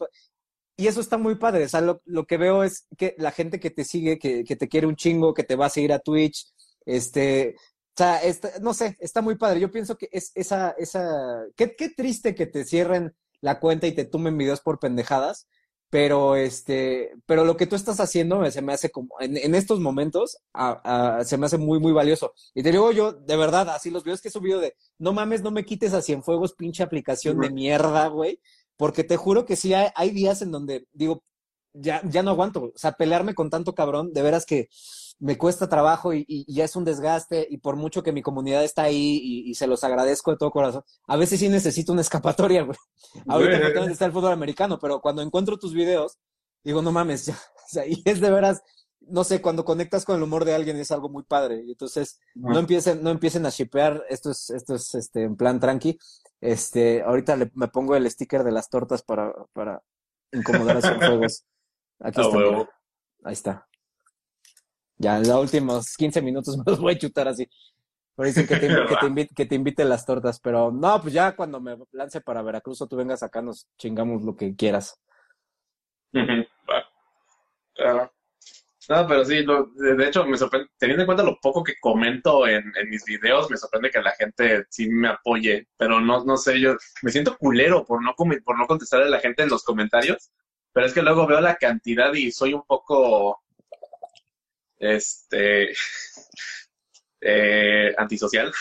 Y 0.77 0.87
eso 0.87 0.99
está 1.01 1.17
muy 1.17 1.35
padre. 1.35 1.65
O 1.65 1.69
sea, 1.69 1.81
lo, 1.81 2.01
lo 2.05 2.25
que 2.25 2.37
veo 2.37 2.63
es 2.63 2.87
que 2.97 3.15
la 3.17 3.31
gente 3.31 3.59
que 3.59 3.71
te 3.71 3.85
sigue, 3.85 4.19
que, 4.19 4.43
que 4.43 4.55
te 4.55 4.67
quiere 4.67 4.87
un 4.87 4.95
chingo, 4.95 5.33
que 5.33 5.43
te 5.43 5.55
va 5.55 5.67
a 5.67 5.69
seguir 5.69 5.93
a 5.93 5.99
Twitch, 5.99 6.47
este, 6.85 7.55
o 7.57 7.97
sea, 7.97 8.21
está- 8.23 8.59
no 8.61 8.73
sé, 8.73 8.95
está 8.99 9.21
muy 9.21 9.35
padre. 9.37 9.59
Yo 9.61 9.71
pienso 9.71 9.97
que 9.97 10.09
es 10.11 10.31
esa, 10.35 10.71
esa, 10.77 11.45
qué, 11.55 11.75
qué 11.75 11.89
triste 11.89 12.35
que 12.35 12.45
te 12.47 12.65
cierren 12.65 13.15
la 13.41 13.59
cuenta 13.59 13.87
y 13.87 13.93
te 13.93 14.05
tumben 14.05 14.37
videos 14.37 14.61
por 14.61 14.79
pendejadas, 14.79 15.47
pero 15.95 16.35
este, 16.35 17.13
pero 17.25 17.45
lo 17.45 17.55
que 17.55 17.67
tú 17.67 17.77
estás 17.77 18.01
haciendo 18.01 18.51
se 18.51 18.61
me 18.61 18.73
hace 18.73 18.89
como, 18.89 19.15
en, 19.21 19.37
en 19.37 19.55
estos 19.55 19.79
momentos, 19.79 20.39
a- 20.53 21.19
a- 21.19 21.23
se 21.23 21.37
me 21.37 21.45
hace 21.45 21.57
muy, 21.57 21.79
muy 21.79 21.93
valioso. 21.93 22.33
Y 22.53 22.63
te 22.63 22.71
digo 22.73 22.91
yo, 22.91 23.13
de 23.13 23.37
verdad, 23.37 23.69
así 23.69 23.89
los 23.91 24.03
videos 24.03 24.19
que 24.21 24.27
he 24.27 24.31
subido 24.31 24.59
de, 24.59 24.75
no 24.99 25.13
mames, 25.13 25.41
no 25.41 25.51
me 25.51 25.63
quites 25.63 25.93
a 25.93 26.01
Cienfuegos, 26.01 26.51
pinche 26.53 26.83
aplicación 26.83 27.39
de 27.39 27.49
mierda, 27.49 28.07
güey. 28.09 28.41
Porque 28.75 29.05
te 29.05 29.15
juro 29.15 29.45
que 29.45 29.55
sí 29.55 29.73
hay, 29.73 29.87
hay 29.95 30.09
días 30.09 30.41
en 30.41 30.51
donde 30.51 30.85
digo, 30.91 31.23
ya, 31.75 32.01
ya 32.05 32.23
no 32.23 32.31
aguanto. 32.31 32.63
O 32.63 32.71
sea, 32.77 32.93
pelearme 32.93 33.33
con 33.35 33.49
tanto 33.49 33.73
cabrón, 33.75 34.13
de 34.13 34.21
veras 34.21 34.45
que 34.45 34.69
me 35.19 35.37
cuesta 35.37 35.69
trabajo 35.69 36.13
y, 36.13 36.19
y- 36.27 36.43
y 36.47 36.55
ya 36.55 36.65
es 36.65 36.75
un 36.75 36.83
desgaste. 36.85 37.47
Y 37.49 37.57
por 37.57 37.75
mucho 37.75 38.03
que 38.03 38.11
mi 38.11 38.21
comunidad 38.21 38.63
está 38.63 38.83
ahí 38.83 39.19
y, 39.23 39.49
y 39.49 39.55
se 39.55 39.67
los 39.67 39.83
agradezco 39.83 40.31
de 40.31 40.37
todo 40.37 40.51
corazón, 40.51 40.83
a 41.07 41.15
veces 41.17 41.39
sí 41.39 41.47
necesito 41.49 41.91
una 41.93 42.01
escapatoria, 42.01 42.63
güey. 42.63 42.77
Ahorita 43.27 43.59
no 43.59 43.67
tengo 43.73 43.85
que 43.87 43.93
está 43.93 44.05
el 44.05 44.11
fútbol 44.11 44.31
americano, 44.33 44.77
pero 44.79 44.99
cuando 45.01 45.21
encuentro 45.21 45.57
tus 45.57 45.73
videos, 45.73 46.17
digo, 46.63 46.81
no 46.81 46.91
mames, 46.91 47.25
ya. 47.27 47.37
O 47.65 47.67
sea, 47.67 47.87
y 47.87 48.01
es 48.05 48.21
de 48.21 48.29
veras, 48.29 48.61
no 49.07 49.23
sé, 49.23 49.41
cuando 49.41 49.65
conectas 49.65 50.05
con 50.05 50.15
el 50.17 50.21
humor 50.23 50.45
de 50.45 50.53
alguien 50.53 50.77
es 50.77 50.91
algo 50.91 51.09
muy 51.09 51.23
padre. 51.23 51.63
Y 51.65 51.71
entonces, 51.71 52.19
no 52.35 52.59
empiecen, 52.59 53.01
no 53.03 53.09
empiecen 53.09 53.45
a 53.45 53.49
shipear, 53.49 54.03
esto 54.09 54.29
es, 54.31 54.49
esto 54.51 54.75
es 54.75 54.93
este, 54.93 55.23
en 55.23 55.35
plan 55.35 55.59
tranqui. 55.59 55.97
Este, 56.41 57.01
ahorita 57.01 57.35
le- 57.37 57.51
me 57.55 57.67
pongo 57.69 57.95
el 57.95 58.09
sticker 58.11 58.43
de 58.43 58.51
las 58.51 58.69
tortas 58.69 59.01
para, 59.01 59.33
para 59.53 59.81
incomodar 60.31 60.77
a 60.77 60.81
Cienfuegos. 60.81 61.43
Aquí 61.99 62.21
A 62.21 62.23
está. 62.23 62.69
Ahí 63.23 63.33
está. 63.33 63.67
Ya 64.97 65.17
en 65.17 65.27
los 65.27 65.41
últimos 65.41 65.93
15 65.95 66.21
minutos 66.21 66.57
me 66.57 66.63
los 66.65 66.79
voy 66.79 66.93
a 66.93 66.97
chutar 66.97 67.27
así. 67.27 67.47
Pero 68.15 68.27
dicen 68.27 68.47
que 68.47 68.55
te, 68.55 68.67
que 68.67 68.95
te, 68.95 69.05
invi- 69.09 69.29
que 69.35 69.45
te 69.45 69.55
invite 69.55 69.83
las 69.83 70.05
tortas, 70.05 70.39
pero 70.39 70.71
no, 70.71 71.01
pues 71.01 71.13
ya 71.13 71.35
cuando 71.35 71.59
me 71.59 71.77
lance 71.91 72.21
para 72.21 72.41
Veracruz 72.41 72.81
o 72.81 72.87
tú 72.87 72.95
vengas 72.95 73.23
acá 73.23 73.41
nos 73.41 73.67
chingamos 73.77 74.23
lo 74.23 74.35
que 74.35 74.55
quieras. 74.55 74.99
Ah. 77.77 78.09
No, 78.87 79.07
pero 79.07 79.25
sí, 79.25 79.43
lo- 79.43 79.65
de 79.75 80.07
hecho, 80.07 80.25
me 80.25 80.37
sorprende, 80.37 80.69
teniendo 80.77 81.01
en 81.03 81.07
cuenta 81.07 81.23
lo 81.23 81.37
poco 81.41 81.61
que 81.63 81.73
comento 81.81 82.47
en, 82.47 82.71
en 82.77 82.89
mis 82.89 83.03
videos, 83.03 83.49
me 83.49 83.57
sorprende 83.57 83.89
que 83.89 83.99
la 84.01 84.11
gente 84.11 84.63
sí 84.69 84.87
me 84.89 85.09
apoye, 85.09 85.67
pero 85.75 85.99
no, 85.99 86.23
no 86.23 86.37
sé, 86.37 86.59
yo 86.61 86.75
me 87.01 87.11
siento 87.11 87.35
culero 87.37 87.83
por 87.83 88.01
no, 88.01 88.13
por 88.15 88.57
no 88.57 88.67
contestarle 88.67 89.07
a 89.07 89.09
la 89.09 89.19
gente 89.19 89.43
en 89.43 89.49
los 89.49 89.63
comentarios, 89.63 90.31
pero 90.75 90.87
es 90.87 90.93
que 90.93 91.01
luego 91.01 91.25
veo 91.25 91.39
la 91.41 91.55
cantidad 91.55 92.13
y 92.13 92.31
soy 92.31 92.53
un 92.53 92.63
poco, 92.63 93.41
este, 94.77 95.73
eh, 97.21 97.93
antisocial. 97.97 98.51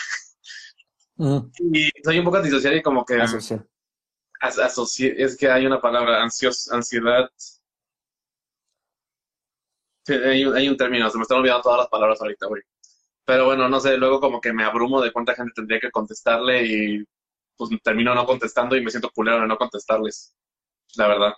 Y 1.59 1.89
soy 2.03 2.19
un 2.19 2.25
poco 2.25 2.37
antisocial 2.37 2.75
y 2.75 2.81
como 2.81 3.05
que 3.05 3.15
Asocial. 3.21 3.67
as- 4.41 4.57
asoci- 4.59 5.13
es 5.17 5.37
que 5.37 5.49
hay 5.49 5.65
una 5.65 5.81
palabra, 5.81 6.21
ansios, 6.21 6.71
ansiedad. 6.71 7.29
Sí, 10.05 10.13
hay, 10.13 10.45
un- 10.45 10.55
hay 10.55 10.69
un 10.69 10.77
término, 10.77 11.09
se 11.09 11.17
me 11.17 11.23
están 11.23 11.39
olvidando 11.39 11.63
todas 11.63 11.79
las 11.79 11.87
palabras 11.89 12.21
ahorita, 12.21 12.47
güey. 12.47 12.61
Pero 13.25 13.45
bueno, 13.45 13.69
no 13.69 13.79
sé, 13.79 13.97
luego 13.97 14.19
como 14.19 14.41
que 14.41 14.53
me 14.53 14.63
abrumo 14.63 15.01
de 15.01 15.11
cuánta 15.11 15.35
gente 15.35 15.53
tendría 15.55 15.79
que 15.79 15.91
contestarle 15.91 16.63
y 16.65 17.03
pues 17.57 17.71
termino 17.83 18.13
no 18.15 18.25
contestando 18.25 18.75
y 18.77 18.83
me 18.83 18.91
siento 18.91 19.09
culero 19.11 19.41
de 19.41 19.47
no 19.47 19.57
contestarles. 19.57 20.35
La 20.97 21.07
verdad. 21.07 21.33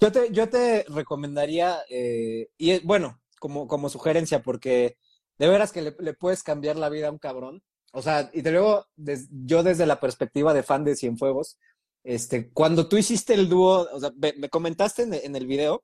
Yo 0.00 0.12
te, 0.12 0.30
yo 0.32 0.48
te 0.48 0.84
recomendaría, 0.88 1.78
eh, 1.88 2.48
y 2.58 2.70
es- 2.72 2.82
bueno, 2.84 3.20
como, 3.40 3.66
como 3.66 3.88
sugerencia, 3.88 4.42
porque 4.42 4.96
de 5.38 5.48
veras 5.48 5.72
que 5.72 5.82
le, 5.82 5.96
le 5.98 6.14
puedes 6.14 6.42
cambiar 6.42 6.76
la 6.76 6.88
vida 6.88 7.08
a 7.08 7.12
un 7.12 7.18
cabrón. 7.18 7.62
O 7.92 8.02
sea, 8.02 8.30
y 8.34 8.42
te 8.42 8.50
luego, 8.50 8.86
des- 8.96 9.28
yo 9.30 9.62
desde 9.62 9.86
la 9.86 10.00
perspectiva 10.00 10.52
de 10.54 10.62
fan 10.62 10.84
de 10.84 10.96
Cienfuegos, 10.96 11.58
este, 12.04 12.50
cuando 12.52 12.88
tú 12.88 12.96
hiciste 12.98 13.34
el 13.34 13.48
dúo, 13.48 13.88
o 13.92 14.00
sea, 14.00 14.12
me, 14.16 14.32
me 14.34 14.48
comentaste 14.50 15.02
en, 15.02 15.14
en 15.14 15.34
el 15.36 15.46
video, 15.46 15.82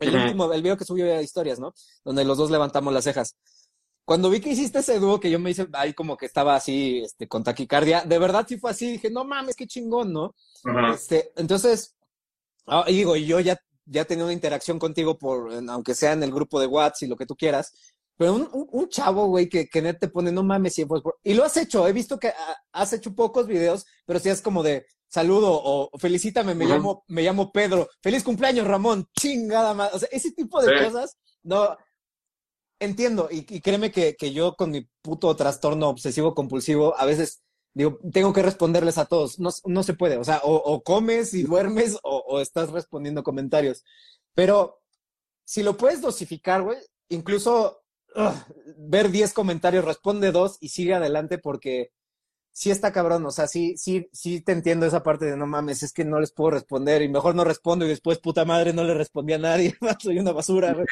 el 0.00 0.10
último, 0.24 0.52
el 0.52 0.62
video 0.62 0.76
que 0.76 0.84
subió 0.84 1.06
de 1.06 1.22
historias, 1.22 1.60
¿no? 1.60 1.74
Donde 2.04 2.24
los 2.24 2.38
dos 2.38 2.50
levantamos 2.50 2.92
las 2.92 3.04
cejas. 3.04 3.36
Cuando 4.04 4.30
vi 4.30 4.40
que 4.40 4.50
hiciste 4.50 4.80
ese 4.80 4.98
dúo 4.98 5.20
que 5.20 5.30
yo 5.30 5.38
me 5.38 5.50
hice 5.50 5.68
ahí 5.74 5.94
como 5.94 6.16
que 6.16 6.26
estaba 6.26 6.56
así, 6.56 7.02
este, 7.04 7.28
con 7.28 7.44
taquicardia, 7.44 8.02
de 8.02 8.18
verdad 8.18 8.44
sí 8.48 8.58
fue 8.58 8.70
así, 8.72 8.92
dije, 8.92 9.10
no 9.10 9.24
mames, 9.24 9.54
qué 9.56 9.66
chingón, 9.66 10.12
¿no? 10.12 10.34
Este, 10.94 11.32
entonces, 11.36 11.94
ah, 12.66 12.84
y 12.88 12.92
digo, 12.96 13.16
y 13.16 13.26
yo 13.26 13.40
ya, 13.40 13.56
ya 13.86 14.04
tenía 14.04 14.24
una 14.24 14.32
interacción 14.32 14.78
contigo 14.78 15.18
por, 15.18 15.52
aunque 15.68 15.94
sea 15.94 16.12
en 16.12 16.22
el 16.22 16.32
grupo 16.32 16.60
de 16.60 16.66
WhatsApp 16.66 17.02
y 17.02 17.06
lo 17.08 17.16
que 17.16 17.26
tú 17.26 17.36
quieras, 17.36 17.72
pero 18.16 18.34
un, 18.34 18.48
un, 18.52 18.68
un 18.70 18.88
chavo, 18.88 19.26
güey, 19.26 19.48
que, 19.48 19.66
que 19.68 19.82
net 19.82 19.98
te 19.98 20.08
pone, 20.08 20.30
no 20.32 20.42
mames, 20.44 20.74
siempre. 20.74 21.00
Y 21.24 21.34
lo 21.34 21.44
has 21.44 21.56
hecho, 21.56 21.86
he 21.88 21.92
visto 21.92 22.18
que 22.18 22.28
ah, 22.28 22.56
has 22.72 22.92
hecho 22.92 23.14
pocos 23.14 23.46
videos, 23.46 23.84
pero 24.06 24.18
sí 24.18 24.28
es 24.28 24.40
como 24.42 24.62
de 24.62 24.86
saludo 25.08 25.50
o 25.52 25.90
felicítame, 25.98 26.54
me 26.54 26.64
Ujú. 26.64 26.74
llamo, 26.74 27.04
me 27.08 27.22
llamo 27.22 27.50
Pedro, 27.52 27.88
feliz 28.02 28.22
cumpleaños, 28.22 28.66
Ramón, 28.66 29.06
chingada 29.18 29.74
más. 29.74 29.92
O 29.94 29.98
sea, 29.98 30.08
ese 30.12 30.32
tipo 30.32 30.62
de 30.62 30.68
Sí. 30.68 30.84
cosas, 30.84 31.16
no. 31.42 31.76
Entiendo, 32.80 33.28
y, 33.30 33.46
y 33.48 33.60
créeme 33.60 33.92
que, 33.92 34.16
que 34.16 34.32
yo 34.32 34.56
con 34.56 34.70
mi 34.72 34.88
puto 35.02 35.34
trastorno 35.36 35.88
obsesivo 35.88 36.34
compulsivo, 36.34 36.98
a 36.98 37.04
veces 37.04 37.42
digo, 37.74 37.98
tengo 38.12 38.32
que 38.32 38.42
responderles 38.42 38.98
a 38.98 39.06
todos. 39.06 39.38
No, 39.38 39.50
no 39.64 39.82
se 39.82 39.94
puede, 39.94 40.16
o 40.16 40.24
sea, 40.24 40.40
o, 40.44 40.82
comes 40.82 41.34
y 41.34 41.42
duermes 41.44 41.98
o, 42.02 42.40
estás 42.40 42.70
respondiendo 42.70 43.22
comentarios. 43.22 43.84
Pero 44.34 44.80
si 45.44 45.62
lo 45.62 45.76
puedes 45.76 46.00
dosificar, 46.00 46.62
güey, 46.62 46.78
incluso 47.08 47.82
ver 48.76 49.10
10 49.10 49.32
comentarios, 49.32 49.84
responde 49.84 50.32
dos 50.32 50.58
y 50.60 50.68
sigue 50.68 50.94
adelante 50.94 51.38
porque 51.38 51.92
sí 52.52 52.70
está 52.70 52.92
cabrón, 52.92 53.24
o 53.24 53.30
sea, 53.30 53.46
sí, 53.46 53.76
sí, 53.76 54.08
sí 54.12 54.42
te 54.42 54.52
entiendo 54.52 54.84
esa 54.84 55.02
parte 55.02 55.24
de 55.24 55.36
no 55.36 55.46
mames, 55.46 55.82
es 55.82 55.92
que 55.92 56.04
no 56.04 56.20
les 56.20 56.32
puedo 56.32 56.50
responder 56.50 57.00
y 57.02 57.08
mejor 57.08 57.34
no 57.34 57.44
respondo 57.44 57.86
y 57.86 57.88
después 57.88 58.18
puta 58.18 58.44
madre 58.44 58.74
no 58.74 58.84
le 58.84 58.94
respondí 58.94 59.32
a 59.32 59.38
nadie, 59.38 59.74
soy 60.00 60.18
una 60.18 60.32
basura, 60.32 60.74
güey. 60.74 60.86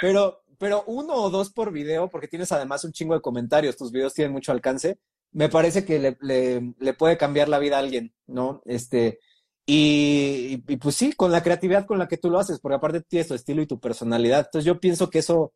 Pero, 0.00 0.42
pero 0.58 0.84
uno 0.86 1.14
o 1.14 1.30
dos 1.30 1.50
por 1.50 1.72
video, 1.72 2.08
porque 2.08 2.28
tienes 2.28 2.52
además 2.52 2.84
un 2.84 2.92
chingo 2.92 3.14
de 3.14 3.20
comentarios, 3.20 3.76
tus 3.76 3.90
videos 3.90 4.14
tienen 4.14 4.32
mucho 4.32 4.52
alcance, 4.52 4.98
me 5.32 5.48
parece 5.48 5.84
que 5.84 5.98
le, 5.98 6.16
le, 6.20 6.74
le 6.78 6.94
puede 6.94 7.16
cambiar 7.16 7.48
la 7.48 7.58
vida 7.58 7.76
a 7.76 7.80
alguien, 7.80 8.14
¿no? 8.26 8.62
Este, 8.64 9.20
y, 9.66 10.64
y, 10.66 10.76
pues 10.78 10.96
sí, 10.96 11.12
con 11.12 11.30
la 11.30 11.42
creatividad 11.42 11.86
con 11.86 11.98
la 11.98 12.08
que 12.08 12.16
tú 12.18 12.30
lo 12.30 12.38
haces, 12.38 12.60
porque 12.60 12.76
aparte 12.76 13.02
tienes 13.02 13.28
tu 13.28 13.34
estilo 13.34 13.62
y 13.62 13.66
tu 13.66 13.78
personalidad. 13.78 14.46
Entonces 14.46 14.64
yo 14.64 14.80
pienso 14.80 15.10
que 15.10 15.20
eso, 15.20 15.52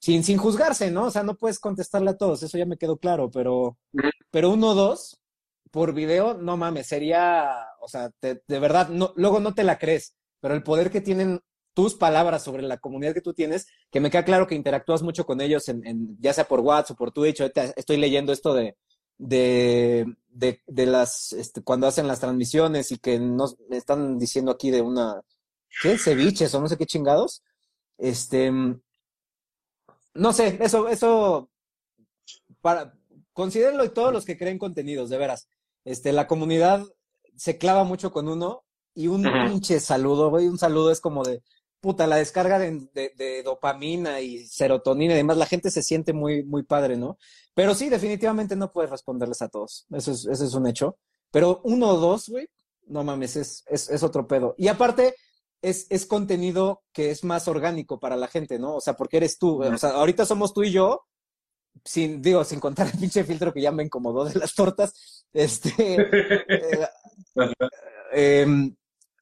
sin, 0.00 0.24
sin 0.24 0.38
juzgarse, 0.38 0.90
¿no? 0.90 1.06
O 1.06 1.10
sea, 1.10 1.22
no 1.22 1.36
puedes 1.36 1.60
contestarle 1.60 2.10
a 2.10 2.16
todos, 2.16 2.42
eso 2.42 2.58
ya 2.58 2.66
me 2.66 2.78
quedó 2.78 2.96
claro, 2.98 3.30
pero, 3.30 3.78
pero 4.30 4.50
uno 4.50 4.70
o 4.70 4.74
dos 4.74 5.20
por 5.70 5.92
video, 5.94 6.34
no 6.34 6.56
mames, 6.56 6.86
sería, 6.86 7.66
o 7.80 7.88
sea, 7.88 8.10
de 8.20 8.58
verdad, 8.58 8.88
no, 8.88 9.12
luego 9.16 9.40
no 9.40 9.54
te 9.54 9.64
la 9.64 9.78
crees, 9.78 10.16
pero 10.40 10.54
el 10.54 10.62
poder 10.62 10.90
que 10.90 11.00
tienen 11.00 11.40
tus 11.74 11.94
palabras 11.94 12.42
sobre 12.42 12.62
la 12.62 12.78
comunidad 12.78 13.12
que 13.12 13.20
tú 13.20 13.34
tienes, 13.34 13.66
que 13.90 14.00
me 14.00 14.10
queda 14.10 14.24
claro 14.24 14.46
que 14.46 14.54
interactúas 14.54 15.02
mucho 15.02 15.26
con 15.26 15.40
ellos, 15.42 15.68
en, 15.68 16.16
ya 16.18 16.32
sea 16.32 16.48
por 16.48 16.60
WhatsApp 16.60 16.92
o 16.92 16.96
por 16.96 17.12
Twitch, 17.12 17.42
estoy 17.76 17.98
leyendo 17.98 18.32
esto 18.32 18.54
de, 18.54 18.76
de, 19.18 20.06
de, 20.28 20.62
de 20.66 20.86
las, 20.86 21.32
este, 21.32 21.62
cuando 21.62 21.86
hacen 21.86 22.06
las 22.06 22.20
transmisiones 22.20 22.92
y 22.92 22.98
que 22.98 23.18
nos 23.18 23.56
están 23.70 24.18
diciendo 24.18 24.50
aquí 24.50 24.70
de 24.70 24.82
una, 24.82 25.20
¿qué? 25.82 25.98
Ceviches 25.98 26.54
o 26.54 26.60
no 26.60 26.68
sé 26.68 26.76
qué 26.76 26.86
chingados. 26.86 27.42
Este, 27.98 28.50
no 28.50 30.32
sé, 30.32 30.58
eso, 30.60 30.88
eso, 30.88 31.50
para, 32.60 32.94
considérenlo 33.32 33.84
y 33.84 33.90
todos 33.90 34.12
los 34.12 34.24
que 34.24 34.38
creen 34.38 34.58
contenidos, 34.58 35.10
de 35.10 35.18
veras. 35.18 35.48
Este, 35.84 36.12
la 36.12 36.26
comunidad 36.26 36.84
se 37.36 37.58
clava 37.58 37.84
mucho 37.84 38.10
con 38.10 38.28
uno 38.28 38.64
y 38.94 39.08
un 39.08 39.22
pinche 39.46 39.78
saludo, 39.80 40.30
güey, 40.30 40.48
un 40.48 40.58
saludo 40.58 40.90
es 40.90 41.00
como 41.00 41.22
de, 41.22 41.42
puta, 41.80 42.06
la 42.06 42.16
descarga 42.16 42.58
de, 42.58 42.88
de, 42.94 43.42
dopamina 43.42 44.20
y 44.20 44.46
serotonina 44.46 45.14
y 45.14 45.18
demás, 45.18 45.36
la 45.36 45.46
gente 45.46 45.70
se 45.70 45.82
siente 45.82 46.12
muy, 46.12 46.42
muy 46.44 46.62
padre, 46.62 46.96
¿no? 46.96 47.18
Pero 47.56 47.74
sí, 47.74 47.88
definitivamente 47.88 48.54
no 48.54 48.70
puedes 48.70 48.90
responderles 48.90 49.40
a 49.40 49.48
todos, 49.48 49.86
eso 49.90 50.12
es, 50.12 50.26
eso 50.26 50.44
es 50.44 50.52
un 50.52 50.66
hecho. 50.66 50.98
Pero 51.30 51.62
uno 51.64 51.88
o 51.88 51.96
dos, 51.96 52.28
güey, 52.28 52.46
no 52.88 53.02
mames, 53.02 53.36
es, 53.36 53.64
es, 53.66 53.88
es 53.88 54.02
otro 54.02 54.26
pedo. 54.26 54.54
Y 54.58 54.68
aparte, 54.68 55.14
es, 55.62 55.86
es 55.88 56.04
contenido 56.04 56.82
que 56.92 57.10
es 57.10 57.24
más 57.24 57.48
orgánico 57.48 57.98
para 57.98 58.14
la 58.16 58.28
gente, 58.28 58.58
¿no? 58.58 58.76
O 58.76 58.80
sea, 58.82 58.92
porque 58.92 59.16
eres 59.16 59.38
tú. 59.38 59.62
O 59.62 59.78
sea, 59.78 59.92
ahorita 59.92 60.26
somos 60.26 60.52
tú 60.52 60.64
y 60.64 60.70
yo, 60.70 61.06
sin, 61.82 62.20
digo, 62.20 62.44
sin 62.44 62.60
contar 62.60 62.88
el 62.92 63.00
pinche 63.00 63.24
filtro 63.24 63.54
que 63.54 63.62
ya 63.62 63.72
me 63.72 63.84
incomodó 63.84 64.26
de 64.26 64.38
las 64.38 64.54
tortas. 64.54 65.24
Este. 65.32 65.72
Eh, 68.12 68.40
em, 68.42 68.74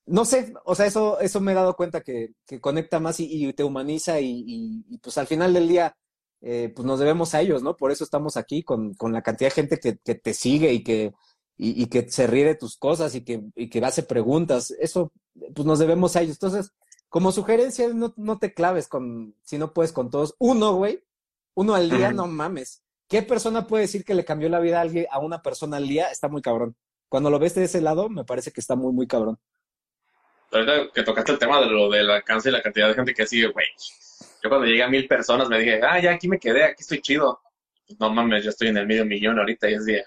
no 0.07 0.24
sé, 0.24 0.53
o 0.64 0.74
sea, 0.74 0.87
eso, 0.87 1.18
eso 1.18 1.41
me 1.41 1.51
he 1.51 1.55
dado 1.55 1.74
cuenta 1.74 2.03
que, 2.03 2.35
que 2.47 2.61
conecta 2.61 3.01
más 3.01 3.18
y, 3.18 3.53
te 3.55 3.64
humaniza 3.64 4.20
y, 4.20 4.45
y, 4.47 4.99
pues 4.99 5.18
al 5.18 5.26
final 5.26 5.53
del 5.55 5.66
día, 5.66 5.97
eh, 6.47 6.71
pues 6.75 6.85
nos 6.85 6.99
debemos 6.99 7.35
a 7.35 7.41
ellos, 7.41 7.63
¿no? 7.63 7.75
Por 7.75 7.91
eso 7.91 8.05
estamos 8.05 8.37
aquí 8.37 8.63
con, 8.63 8.93
con 8.95 9.15
la 9.15 9.23
cantidad 9.23 9.49
de 9.49 9.55
gente 9.55 9.81
que, 9.81 9.97
que 9.97 10.15
te 10.15 10.35
sigue 10.35 10.75
y 10.75 10.85
que, 10.85 11.15
y, 11.57 11.83
y, 11.83 11.87
que 11.87 12.07
se 12.11 12.27
ríe 12.27 12.45
de 12.45 12.55
tus 12.55 12.77
cosas 12.77 13.15
y 13.15 13.25
que, 13.25 13.43
y 13.57 13.71
que 13.71 13.83
hace 13.83 14.03
preguntas. 14.03 14.71
Eso, 14.79 15.11
pues 15.55 15.65
nos 15.65 15.79
debemos 15.79 16.17
a 16.17 16.21
ellos. 16.21 16.37
Entonces, 16.37 16.75
como 17.09 17.33
sugerencia, 17.33 17.89
no, 17.95 18.13
no 18.19 18.39
te 18.39 18.53
claves 18.53 18.89
con, 18.89 19.35
si 19.43 19.57
no 19.57 19.73
puedes 19.73 19.93
con 19.93 20.11
todos. 20.11 20.35
Uno, 20.39 20.75
güey, 20.75 21.03
uno 21.55 21.75
al 21.75 21.89
día, 21.89 22.13
no 22.13 22.27
mames. 22.27 22.83
¿Qué 23.09 23.23
persona 23.23 23.67
puede 23.67 23.83
decir 23.85 24.05
que 24.05 24.15
le 24.15 24.27
cambió 24.27 24.51
la 24.51 24.61
vida 24.61 24.79
a 24.79 24.83
alguien, 24.83 25.07
a 25.11 25.21
una 25.21 25.41
persona 25.41 25.79
al 25.79 25.89
día? 25.89 26.11
Está 26.11 26.29
muy 26.29 26.43
cabrón. 26.43 26.77
Cuando 27.09 27.31
lo 27.31 27.39
ves 27.39 27.55
de 27.55 27.65
ese 27.65 27.81
lado, 27.81 28.11
me 28.11 28.25
parece 28.25 28.51
que 28.51 28.61
está 28.61 28.77
muy, 28.77 28.93
muy 28.93 29.07
cabrón. 29.07 29.39
Ahorita 30.53 30.93
que 30.93 31.03
tocaste 31.05 31.33
el 31.33 31.39
tema 31.39 31.61
de 31.61 31.67
lo 31.67 31.89
del 31.89 32.11
alcance 32.11 32.51
y 32.51 32.53
la 32.53 32.61
cantidad 32.61 32.89
de 32.89 32.95
gente 32.95 33.15
que 33.15 33.27
sigue, 33.27 33.47
güey. 33.49 33.67
Yo 34.45 34.51
cuando 34.51 34.67
llegué 34.67 34.83
a 34.83 34.89
mil 34.89 35.09
personas 35.09 35.49
me 35.49 35.59
dije, 35.59 35.81
ah, 35.83 35.99
ya 35.99 36.13
aquí 36.13 36.29
me 36.29 36.39
quedé, 36.39 36.65
aquí 36.65 36.83
estoy 36.83 37.01
chido. 37.01 37.41
no 37.99 38.13
mames, 38.13 38.45
yo 38.45 38.51
estoy 38.51 38.69
en 38.69 38.77
el 38.77 38.87
medio 38.87 39.07
millón 39.07 39.39
ahorita 39.39 39.71
y 39.71 39.73
es 39.73 39.87
de, 39.87 40.05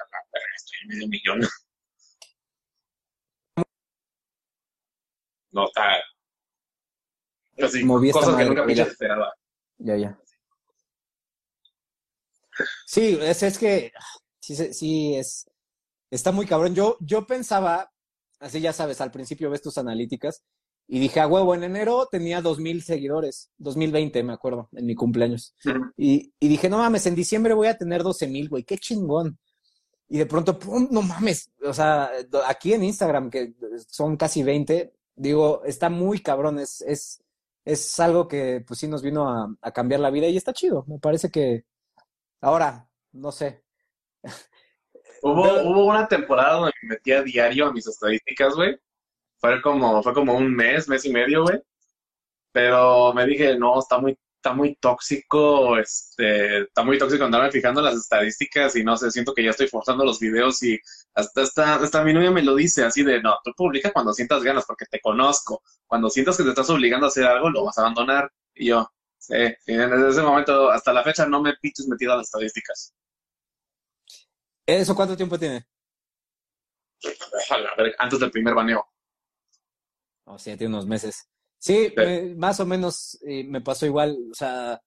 medio 0.87 1.07
millón. 1.07 1.41
No, 5.49 5.65
está. 5.65 5.95
Así, 7.57 7.83
cosas 8.11 8.35
que 8.35 8.45
nunca 8.45 8.63
me 8.63 8.73
esperaba. 8.73 9.33
Ya, 9.79 9.95
ya. 9.95 10.19
Sí, 12.85 13.17
es, 13.19 13.41
es 13.41 13.57
que 13.57 13.91
sí, 14.39 14.55
sí, 14.71 15.15
es, 15.15 15.49
está 16.11 16.31
muy 16.31 16.45
cabrón. 16.45 16.75
Yo, 16.75 16.97
yo 16.99 17.25
pensaba, 17.25 17.91
así 18.39 18.61
ya 18.61 18.71
sabes, 18.71 19.01
al 19.01 19.09
principio 19.09 19.49
ves 19.49 19.63
tus 19.63 19.79
analíticas 19.79 20.43
y 20.87 20.99
dije, 20.99 21.19
a 21.19 21.27
huevo, 21.27 21.53
en 21.53 21.63
enero 21.63 22.07
tenía 22.09 22.41
dos 22.41 22.59
mil 22.59 22.81
seguidores, 22.81 23.51
2020 23.57 24.23
me 24.23 24.33
acuerdo, 24.33 24.69
en 24.73 24.85
mi 24.85 24.95
cumpleaños. 24.95 25.55
Y, 25.97 26.33
y, 26.39 26.47
dije, 26.47 26.69
no 26.69 26.77
mames, 26.77 27.05
en 27.05 27.15
diciembre 27.15 27.53
voy 27.53 27.67
a 27.67 27.77
tener 27.77 28.03
12 28.03 28.27
mil, 28.27 28.49
güey, 28.49 28.63
qué 28.63 28.77
chingón 28.77 29.37
y 30.09 30.17
de 30.17 30.25
pronto, 30.25 30.57
¡pum! 30.57 30.87
No 30.91 31.01
mames. 31.01 31.51
O 31.63 31.73
sea, 31.73 32.11
aquí 32.47 32.73
en 32.73 32.83
Instagram, 32.83 33.29
que 33.29 33.53
son 33.87 34.15
casi 34.15 34.43
20, 34.43 34.93
digo, 35.15 35.63
está 35.65 35.89
muy 35.89 36.19
cabrón. 36.19 36.59
Es, 36.59 36.81
es, 36.81 37.23
es 37.65 37.99
algo 37.99 38.27
que 38.27 38.63
pues 38.65 38.79
sí 38.79 38.87
nos 38.87 39.01
vino 39.01 39.29
a, 39.29 39.53
a 39.61 39.71
cambiar 39.71 39.99
la 39.99 40.09
vida 40.09 40.27
y 40.27 40.37
está 40.37 40.53
chido. 40.53 40.85
Me 40.87 40.99
parece 40.99 41.29
que 41.29 41.65
ahora, 42.41 42.89
no 43.11 43.31
sé. 43.31 43.63
Hubo, 45.23 45.41
hubo 45.63 45.85
una 45.85 46.07
temporada 46.07 46.57
donde 46.57 46.71
me 46.83 46.89
metía 46.89 47.23
diario 47.23 47.65
a 47.65 47.73
mis 47.73 47.87
estadísticas, 47.87 48.53
güey. 48.53 48.77
Fue 49.39 49.61
como, 49.61 50.01
fue 50.03 50.13
como 50.13 50.35
un 50.35 50.55
mes, 50.55 50.87
mes 50.87 51.05
y 51.05 51.11
medio, 51.11 51.43
güey. 51.43 51.59
Pero 52.51 53.13
me 53.13 53.25
dije, 53.25 53.57
no, 53.57 53.79
está 53.79 53.99
muy 53.99 54.17
está 54.37 54.53
muy 54.53 54.75
tóxico, 54.75 55.77
este, 55.77 56.63
está 56.63 56.83
muy 56.83 56.97
tóxico 56.97 57.25
andarme 57.25 57.51
fijando 57.51 57.81
las 57.81 57.95
estadísticas 57.95 58.75
y 58.75 58.83
no 58.83 58.95
sé, 58.95 59.11
siento 59.11 59.33
que 59.33 59.43
ya 59.43 59.49
estoy 59.49 59.67
forzando 59.67 60.05
los 60.05 60.19
videos 60.19 60.61
y 60.63 60.79
hasta, 61.15 61.41
hasta, 61.41 61.75
hasta 61.75 62.03
mi 62.03 62.13
novia 62.13 62.31
me 62.31 62.43
lo 62.43 62.55
dice 62.55 62.85
así 62.85 63.03
de, 63.03 63.21
no, 63.21 63.35
tú 63.43 63.51
publica 63.55 63.91
cuando 63.91 64.13
sientas 64.13 64.43
ganas 64.43 64.65
porque 64.65 64.85
te 64.85 65.01
conozco, 65.01 65.61
cuando 65.85 66.09
sientas 66.09 66.37
que 66.37 66.43
te 66.43 66.49
estás 66.49 66.69
obligando 66.69 67.07
a 67.07 67.09
hacer 67.09 67.25
algo, 67.25 67.49
lo 67.49 67.65
vas 67.65 67.77
a 67.77 67.81
abandonar. 67.81 68.31
Y 68.53 68.67
yo, 68.67 68.89
sí, 69.17 69.35
y 69.35 69.73
desde 69.75 70.09
ese 70.09 70.21
momento 70.21 70.71
hasta 70.71 70.93
la 70.93 71.03
fecha 71.03 71.25
no 71.25 71.41
me 71.41 71.53
piches 71.61 71.87
metido 71.87 72.13
a 72.13 72.17
las 72.17 72.27
estadísticas. 72.27 72.93
¿Eso 74.65 74.95
cuánto 74.95 75.17
tiempo 75.17 75.37
tiene? 75.37 75.65
antes 77.99 78.19
del 78.19 78.31
primer 78.31 78.53
baneo. 78.55 78.85
O 80.27 80.37
sea, 80.37 80.57
tiene 80.57 80.73
unos 80.73 80.85
meses. 80.85 81.27
Sí, 81.57 81.93
eh, 81.97 82.35
más 82.37 82.59
o 82.59 82.65
menos 82.65 83.17
eh, 83.25 83.43
me 83.43 83.61
pasó 83.61 83.85
igual. 83.85 84.17
O 84.31 84.35
sea, 84.35 84.81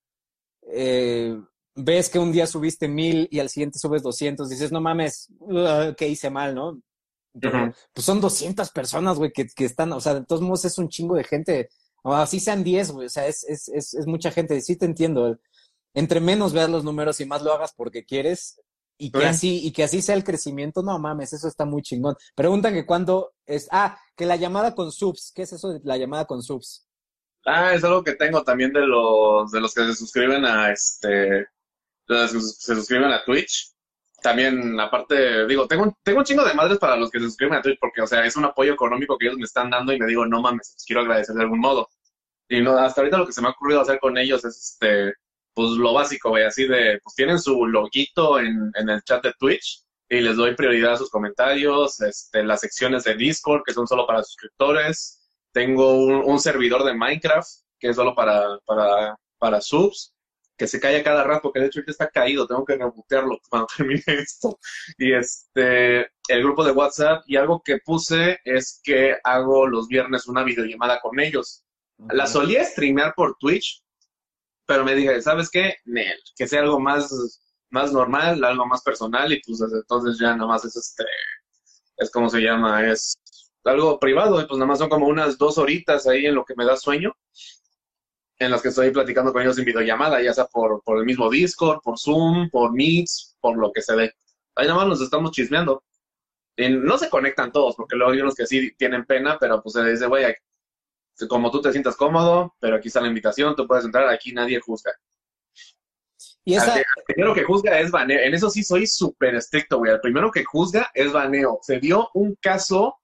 eh, 0.72 1.36
ves 1.74 2.08
que 2.08 2.18
un 2.18 2.32
día 2.32 2.46
subiste 2.46 2.88
mil 2.88 3.26
y 3.30 3.40
al 3.40 3.48
siguiente 3.48 3.78
subes 3.78 4.02
200, 4.02 4.48
dices, 4.48 4.70
no 4.70 4.80
mames, 4.80 5.28
uh, 5.40 5.94
que 5.96 6.08
hice 6.08 6.30
mal, 6.30 6.54
¿no? 6.54 6.80
Pues 7.32 8.04
son 8.04 8.20
200 8.20 8.70
personas, 8.70 9.16
güey, 9.16 9.32
que, 9.32 9.46
que, 9.46 9.64
están, 9.64 9.92
o 9.92 10.00
sea, 10.00 10.14
de 10.14 10.24
todos 10.26 10.42
modos 10.42 10.64
es 10.64 10.78
un 10.78 10.88
chingo 10.88 11.14
de 11.14 11.24
gente. 11.24 11.68
O 12.02 12.14
así 12.14 12.40
sean 12.40 12.64
10, 12.64 12.92
güey, 12.92 13.06
o 13.06 13.10
sea, 13.10 13.26
es, 13.26 13.44
es, 13.44 13.68
es, 13.68 13.94
es 13.94 14.06
mucha 14.06 14.30
gente. 14.30 14.60
Sí 14.60 14.76
te 14.76 14.86
entiendo. 14.86 15.38
Entre 15.94 16.20
menos 16.20 16.52
veas 16.52 16.70
los 16.70 16.84
números 16.84 17.20
y 17.20 17.26
más 17.26 17.42
lo 17.42 17.52
hagas 17.52 17.72
porque 17.76 18.04
quieres, 18.04 18.60
y 19.00 19.10
que 19.10 19.24
así, 19.24 19.66
y 19.66 19.72
que 19.72 19.82
así 19.82 20.02
sea 20.02 20.14
el 20.14 20.24
crecimiento, 20.24 20.82
no 20.82 20.98
mames, 20.98 21.32
eso 21.32 21.48
está 21.48 21.64
muy 21.64 21.80
chingón. 21.80 22.16
Preguntan 22.34 22.74
que 22.74 22.84
cuándo 22.84 23.32
es, 23.50 23.68
ah, 23.70 23.98
que 24.16 24.26
la 24.26 24.36
llamada 24.36 24.74
con 24.74 24.92
subs, 24.92 25.32
¿qué 25.34 25.42
es 25.42 25.52
eso 25.52 25.70
de 25.70 25.80
la 25.84 25.96
llamada 25.96 26.24
con 26.24 26.42
subs? 26.42 26.86
Ah, 27.44 27.74
es 27.74 27.82
algo 27.84 28.04
que 28.04 28.14
tengo 28.14 28.42
también 28.42 28.72
de 28.72 28.86
los, 28.86 29.50
de 29.50 29.60
los 29.60 29.74
que 29.74 29.84
se 29.86 29.94
suscriben 29.94 30.44
a 30.44 30.70
este, 30.70 31.46
se 32.06 32.74
suscriben 32.74 33.10
a 33.10 33.24
Twitch. 33.24 33.72
También, 34.22 34.78
aparte, 34.78 35.46
digo, 35.46 35.66
tengo, 35.66 35.96
tengo 36.02 36.18
un 36.18 36.24
chingo 36.24 36.44
de 36.44 36.52
madres 36.52 36.78
para 36.78 36.96
los 36.96 37.10
que 37.10 37.18
se 37.18 37.24
suscriben 37.24 37.54
a 37.54 37.62
Twitch 37.62 37.78
porque, 37.80 38.02
o 38.02 38.06
sea, 38.06 38.24
es 38.24 38.36
un 38.36 38.44
apoyo 38.44 38.74
económico 38.74 39.16
que 39.16 39.26
ellos 39.26 39.38
me 39.38 39.44
están 39.44 39.70
dando 39.70 39.92
y 39.92 39.98
me 39.98 40.06
digo, 40.06 40.26
no 40.26 40.42
mames, 40.42 40.76
quiero 40.86 41.00
agradecer 41.00 41.34
de 41.34 41.42
algún 41.42 41.60
modo. 41.60 41.88
Y 42.48 42.60
no, 42.60 42.76
hasta 42.76 43.00
ahorita 43.00 43.18
lo 43.18 43.26
que 43.26 43.32
se 43.32 43.40
me 43.40 43.48
ha 43.48 43.52
ocurrido 43.52 43.80
hacer 43.80 43.98
con 43.98 44.18
ellos 44.18 44.44
es 44.44 44.56
este, 44.56 45.14
pues 45.54 45.70
lo 45.70 45.94
básico, 45.94 46.30
güey, 46.30 46.44
así 46.44 46.66
de, 46.66 47.00
pues 47.02 47.14
tienen 47.16 47.38
su 47.38 47.66
loguito 47.66 48.38
en, 48.38 48.70
en 48.74 48.88
el 48.90 49.02
chat 49.02 49.22
de 49.22 49.32
Twitch 49.38 49.82
y 50.10 50.20
les 50.20 50.36
doy 50.36 50.56
prioridad 50.56 50.94
a 50.94 50.96
sus 50.96 51.08
comentarios, 51.08 52.00
este, 52.00 52.42
las 52.42 52.60
secciones 52.60 53.04
de 53.04 53.14
Discord 53.14 53.62
que 53.64 53.72
son 53.72 53.86
solo 53.86 54.06
para 54.06 54.24
suscriptores, 54.24 55.30
tengo 55.52 55.94
un, 55.94 56.40
servidor 56.40 56.84
de 56.84 56.94
Minecraft 56.94 57.48
que 57.78 57.88
es 57.88 57.96
solo 57.96 58.14
para, 58.14 58.58
para, 58.66 59.16
para 59.38 59.60
subs, 59.60 60.12
que 60.58 60.66
se 60.66 60.80
calla 60.80 61.02
cada 61.02 61.24
rato, 61.24 61.50
que 61.52 61.60
de 61.60 61.66
hecho 61.66 61.80
ya 61.80 61.92
está 61.92 62.10
caído, 62.10 62.46
tengo 62.46 62.64
que 62.64 62.76
rebotearlo 62.76 63.38
cuando 63.48 63.66
termine 63.76 64.02
esto. 64.06 64.58
Y 64.98 65.14
este, 65.14 66.00
el 66.28 66.42
grupo 66.42 66.64
de 66.64 66.72
WhatsApp, 66.72 67.22
y 67.26 67.36
algo 67.36 67.62
que 67.64 67.78
puse 67.78 68.38
es 68.44 68.80
que 68.82 69.16
hago 69.24 69.66
los 69.66 69.88
viernes 69.88 70.26
una 70.26 70.44
videollamada 70.44 71.00
con 71.00 71.18
ellos. 71.18 71.64
La 72.10 72.26
solía 72.26 72.64
streamear 72.64 73.14
por 73.14 73.36
Twitch, 73.38 73.82
pero 74.66 74.84
me 74.84 74.94
dije, 74.94 75.22
¿sabes 75.22 75.48
qué? 75.50 75.76
Nel, 75.84 76.18
que 76.36 76.46
sea 76.46 76.60
algo 76.60 76.78
más, 76.78 77.10
más 77.70 77.92
normal, 77.92 78.42
algo 78.44 78.66
más 78.66 78.82
personal, 78.82 79.32
y 79.32 79.40
pues 79.40 79.58
desde 79.60 79.78
entonces 79.78 80.18
ya 80.18 80.34
nada 80.34 80.46
más 80.48 80.64
es 80.64 80.76
este, 80.76 81.04
es 81.96 82.10
como 82.10 82.28
se 82.28 82.40
llama, 82.40 82.90
es 82.90 83.18
algo 83.64 83.98
privado, 83.98 84.40
y 84.40 84.46
pues 84.46 84.58
nada 84.58 84.68
más 84.68 84.78
son 84.78 84.88
como 84.88 85.06
unas 85.06 85.38
dos 85.38 85.58
horitas 85.58 86.06
ahí 86.06 86.26
en 86.26 86.34
lo 86.34 86.44
que 86.44 86.54
me 86.56 86.64
da 86.64 86.76
sueño, 86.76 87.14
en 88.38 88.50
las 88.50 88.62
que 88.62 88.68
estoy 88.68 88.90
platicando 88.90 89.32
con 89.32 89.42
ellos 89.42 89.58
en 89.58 89.66
videollamada, 89.66 90.22
ya 90.22 90.32
sea 90.32 90.46
por, 90.46 90.82
por 90.82 90.98
el 90.98 91.04
mismo 91.04 91.28
Discord, 91.28 91.80
por 91.82 91.98
Zoom, 91.98 92.48
por 92.50 92.72
Meets, 92.72 93.36
por 93.40 93.58
lo 93.58 93.70
que 93.70 93.82
se 93.82 93.94
dé. 93.94 94.14
Ahí 94.54 94.66
nada 94.66 94.78
más 94.78 94.88
nos 94.88 95.00
estamos 95.02 95.30
chismeando. 95.32 95.84
Y 96.56 96.70
no 96.70 96.96
se 96.98 97.10
conectan 97.10 97.52
todos, 97.52 97.76
porque 97.76 97.96
luego 97.96 98.12
hay 98.12 98.20
unos 98.20 98.34
que 98.34 98.46
sí 98.46 98.72
tienen 98.76 99.04
pena, 99.04 99.38
pero 99.38 99.62
pues 99.62 99.74
se 99.74 99.84
dice, 99.84 100.06
güey, 100.06 100.34
como 101.28 101.50
tú 101.50 101.60
te 101.60 101.70
sientas 101.70 101.96
cómodo, 101.96 102.54
pero 102.58 102.76
aquí 102.76 102.88
está 102.88 103.02
la 103.02 103.08
invitación, 103.08 103.54
tú 103.54 103.66
puedes 103.66 103.84
entrar, 103.84 104.08
aquí 104.08 104.32
nadie 104.32 104.58
juzga. 104.60 104.92
Y 106.44 106.56
primero 107.06 107.34
que 107.34 107.44
juzga 107.44 107.78
es 107.78 107.90
baneo. 107.90 108.18
En 108.20 108.34
eso 108.34 108.50
sí 108.50 108.62
soy 108.62 108.86
súper 108.86 109.34
estricto, 109.34 109.78
güey. 109.78 109.92
El 109.92 110.00
primero 110.00 110.30
que 110.30 110.44
juzga 110.44 110.90
es 110.94 111.12
baneo. 111.12 111.58
Se 111.62 111.78
dio 111.78 112.10
un 112.14 112.34
caso, 112.40 112.98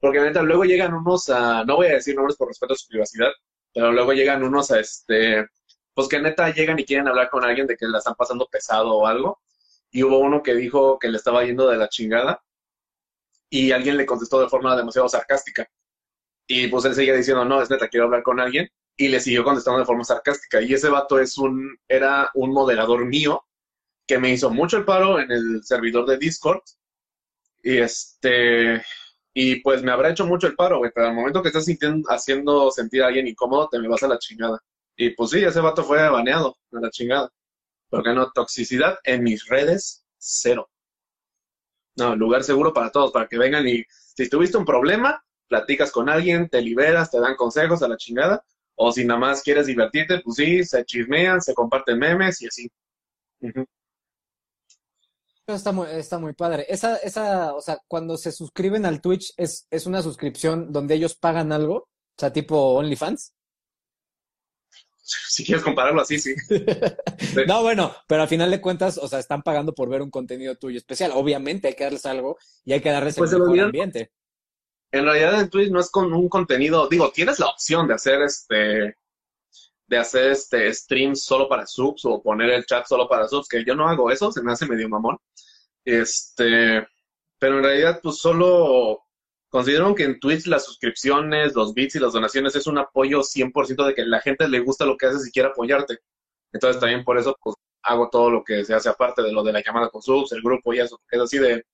porque 0.00 0.20
neta, 0.20 0.42
luego 0.42 0.64
llegan 0.64 0.94
unos 0.94 1.28
a, 1.28 1.64
no 1.64 1.76
voy 1.76 1.86
a 1.86 1.94
decir 1.94 2.16
nombres 2.16 2.36
por 2.36 2.48
respeto 2.48 2.74
a 2.74 2.76
su 2.76 2.88
privacidad, 2.88 3.30
pero 3.72 3.92
luego 3.92 4.12
llegan 4.12 4.42
unos 4.42 4.70
a 4.70 4.80
este, 4.80 5.46
pues 5.94 6.08
que 6.08 6.20
neta 6.20 6.50
llegan 6.50 6.78
y 6.78 6.84
quieren 6.84 7.08
hablar 7.08 7.30
con 7.30 7.44
alguien 7.44 7.66
de 7.66 7.76
que 7.76 7.86
la 7.86 7.98
están 7.98 8.14
pasando 8.14 8.46
pesado 8.46 8.94
o 8.94 9.06
algo. 9.06 9.40
Y 9.90 10.02
hubo 10.02 10.18
uno 10.18 10.42
que 10.42 10.54
dijo 10.54 10.98
que 10.98 11.08
le 11.08 11.18
estaba 11.18 11.44
yendo 11.44 11.68
de 11.68 11.76
la 11.76 11.88
chingada 11.88 12.42
y 13.50 13.72
alguien 13.72 13.98
le 13.98 14.06
contestó 14.06 14.40
de 14.40 14.48
forma 14.48 14.74
demasiado 14.74 15.08
sarcástica. 15.08 15.68
Y 16.46 16.68
pues 16.68 16.84
él 16.86 16.94
seguía 16.94 17.14
diciendo, 17.14 17.44
no, 17.44 17.62
es 17.62 17.70
neta, 17.70 17.88
quiero 17.88 18.06
hablar 18.06 18.22
con 18.22 18.40
alguien. 18.40 18.68
Y 19.02 19.08
le 19.08 19.18
siguió 19.18 19.42
contestando 19.42 19.80
de 19.80 19.84
forma 19.84 20.04
sarcástica. 20.04 20.62
Y 20.62 20.74
ese 20.74 20.88
vato 20.88 21.18
es 21.18 21.36
un, 21.36 21.76
era 21.88 22.30
un 22.34 22.52
moderador 22.52 23.04
mío 23.04 23.44
que 24.06 24.18
me 24.18 24.30
hizo 24.30 24.48
mucho 24.48 24.76
el 24.76 24.84
paro 24.84 25.18
en 25.18 25.32
el 25.32 25.64
servidor 25.64 26.06
de 26.06 26.18
Discord. 26.18 26.60
Y 27.64 27.78
este, 27.78 28.82
y 29.34 29.56
pues 29.56 29.82
me 29.82 29.90
habrá 29.90 30.10
hecho 30.10 30.24
mucho 30.24 30.46
el 30.46 30.54
paro, 30.54 30.78
güey, 30.78 30.92
pero 30.94 31.08
al 31.08 31.14
momento 31.14 31.42
que 31.42 31.48
estás 31.48 31.66
haciendo 32.08 32.70
sentir 32.70 33.02
a 33.02 33.08
alguien 33.08 33.26
incómodo, 33.26 33.68
te 33.68 33.78
me 33.80 33.88
vas 33.88 34.02
a 34.04 34.08
la 34.08 34.18
chingada. 34.18 34.60
Y 34.96 35.10
pues 35.10 35.30
sí, 35.30 35.42
ese 35.42 35.60
vato 35.60 35.82
fue 35.82 36.08
baneado 36.08 36.56
a 36.72 36.80
la 36.80 36.90
chingada. 36.90 37.28
Porque 37.88 38.12
no, 38.12 38.30
toxicidad 38.30 38.98
en 39.04 39.24
mis 39.24 39.46
redes, 39.48 40.04
cero. 40.18 40.70
No, 41.96 42.14
lugar 42.14 42.44
seguro 42.44 42.72
para 42.72 42.90
todos, 42.90 43.10
para 43.10 43.26
que 43.26 43.38
vengan 43.38 43.66
y 43.66 43.84
si 43.88 44.28
tuviste 44.28 44.58
un 44.58 44.64
problema, 44.64 45.24
platicas 45.48 45.90
con 45.90 46.08
alguien, 46.08 46.48
te 46.48 46.62
liberas, 46.62 47.10
te 47.10 47.20
dan 47.20 47.36
consejos 47.36 47.82
a 47.82 47.88
la 47.88 47.96
chingada, 47.96 48.44
o 48.84 48.92
si 48.92 49.04
nada 49.04 49.20
más 49.20 49.42
quieres 49.42 49.66
divertirte, 49.66 50.20
pues 50.24 50.36
sí, 50.36 50.64
se 50.64 50.84
chismean, 50.84 51.40
se 51.40 51.54
comparten 51.54 51.98
memes 51.98 52.42
y 52.42 52.46
así. 52.46 52.70
Está 55.46 55.70
muy, 55.70 55.86
está 55.90 56.18
muy 56.18 56.32
padre. 56.32 56.66
Esa, 56.68 56.96
esa, 56.96 57.54
o 57.54 57.60
sea, 57.60 57.78
cuando 57.86 58.16
se 58.16 58.32
suscriben 58.32 58.84
al 58.84 59.00
Twitch, 59.00 59.34
¿es, 59.36 59.66
¿es 59.70 59.86
una 59.86 60.02
suscripción 60.02 60.72
donde 60.72 60.94
ellos 60.94 61.14
pagan 61.14 61.52
algo? 61.52 61.76
O 61.76 62.18
sea, 62.18 62.32
tipo 62.32 62.56
OnlyFans. 62.74 63.34
Si 65.04 65.44
quieres 65.44 65.64
compararlo 65.64 66.00
así, 66.00 66.18
sí. 66.18 66.34
no, 67.46 67.62
bueno, 67.62 67.94
pero 68.06 68.22
al 68.22 68.28
final 68.28 68.50
de 68.50 68.60
cuentas, 68.60 68.98
o 68.98 69.06
sea, 69.06 69.18
están 69.18 69.42
pagando 69.42 69.74
por 69.74 69.88
ver 69.88 70.02
un 70.02 70.10
contenido 70.10 70.56
tuyo 70.56 70.78
especial. 70.78 71.12
Obviamente 71.14 71.68
hay 71.68 71.74
que 71.74 71.84
darles 71.84 72.06
algo 72.06 72.36
y 72.64 72.72
hay 72.72 72.80
que 72.80 72.90
darles 72.90 73.16
pues 73.16 73.32
el 73.32 73.60
ambiente 73.60 74.10
en 74.92 75.04
realidad 75.06 75.40
en 75.40 75.50
Twitch 75.50 75.70
no 75.70 75.80
es 75.80 75.90
con 75.90 76.12
un 76.12 76.28
contenido, 76.28 76.86
digo, 76.88 77.10
tienes 77.10 77.38
la 77.38 77.46
opción 77.48 77.88
de 77.88 77.94
hacer 77.94 78.22
este 78.22 78.96
de 79.86 79.98
hacer 79.98 80.30
este 80.32 80.72
stream 80.72 81.14
solo 81.16 81.48
para 81.48 81.66
subs 81.66 82.04
o 82.06 82.22
poner 82.22 82.50
el 82.50 82.64
chat 82.64 82.86
solo 82.86 83.08
para 83.08 83.28
subs, 83.28 83.48
que 83.48 83.64
yo 83.64 83.74
no 83.74 83.88
hago 83.88 84.10
eso, 84.10 84.32
se 84.32 84.42
me 84.42 84.52
hace 84.52 84.66
medio 84.66 84.88
mamón. 84.88 85.18
Este, 85.84 86.86
pero 87.38 87.58
en 87.58 87.64
realidad 87.64 88.00
pues 88.02 88.16
solo 88.18 89.02
considero 89.50 89.94
que 89.94 90.04
en 90.04 90.20
Twitch 90.20 90.46
las 90.46 90.64
suscripciones, 90.64 91.54
los 91.54 91.74
bits 91.74 91.96
y 91.96 92.00
las 92.00 92.14
donaciones 92.14 92.56
es 92.56 92.66
un 92.66 92.78
apoyo 92.78 93.22
100% 93.22 93.86
de 93.86 93.94
que 93.94 94.06
la 94.06 94.20
gente 94.20 94.48
le 94.48 94.60
gusta 94.60 94.86
lo 94.86 94.96
que 94.96 95.06
haces 95.06 95.26
y 95.28 95.32
quiere 95.32 95.50
apoyarte. 95.50 95.98
Entonces 96.52 96.80
también 96.80 97.04
por 97.04 97.18
eso 97.18 97.36
pues 97.42 97.56
hago 97.82 98.08
todo 98.10 98.30
lo 98.30 98.44
que 98.44 98.64
se 98.64 98.74
hace 98.74 98.88
aparte 98.88 99.22
de 99.22 99.32
lo 99.32 99.42
de 99.42 99.52
la 99.52 99.62
llamada 99.62 99.90
con 99.90 100.02
subs, 100.02 100.32
el 100.32 100.42
grupo 100.42 100.72
y 100.72 100.80
eso, 100.80 101.00
que 101.08 101.16
es 101.16 101.22
así 101.22 101.38
de 101.38 101.64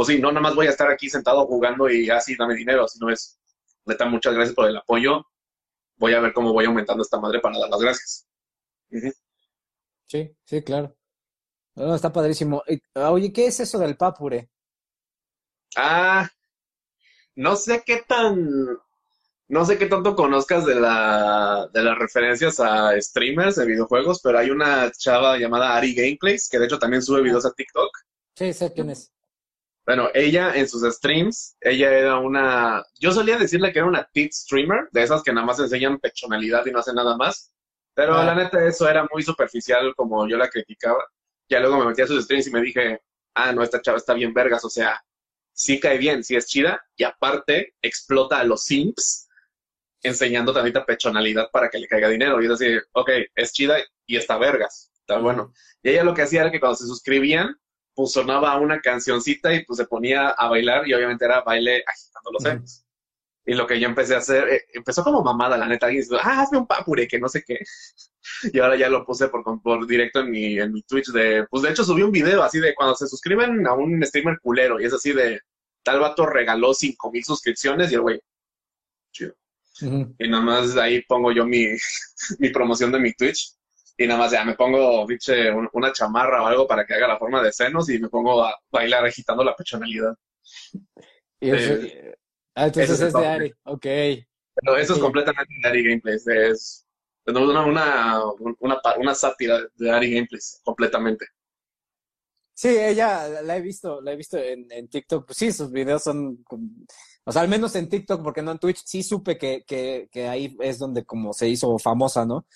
pues 0.00 0.16
sí, 0.16 0.18
no 0.18 0.28
nada 0.32 0.40
más 0.40 0.54
voy 0.54 0.66
a 0.66 0.70
estar 0.70 0.90
aquí 0.90 1.10
sentado 1.10 1.44
jugando 1.44 1.90
y 1.90 2.08
así 2.08 2.34
dame 2.34 2.54
dinero, 2.54 2.88
sino 2.88 3.10
es, 3.10 3.38
neta, 3.84 4.06
muchas 4.06 4.32
gracias 4.32 4.54
por 4.54 4.66
el 4.66 4.78
apoyo. 4.78 5.26
Voy 5.98 6.14
a 6.14 6.20
ver 6.20 6.32
cómo 6.32 6.54
voy 6.54 6.64
aumentando 6.64 7.02
esta 7.02 7.20
madre 7.20 7.38
para 7.38 7.58
dar 7.58 7.68
las 7.68 7.80
gracias. 7.80 8.26
Sí, 10.06 10.34
sí, 10.42 10.62
claro. 10.62 10.96
está 11.76 12.10
padrísimo. 12.10 12.62
Ah, 12.94 13.10
oye, 13.10 13.30
¿qué 13.30 13.48
es 13.48 13.60
eso 13.60 13.78
del 13.78 13.98
papure? 13.98 14.48
Ah, 15.76 16.26
no 17.34 17.54
sé 17.54 17.82
qué 17.84 18.02
tan, 18.08 18.48
no 19.48 19.64
sé 19.66 19.76
qué 19.76 19.84
tanto 19.84 20.16
conozcas 20.16 20.64
de 20.64 20.76
la, 20.76 21.68
de 21.74 21.82
las 21.82 21.98
referencias 21.98 22.58
a 22.58 22.98
streamers 22.98 23.56
de 23.56 23.66
videojuegos, 23.66 24.22
pero 24.22 24.38
hay 24.38 24.48
una 24.48 24.90
chava 24.92 25.36
llamada 25.36 25.76
Ari 25.76 25.94
Gameplays, 25.94 26.48
que 26.48 26.58
de 26.58 26.64
hecho 26.64 26.78
también 26.78 27.02
sube 27.02 27.20
videos 27.20 27.44
a 27.44 27.52
TikTok. 27.52 27.90
Sí, 28.34 28.54
sé 28.54 28.72
quién 28.72 28.88
es. 28.88 29.12
Bueno, 29.86 30.08
ella 30.14 30.54
en 30.54 30.68
sus 30.68 30.82
streams, 30.94 31.56
ella 31.60 31.92
era 31.92 32.18
una, 32.18 32.84
yo 33.00 33.12
solía 33.12 33.38
decirle 33.38 33.72
que 33.72 33.78
era 33.78 33.88
una 33.88 34.08
tit 34.12 34.32
streamer, 34.32 34.88
de 34.92 35.02
esas 35.02 35.22
que 35.22 35.32
nada 35.32 35.46
más 35.46 35.58
enseñan 35.58 35.98
pechonalidad 35.98 36.64
y 36.66 36.70
no 36.70 36.78
hacen 36.78 36.94
nada 36.94 37.16
más, 37.16 37.52
pero 37.94 38.14
ah. 38.14 38.24
la 38.24 38.34
neta 38.34 38.64
eso 38.66 38.88
era 38.88 39.06
muy 39.12 39.22
superficial 39.22 39.94
como 39.96 40.28
yo 40.28 40.36
la 40.36 40.48
criticaba. 40.48 41.04
Ya 41.48 41.60
luego 41.60 41.78
me 41.78 41.86
metí 41.86 42.02
a 42.02 42.06
sus 42.06 42.24
streams 42.24 42.46
y 42.46 42.50
me 42.52 42.60
dije, 42.60 43.00
ah, 43.34 43.52
no, 43.52 43.62
esta 43.62 43.82
chava 43.82 43.98
está 43.98 44.14
bien 44.14 44.32
vergas, 44.32 44.64
o 44.64 44.70
sea, 44.70 45.02
sí 45.52 45.80
cae 45.80 45.98
bien, 45.98 46.22
sí 46.22 46.36
es 46.36 46.46
chida, 46.46 46.80
y 46.96 47.04
aparte 47.04 47.74
explota 47.82 48.38
a 48.38 48.44
los 48.44 48.64
simps 48.64 49.28
enseñando 50.02 50.52
tantita 50.52 50.86
pechonalidad 50.86 51.50
para 51.50 51.68
que 51.68 51.78
le 51.78 51.88
caiga 51.88 52.08
dinero. 52.08 52.40
Y 52.40 52.46
es 52.46 52.52
así, 52.52 52.66
ok, 52.92 53.10
es 53.34 53.52
chida 53.52 53.78
y 54.06 54.16
está 54.16 54.38
vergas, 54.38 54.90
está 55.00 55.18
bueno. 55.18 55.52
Y 55.82 55.90
ella 55.90 56.04
lo 56.04 56.14
que 56.14 56.22
hacía 56.22 56.42
era 56.42 56.50
que 56.50 56.60
cuando 56.60 56.76
se 56.76 56.86
suscribían, 56.86 57.56
pues 57.94 58.12
sonaba 58.12 58.56
una 58.58 58.80
cancioncita 58.80 59.52
y 59.52 59.64
pues 59.64 59.78
se 59.78 59.86
ponía 59.86 60.28
a 60.30 60.48
bailar 60.48 60.88
y 60.88 60.94
obviamente 60.94 61.24
era 61.24 61.42
baile 61.42 61.82
agitando 61.86 62.32
los 62.32 62.42
dedos. 62.42 62.84
Y 63.46 63.54
lo 63.54 63.66
que 63.66 63.80
yo 63.80 63.88
empecé 63.88 64.14
a 64.14 64.18
hacer, 64.18 64.48
eh, 64.48 64.64
empezó 64.74 65.02
como 65.02 65.22
mamada, 65.22 65.56
la 65.56 65.66
neta, 65.66 65.90
y 65.90 65.96
dice, 65.96 66.14
ah, 66.22 66.42
hazme 66.42 66.58
un 66.58 66.66
papure, 66.66 67.08
que 67.08 67.18
no 67.18 67.28
sé 67.28 67.42
qué. 67.44 67.58
y 68.52 68.58
ahora 68.58 68.76
ya 68.76 68.88
lo 68.88 69.04
puse 69.04 69.28
por, 69.28 69.42
por 69.62 69.86
directo 69.86 70.20
en 70.20 70.30
mi, 70.30 70.58
en 70.58 70.72
mi 70.72 70.82
Twitch 70.82 71.08
de, 71.08 71.46
pues 71.50 71.62
de 71.62 71.70
hecho 71.70 71.84
subí 71.84 72.02
un 72.02 72.12
video 72.12 72.42
así 72.42 72.60
de 72.60 72.74
cuando 72.74 72.94
se 72.94 73.08
suscriben 73.08 73.66
a 73.66 73.72
un 73.72 74.04
streamer 74.04 74.38
culero 74.40 74.80
y 74.80 74.84
es 74.84 74.92
así 74.92 75.12
de, 75.12 75.40
tal 75.82 76.00
vato 76.00 76.26
regaló 76.26 76.74
cinco 76.74 77.10
mil 77.10 77.24
suscripciones 77.24 77.90
y 77.90 77.94
el 77.94 78.02
güey, 78.02 78.20
chido. 79.12 79.34
Y 80.18 80.28
nada 80.28 80.42
más 80.42 80.76
ahí 80.76 81.02
pongo 81.02 81.32
yo 81.32 81.46
mi, 81.46 81.66
mi 82.38 82.50
promoción 82.50 82.92
de 82.92 83.00
mi 83.00 83.14
Twitch 83.14 83.54
y 84.00 84.06
nada 84.06 84.18
más 84.18 84.32
ya 84.32 84.42
me 84.46 84.54
pongo, 84.54 85.06
dice, 85.06 85.50
una 85.74 85.92
chamarra 85.92 86.42
o 86.42 86.46
algo 86.46 86.66
para 86.66 86.86
que 86.86 86.94
haga 86.94 87.06
la 87.06 87.18
forma 87.18 87.42
de 87.42 87.52
senos 87.52 87.90
y 87.90 87.98
me 87.98 88.08
pongo 88.08 88.42
a 88.42 88.58
bailar 88.70 89.04
agitando 89.04 89.44
la 89.44 89.54
pechonalidad. 89.54 90.16
Eh, 91.42 92.14
ah, 92.54 92.66
entonces 92.66 92.98
es, 92.98 93.12
de 93.12 93.26
Ari, 93.26 93.52
ok. 93.64 93.86
Pero 94.54 94.76
eso 94.78 94.94
es 94.94 94.98
completamente 94.98 95.52
de 95.62 95.68
Ari 95.68 95.84
Gameplays, 95.84 96.26
es 96.26 96.86
una, 97.26 97.66
una, 97.66 98.22
una, 98.58 98.80
una 98.98 99.14
sátira 99.14 99.60
de 99.74 99.90
Ari 99.90 100.14
Gameplays, 100.14 100.62
completamente. 100.64 101.26
Sí, 102.54 102.68
ella 102.68 103.42
la 103.42 103.58
he 103.58 103.60
visto, 103.60 104.00
la 104.00 104.12
he 104.12 104.16
visto 104.16 104.38
en, 104.38 104.66
en 104.70 104.88
TikTok. 104.88 105.26
Pues 105.26 105.36
sí, 105.36 105.52
sus 105.52 105.70
videos 105.70 106.02
son, 106.02 106.42
o 107.24 107.32
sea, 107.32 107.42
al 107.42 107.48
menos 107.48 107.74
en 107.74 107.88
TikTok, 107.88 108.22
porque 108.22 108.40
no 108.40 108.52
en 108.52 108.58
Twitch, 108.58 108.82
sí 108.84 109.02
supe 109.02 109.36
que, 109.36 109.62
que, 109.66 110.08
que 110.10 110.26
ahí 110.26 110.56
es 110.60 110.78
donde 110.78 111.04
como 111.04 111.34
se 111.34 111.48
hizo 111.48 111.78
famosa, 111.78 112.24
¿no? 112.24 112.46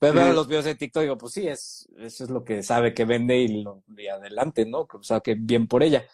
Pero 0.00 0.14
veo 0.14 0.32
los 0.32 0.48
videos 0.48 0.64
de 0.64 0.74
TikTok 0.74 1.02
y 1.02 1.04
digo, 1.04 1.18
pues 1.18 1.34
sí, 1.34 1.46
es, 1.46 1.86
eso 1.98 2.24
es 2.24 2.30
lo 2.30 2.42
que 2.42 2.62
sabe 2.62 2.94
que 2.94 3.04
vende 3.04 3.36
y, 3.36 3.62
lo, 3.62 3.84
y 3.96 4.06
adelante, 4.08 4.64
¿no? 4.64 4.88
O 4.90 5.02
sea, 5.02 5.20
que 5.20 5.34
bien 5.34 5.68
por 5.68 5.82
ella. 5.82 6.06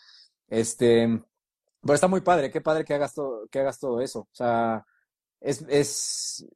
Este, 0.49 1.09
pero 1.83 1.95
está 1.95 2.09
muy 2.09 2.21
padre, 2.21 2.51
qué 2.51 2.61
padre 2.61 2.85
que 2.85 2.95
hagas 2.95 3.15
todo, 3.15 3.47
que 3.49 3.61
hagas 3.61 3.79
todo 3.79 4.01
eso. 4.01 4.21
O 4.23 4.35
sea, 4.35 4.85
es, 5.41 5.65
es, 5.69 6.47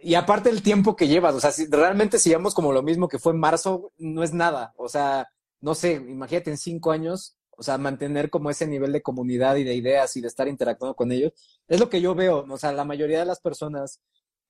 y 0.00 0.14
aparte 0.14 0.48
el 0.48 0.62
tiempo 0.62 0.96
que 0.96 1.08
llevas, 1.08 1.34
o 1.34 1.40
sea, 1.40 1.52
si 1.52 1.66
realmente 1.66 2.18
si 2.18 2.30
llevamos 2.30 2.54
como 2.54 2.72
lo 2.72 2.82
mismo 2.82 3.06
que 3.06 3.18
fue 3.18 3.32
en 3.34 3.40
marzo, 3.40 3.92
no 3.98 4.22
es 4.22 4.32
nada. 4.32 4.72
O 4.78 4.88
sea, 4.88 5.28
no 5.60 5.74
sé, 5.74 5.92
imagínate 5.92 6.50
en 6.50 6.56
cinco 6.56 6.90
años, 6.90 7.36
o 7.50 7.62
sea, 7.62 7.76
mantener 7.76 8.30
como 8.30 8.48
ese 8.48 8.66
nivel 8.66 8.92
de 8.92 9.02
comunidad 9.02 9.56
y 9.56 9.64
de 9.64 9.74
ideas 9.74 10.16
y 10.16 10.22
de 10.22 10.28
estar 10.28 10.48
interactuando 10.48 10.96
con 10.96 11.12
ellos, 11.12 11.32
es 11.68 11.78
lo 11.80 11.90
que 11.90 12.00
yo 12.00 12.14
veo. 12.14 12.46
O 12.48 12.56
sea, 12.56 12.72
la 12.72 12.86
mayoría 12.86 13.18
de 13.20 13.26
las 13.26 13.40
personas 13.40 14.00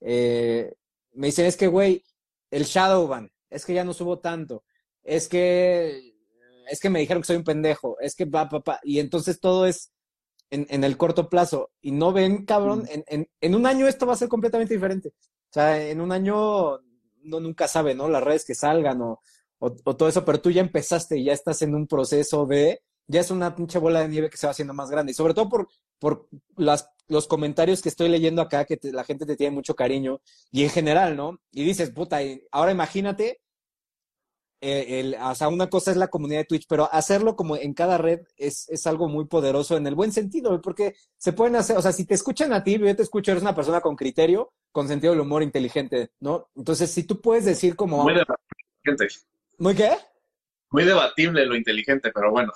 eh, 0.01 0.75
me 1.13 1.29
dicen, 1.29 1.47
es 1.47 1.57
que, 1.57 1.67
güey, 1.67 2.05
el 2.51 2.65
Shadowban, 2.65 3.31
es 3.51 3.65
que 3.65 3.75
ya 3.75 3.85
no 3.85 3.93
subo 3.95 4.19
tanto, 4.19 4.65
es 5.03 5.29
que, 5.29 6.15
es 6.71 6.81
que 6.81 6.91
me 6.91 7.01
dijeron 7.01 7.23
que 7.23 7.27
soy 7.27 7.37
un 7.37 7.45
pendejo, 7.45 7.99
es 8.01 8.15
que 8.15 8.25
va, 8.25 8.49
papá, 8.49 8.81
y 8.83 8.99
entonces 8.99 9.41
todo 9.41 9.67
es 9.67 9.93
en, 10.51 10.67
en, 10.69 10.85
el 10.85 10.97
corto 10.97 11.29
plazo. 11.29 11.71
Y 11.81 11.93
no 11.93 12.13
ven, 12.13 12.45
cabrón, 12.45 12.87
en, 12.91 13.05
en, 13.09 13.29
en, 13.41 13.55
un 13.55 13.67
año 13.67 13.89
esto 13.89 14.07
va 14.07 14.13
a 14.13 14.17
ser 14.17 14.29
completamente 14.29 14.75
diferente. 14.75 15.09
O 15.09 15.53
sea, 15.53 15.83
en 15.83 16.01
un 16.01 16.13
año 16.13 16.79
no 17.23 17.41
nunca 17.41 17.69
sabe, 17.69 17.95
¿no? 17.95 18.09
Las 18.09 18.23
redes 18.23 18.45
que 18.45 18.55
salgan 18.55 19.01
o, 19.03 19.21
o, 19.59 19.75
o, 19.85 19.97
todo 19.97 20.09
eso, 20.09 20.25
pero 20.25 20.41
tú 20.41 20.51
ya 20.51 20.61
empezaste 20.61 21.19
y 21.19 21.25
ya 21.25 21.33
estás 21.33 21.63
en 21.63 21.75
un 21.75 21.87
proceso 21.87 22.47
de, 22.47 22.83
ya 23.07 23.21
es 23.21 23.31
una 23.31 23.55
pinche 23.55 23.79
bola 23.79 24.01
de 24.01 24.09
nieve 24.09 24.31
que 24.31 24.37
se 24.37 24.47
va 24.47 24.53
haciendo 24.53 24.75
más 24.75 24.91
grande. 24.91 25.13
Y 25.13 25.15
sobre 25.15 25.35
todo 25.35 25.49
por, 25.49 25.69
por 25.99 26.29
las, 26.57 26.91
los 27.13 27.29
comentarios 27.29 27.83
que 27.83 27.89
estoy 27.89 28.09
leyendo 28.09 28.43
acá, 28.43 28.65
que 28.65 28.77
te, 28.77 28.93
la 28.93 29.05
gente 29.05 29.27
te 29.27 29.37
tiene 29.37 29.55
mucho 29.55 29.77
cariño, 29.77 30.21
y 30.51 30.65
en 30.65 30.71
general, 30.71 31.17
¿no? 31.17 31.39
Y 31.53 31.65
dices, 31.65 31.91
puta, 31.91 32.19
ahora 32.51 32.73
imagínate 32.73 33.41
eh, 34.65 35.01
el, 35.01 35.17
o 35.21 35.35
sea, 35.35 35.49
una 35.49 35.69
cosa 35.69 35.91
es 35.91 35.97
la 35.97 36.07
comunidad 36.07 36.41
de 36.41 36.45
Twitch, 36.45 36.67
pero 36.69 36.89
hacerlo 36.93 37.35
como 37.35 37.57
en 37.57 37.75
cada 37.75 37.99
red 37.99 38.21
es, 38.37 38.69
es, 38.69 38.87
algo 38.87 39.09
muy 39.09 39.27
poderoso 39.27 39.77
en 39.77 39.89
el 39.89 39.97
buen 39.97 40.13
sentido, 40.13 40.61
porque 40.63 40.95
se 41.19 41.33
pueden 41.33 41.57
hacer, 41.57 41.77
o 41.77 41.83
sea, 41.83 41.91
si 41.91 42.07
te 42.07 42.15
escuchan 42.15 42.53
a 42.53 42.63
ti, 42.63 42.79
yo 42.79 42.97
te 42.97 43.03
escucho, 43.03 43.33
eres 43.33 43.43
una 43.43 43.57
persona 43.57 43.81
con 43.81 43.97
criterio, 43.97 44.53
con 44.71 44.87
sentido 44.87 45.13
del 45.13 45.23
humor 45.23 45.43
inteligente, 45.43 46.13
¿no? 46.21 46.49
Entonces, 46.55 46.93
si 46.93 47.03
tú 47.03 47.21
puedes 47.21 47.45
decir 47.45 47.75
como... 47.75 48.05
Muy 48.05 48.15
debatible. 48.15 49.09
¿Muy 49.59 49.75
qué? 49.75 49.91
Muy 50.71 50.85
debatible 50.85 51.45
lo 51.45 51.57
inteligente, 51.57 52.13
pero 52.15 52.31
bueno. 52.31 52.53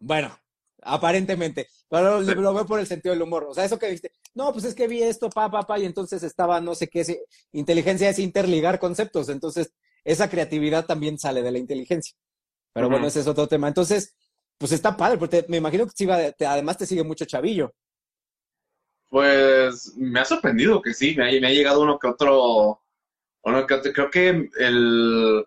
Bueno, 0.00 0.36
aparentemente, 0.84 1.68
pero 1.88 2.20
lo, 2.20 2.34
lo 2.34 2.54
veo 2.54 2.66
por 2.66 2.80
el 2.80 2.86
sentido 2.86 3.14
del 3.14 3.22
humor, 3.22 3.44
o 3.48 3.54
sea, 3.54 3.64
eso 3.64 3.78
que 3.78 3.90
viste, 3.90 4.12
no, 4.34 4.52
pues 4.52 4.64
es 4.64 4.74
que 4.74 4.88
vi 4.88 5.02
esto, 5.02 5.30
pa, 5.30 5.50
pa, 5.50 5.62
pa, 5.62 5.78
y 5.78 5.84
entonces 5.84 6.22
estaba, 6.22 6.60
no 6.60 6.74
sé 6.74 6.88
qué, 6.88 7.24
inteligencia 7.52 8.08
es 8.10 8.18
interligar 8.18 8.78
conceptos, 8.78 9.28
entonces 9.28 9.72
esa 10.04 10.28
creatividad 10.28 10.86
también 10.86 11.18
sale 11.18 11.42
de 11.42 11.50
la 11.50 11.58
inteligencia. 11.58 12.14
Pero 12.72 12.86
uh 12.86 12.88
-huh. 12.88 12.92
bueno, 12.92 13.06
ese 13.06 13.20
es 13.20 13.26
otro 13.26 13.46
tema. 13.46 13.68
Entonces, 13.68 14.14
pues 14.58 14.72
está 14.72 14.96
padre, 14.96 15.18
porque 15.18 15.44
me 15.48 15.56
imagino 15.56 15.86
que 15.86 15.92
sí 15.94 16.06
va, 16.06 16.30
te, 16.32 16.46
además 16.46 16.76
te 16.76 16.86
sigue 16.86 17.04
mucho 17.04 17.24
chavillo. 17.24 17.72
Pues 19.08 19.94
me 19.96 20.20
ha 20.20 20.24
sorprendido 20.24 20.82
que 20.82 20.92
sí, 20.92 21.14
me 21.16 21.28
ha, 21.28 21.40
me 21.40 21.46
ha 21.46 21.50
llegado 21.50 21.82
uno 21.82 21.98
que 21.98 22.08
otro, 22.08 22.82
uno 23.44 23.66
que 23.66 23.74
otro, 23.74 23.92
creo 23.92 24.10
que 24.10 24.50
el 24.58 25.44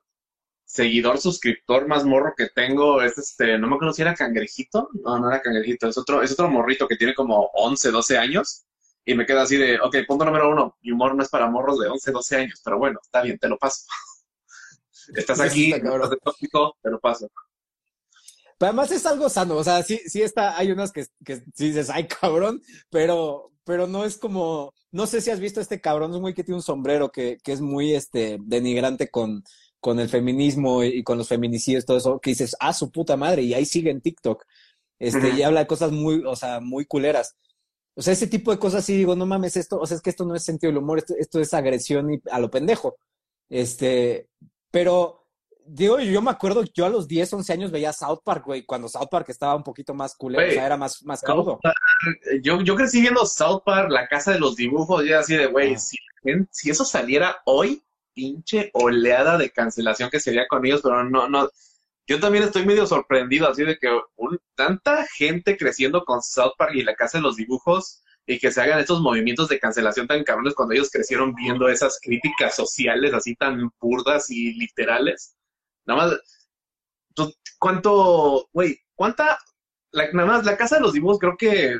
seguidor 0.67 1.17
suscriptor 1.17 1.87
más 1.87 2.03
morro 2.03 2.33
que 2.35 2.49
tengo 2.49 3.01
es 3.01 3.17
este, 3.17 3.57
no 3.57 3.67
me 3.67 3.75
acuerdo 3.75 3.93
si 3.93 4.01
era 4.01 4.13
cangrejito, 4.13 4.89
no, 5.01 5.17
no 5.17 5.29
era 5.29 5.41
cangrejito, 5.41 5.87
es 5.87 5.97
otro, 5.97 6.21
es 6.21 6.33
otro 6.33 6.49
morrito 6.49 6.87
que 6.87 6.97
tiene 6.97 7.15
como 7.15 7.49
11, 7.53 7.89
12 7.89 8.17
años 8.17 8.65
y 9.05 9.15
me 9.15 9.25
queda 9.25 9.43
así 9.43 9.55
de, 9.55 9.79
ok, 9.79 9.95
punto 10.05 10.25
número 10.25 10.51
uno, 10.51 10.77
mi 10.81 10.91
humor 10.91 11.15
no 11.15 11.23
es 11.23 11.29
para 11.29 11.49
morros 11.49 11.79
de 11.79 11.87
11, 11.87 12.11
12 12.11 12.35
años, 12.35 12.61
pero 12.63 12.77
bueno, 12.77 12.99
está 13.01 13.21
bien, 13.21 13.39
te 13.39 13.47
lo 13.47 13.57
paso. 13.57 13.85
Estás 15.15 15.39
aquí, 15.39 15.71
estás 15.71 16.09
de 16.09 16.17
tópico, 16.17 16.75
te 16.83 16.89
lo 16.89 16.99
paso. 16.99 17.31
Pero 18.57 18.67
además 18.67 18.91
es 18.91 19.05
algo 19.05 19.29
sano, 19.29 19.55
o 19.55 19.63
sea, 19.63 19.81
sí, 19.81 20.01
sí 20.05 20.21
está, 20.21 20.57
hay 20.57 20.69
unas 20.69 20.91
que, 20.91 21.05
que 21.23 21.37
sí 21.55 21.69
dices, 21.69 21.89
ay 21.89 22.07
cabrón, 22.07 22.61
pero, 22.89 23.53
pero 23.63 23.87
no 23.87 24.03
es 24.03 24.17
como, 24.17 24.73
no 24.91 25.07
sé 25.07 25.21
si 25.21 25.31
has 25.31 25.39
visto 25.39 25.61
este 25.61 25.79
cabrón, 25.79 26.13
es 26.13 26.19
muy 26.19 26.33
que 26.33 26.43
tiene 26.43 26.57
un 26.57 26.61
sombrero 26.61 27.09
que, 27.09 27.37
que 27.41 27.53
es 27.53 27.61
muy 27.61 27.95
este 27.95 28.37
denigrante 28.41 29.09
con, 29.09 29.45
con 29.87 30.01
el 30.01 30.09
feminismo 30.09 30.83
y 30.83 31.01
con 31.01 31.17
los 31.17 31.29
feminicidios, 31.29 31.85
todo 31.85 31.95
eso, 31.95 32.19
que 32.19 32.31
dices, 32.31 32.57
ah, 32.59 32.73
su 32.73 32.91
puta 32.91 33.15
madre, 33.15 33.43
y 33.43 33.53
ahí 33.53 33.63
sigue 33.65 33.89
en 33.89 34.01
TikTok. 34.01 34.43
Este, 34.99 35.19
uh 35.19 35.21
-huh. 35.21 35.37
y 35.37 35.43
habla 35.43 35.61
de 35.61 35.67
cosas 35.67 35.93
muy, 35.93 36.25
o 36.25 36.35
sea, 36.35 36.59
muy 36.59 36.83
culeras. 36.85 37.37
O 37.95 38.01
sea, 38.01 38.11
ese 38.11 38.27
tipo 38.27 38.51
de 38.51 38.59
cosas 38.59 38.83
sí 38.83 38.97
digo, 38.97 39.15
no 39.15 39.25
mames, 39.25 39.55
esto, 39.55 39.79
o 39.79 39.85
sea, 39.85 39.95
es 39.95 40.01
que 40.01 40.09
esto 40.09 40.25
no 40.25 40.35
es 40.35 40.43
sentido 40.43 40.73
del 40.73 40.83
humor, 40.83 40.97
esto, 40.97 41.13
esto 41.17 41.39
es 41.39 41.53
agresión 41.53 42.11
y 42.11 42.19
a 42.29 42.37
lo 42.37 42.51
pendejo. 42.51 42.97
Este, 43.47 44.27
pero, 44.69 45.25
digo, 45.65 46.01
yo 46.01 46.21
me 46.21 46.31
acuerdo, 46.31 46.65
yo 46.75 46.85
a 46.85 46.89
los 46.89 47.07
10, 47.07 47.31
11 47.31 47.53
años 47.53 47.71
veía 47.71 47.93
South 47.93 48.19
Park, 48.25 48.43
güey, 48.45 48.65
cuando 48.65 48.89
South 48.89 49.07
Park 49.09 49.29
estaba 49.29 49.55
un 49.55 49.63
poquito 49.63 49.93
más 49.93 50.17
culero, 50.17 50.43
wey, 50.43 50.51
o 50.51 50.53
sea, 50.53 50.65
era 50.65 50.75
más, 50.75 51.01
más 51.05 51.21
crudo. 51.21 51.61
Yo, 52.43 52.59
yo 52.61 52.75
crecí 52.75 52.99
viendo 52.99 53.25
South 53.25 53.61
Park, 53.65 53.89
la 53.89 54.05
casa 54.09 54.33
de 54.33 54.39
los 54.39 54.57
dibujos, 54.57 55.05
y 55.05 55.13
así 55.13 55.37
de, 55.37 55.45
güey, 55.45 55.75
ah. 55.75 55.79
si, 55.79 55.95
si 56.51 56.71
eso 56.71 56.83
saliera 56.83 57.37
hoy, 57.45 57.81
pinche 58.17 58.71
oleada 58.73 59.37
de 59.37 59.51
cancelación 59.51 60.09
que 60.09 60.19
sería 60.19 60.47
con 60.47 60.65
ellos, 60.65 60.81
pero 60.81 61.03
no, 61.03 61.29
no. 61.29 61.49
Yo 62.07 62.19
también 62.19 62.43
estoy 62.43 62.65
medio 62.65 62.87
sorprendido, 62.87 63.47
así 63.47 63.63
de 63.63 63.77
que 63.77 63.89
un, 64.15 64.39
tanta 64.55 65.05
gente 65.05 65.55
creciendo 65.55 66.03
con 66.03 66.23
South 66.23 66.53
Park 66.57 66.71
y 66.73 66.83
la 66.83 66.95
casa 66.95 67.19
de 67.19 67.21
los 67.21 67.35
dibujos 67.35 68.01
y 68.25 68.39
que 68.39 68.51
se 68.51 68.61
hagan 68.61 68.79
estos 68.79 69.01
movimientos 69.01 69.49
de 69.49 69.59
cancelación 69.59 70.07
tan 70.07 70.23
cabrones 70.23 70.55
cuando 70.55 70.73
ellos 70.73 70.89
crecieron 70.89 71.35
viendo 71.35 71.69
esas 71.69 71.99
críticas 72.01 72.55
sociales 72.55 73.13
así 73.13 73.35
tan 73.35 73.69
burdas 73.79 74.31
y 74.31 74.53
literales. 74.53 75.35
Nada 75.85 76.07
más, 76.07 77.29
¿cuánto, 77.59 78.49
güey, 78.51 78.79
cuánta, 78.95 79.37
la, 79.91 80.11
nada 80.11 80.27
más, 80.27 80.45
la 80.45 80.57
casa 80.57 80.77
de 80.77 80.81
los 80.81 80.93
dibujos 80.93 81.19
creo 81.19 81.37
que 81.37 81.77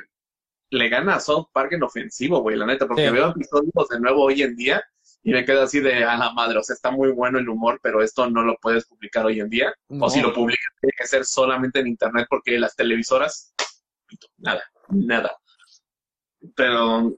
le 0.70 0.90
gana 0.90 1.16
a 1.16 1.20
South 1.20 1.48
Park 1.52 1.74
en 1.74 1.84
ofensivo, 1.84 2.42
güey, 2.42 2.58
la 2.58 2.68
neta, 2.68 2.86
porque 2.86 3.08
sí. 3.08 3.14
veo 3.14 3.30
episodios 3.30 3.90
de 3.90 4.00
nuevo 4.00 4.24
hoy 4.24 4.44
en 4.44 4.56
día 4.56 4.84
y 5.24 5.32
me 5.32 5.44
quedo 5.44 5.64
así 5.64 5.80
de 5.80 6.04
a 6.04 6.18
la 6.18 6.32
madre, 6.32 6.58
o 6.58 6.64
sea, 6.64 6.74
está 6.74 6.92
muy 6.92 7.12
bueno 7.12 7.40
el 7.40 7.50
humor, 7.50 7.80
pero 7.82 8.02
esto 8.02 8.30
no 8.30 8.44
lo 8.44 8.56
puedes 8.62 8.86
publicar 8.86 9.26
hoy 9.26 9.40
en 9.40 9.50
día. 9.50 9.74
No. 9.90 10.06
O 10.06 10.10
si 10.10 10.22
lo 10.22 10.34
publicas, 10.34 10.72
tiene 10.80 10.94
que 10.98 11.08
ser 11.08 11.26
solamente 11.26 11.80
en 11.80 11.88
internet 11.88 12.28
porque 12.30 12.58
las 12.58 12.76
televisoras, 12.76 13.54
nada, 14.38 14.64
nada. 14.90 15.36
Pero 16.56 17.18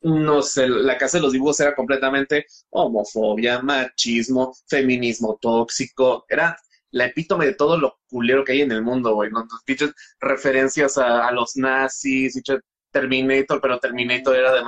no 0.00 0.42
sé, 0.42 0.68
la 0.68 0.96
casa 0.96 1.18
de 1.18 1.22
los 1.22 1.32
dibujos 1.32 1.60
era 1.60 1.74
completamente 1.74 2.46
homofobia, 2.70 3.60
machismo, 3.62 4.54
feminismo 4.66 5.38
tóxico, 5.40 6.24
era 6.28 6.56
la 6.90 7.06
epítome 7.06 7.46
de 7.46 7.54
todo 7.54 7.76
lo 7.78 7.98
culero 8.08 8.44
que 8.44 8.52
hay 8.52 8.62
en 8.62 8.72
el 8.72 8.82
mundo, 8.82 9.14
güey, 9.14 9.30
¿no? 9.30 9.46
Referencias 10.20 10.98
a, 10.98 11.28
a, 11.28 11.32
los 11.32 11.56
nazis, 11.56 12.34
dicho 12.34 12.58
Terminator, 12.90 13.60
pero 13.60 13.78
Terminator 13.78 14.36
era 14.36 14.52
de 14.52 14.62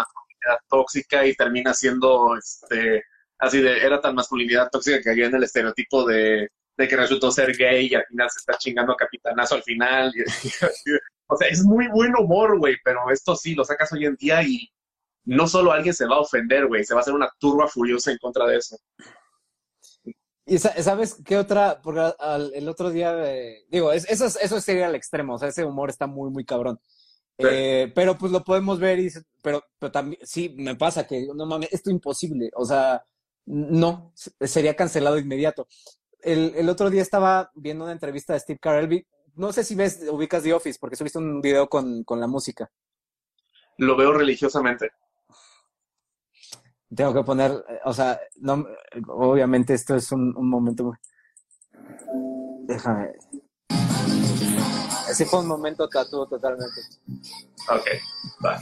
tóxica 0.68 1.26
y 1.26 1.34
termina 1.34 1.74
siendo, 1.74 2.36
este, 2.36 3.05
así 3.38 3.61
de, 3.61 3.84
era 3.84 4.01
tan 4.01 4.14
masculinidad 4.14 4.70
tóxica 4.70 5.01
que 5.01 5.11
había 5.11 5.26
en 5.26 5.34
el 5.34 5.45
estereotipo 5.45 6.07
de, 6.07 6.49
de 6.76 6.88
que 6.88 6.97
resultó 6.97 7.30
ser 7.30 7.57
gay 7.57 7.88
y 7.88 7.95
al 7.95 8.07
final 8.07 8.30
se 8.30 8.38
está 8.38 8.57
chingando 8.59 8.93
a 8.93 8.97
capitanazo 8.97 9.55
al 9.57 9.62
final. 9.62 10.12
O 11.32 11.36
sea, 11.36 11.47
es 11.47 11.62
muy 11.62 11.86
buen 11.86 12.12
humor, 12.16 12.59
güey, 12.59 12.74
pero 12.82 13.09
esto 13.09 13.36
sí, 13.36 13.55
lo 13.55 13.64
sacas 13.64 13.93
hoy 13.93 14.05
en 14.05 14.16
día 14.16 14.43
y 14.43 14.68
no 15.24 15.47
solo 15.47 15.70
alguien 15.70 15.95
se 15.95 16.07
va 16.07 16.16
a 16.16 16.20
ofender, 16.20 16.66
güey, 16.66 16.84
se 16.84 16.93
va 16.93 17.01
a 17.01 17.03
hacer 17.03 17.14
una 17.14 17.30
turba 17.38 17.68
furiosa 17.68 18.11
en 18.11 18.18
contra 18.18 18.47
de 18.47 18.57
eso. 18.57 18.76
Y 20.45 20.59
sabes 20.59 21.22
qué 21.24 21.38
otra, 21.38 21.80
porque 21.80 22.12
al, 22.18 22.53
el 22.53 22.68
otro 22.68 22.91
día, 22.91 23.14
eh, 23.32 23.64
digo, 23.68 23.93
es, 23.93 24.11
eso, 24.11 24.26
eso 24.26 24.61
sería 24.61 24.88
el 24.88 24.97
extremo, 24.97 25.34
o 25.34 25.38
sea, 25.38 25.51
ese 25.51 25.64
humor 25.64 25.91
está 25.91 26.09
muy, 26.09 26.30
muy 26.30 26.45
cabrón. 26.45 26.80
Eh, 27.43 27.93
pero 27.95 28.16
pues 28.16 28.32
lo 28.32 28.45
podemos 28.45 28.78
ver, 28.78 28.99
y, 28.99 29.11
pero, 29.43 29.62
pero 29.78 29.93
también, 29.93 30.20
sí, 30.24 30.55
me 30.59 30.74
pasa 30.76 31.07
que, 31.07 31.26
no 31.34 31.47
mames, 31.47 31.72
esto 31.72 31.91
es 31.91 31.95
imposible, 31.95 32.51
o 32.55 32.64
sea, 32.64 33.05
no, 33.47 34.12
sería 34.14 34.76
cancelado 34.76 35.18
inmediato. 35.18 35.66
El, 36.20 36.53
el 36.57 36.68
otro 36.68 36.91
día 36.91 37.03
estaba 37.03 37.51
viendo 37.55 37.84
una 37.84 37.93
entrevista 37.93 38.32
de 38.32 38.41
Steve 38.41 38.59
Carell, 38.59 39.07
no 39.36 39.53
sé 39.53 39.64
si 39.64 39.74
ves, 39.74 40.01
ubicas 40.11 40.43
The 40.43 40.53
Office, 40.53 40.78
porque 40.80 40.97
subiste 40.97 41.18
un 41.18 41.41
video 41.41 41.68
con, 41.68 42.05
con 42.05 42.20
la 42.20 42.26
música. 42.26 42.70
Lo 43.78 43.97
veo 43.97 44.12
religiosamente 44.12 44.91
tengo 46.95 47.14
que 47.14 47.22
poner, 47.22 47.53
o 47.84 47.93
sea, 47.93 48.20
no, 48.36 48.66
obviamente 49.09 49.74
esto 49.74 49.95
es 49.95 50.11
un, 50.12 50.36
un 50.36 50.49
momento. 50.49 50.93
Déjame. 52.62 53.12
Ese 55.11 55.26
fue 55.26 55.40
un 55.40 55.48
momento 55.48 55.88
tatuado 55.88 56.26
totalmente. 56.26 56.80
Ok, 57.68 57.86
va. 58.44 58.61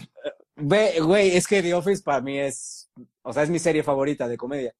Ve, 0.56 1.00
güey, 1.00 1.36
es 1.36 1.46
que 1.46 1.62
The 1.62 1.74
Office 1.74 2.02
para 2.02 2.20
mí 2.20 2.38
es, 2.38 2.90
o 3.22 3.32
sea, 3.32 3.44
es 3.44 3.50
mi 3.50 3.58
serie 3.58 3.82
favorita 3.82 4.26
de 4.26 4.36
comedia. 4.36 4.74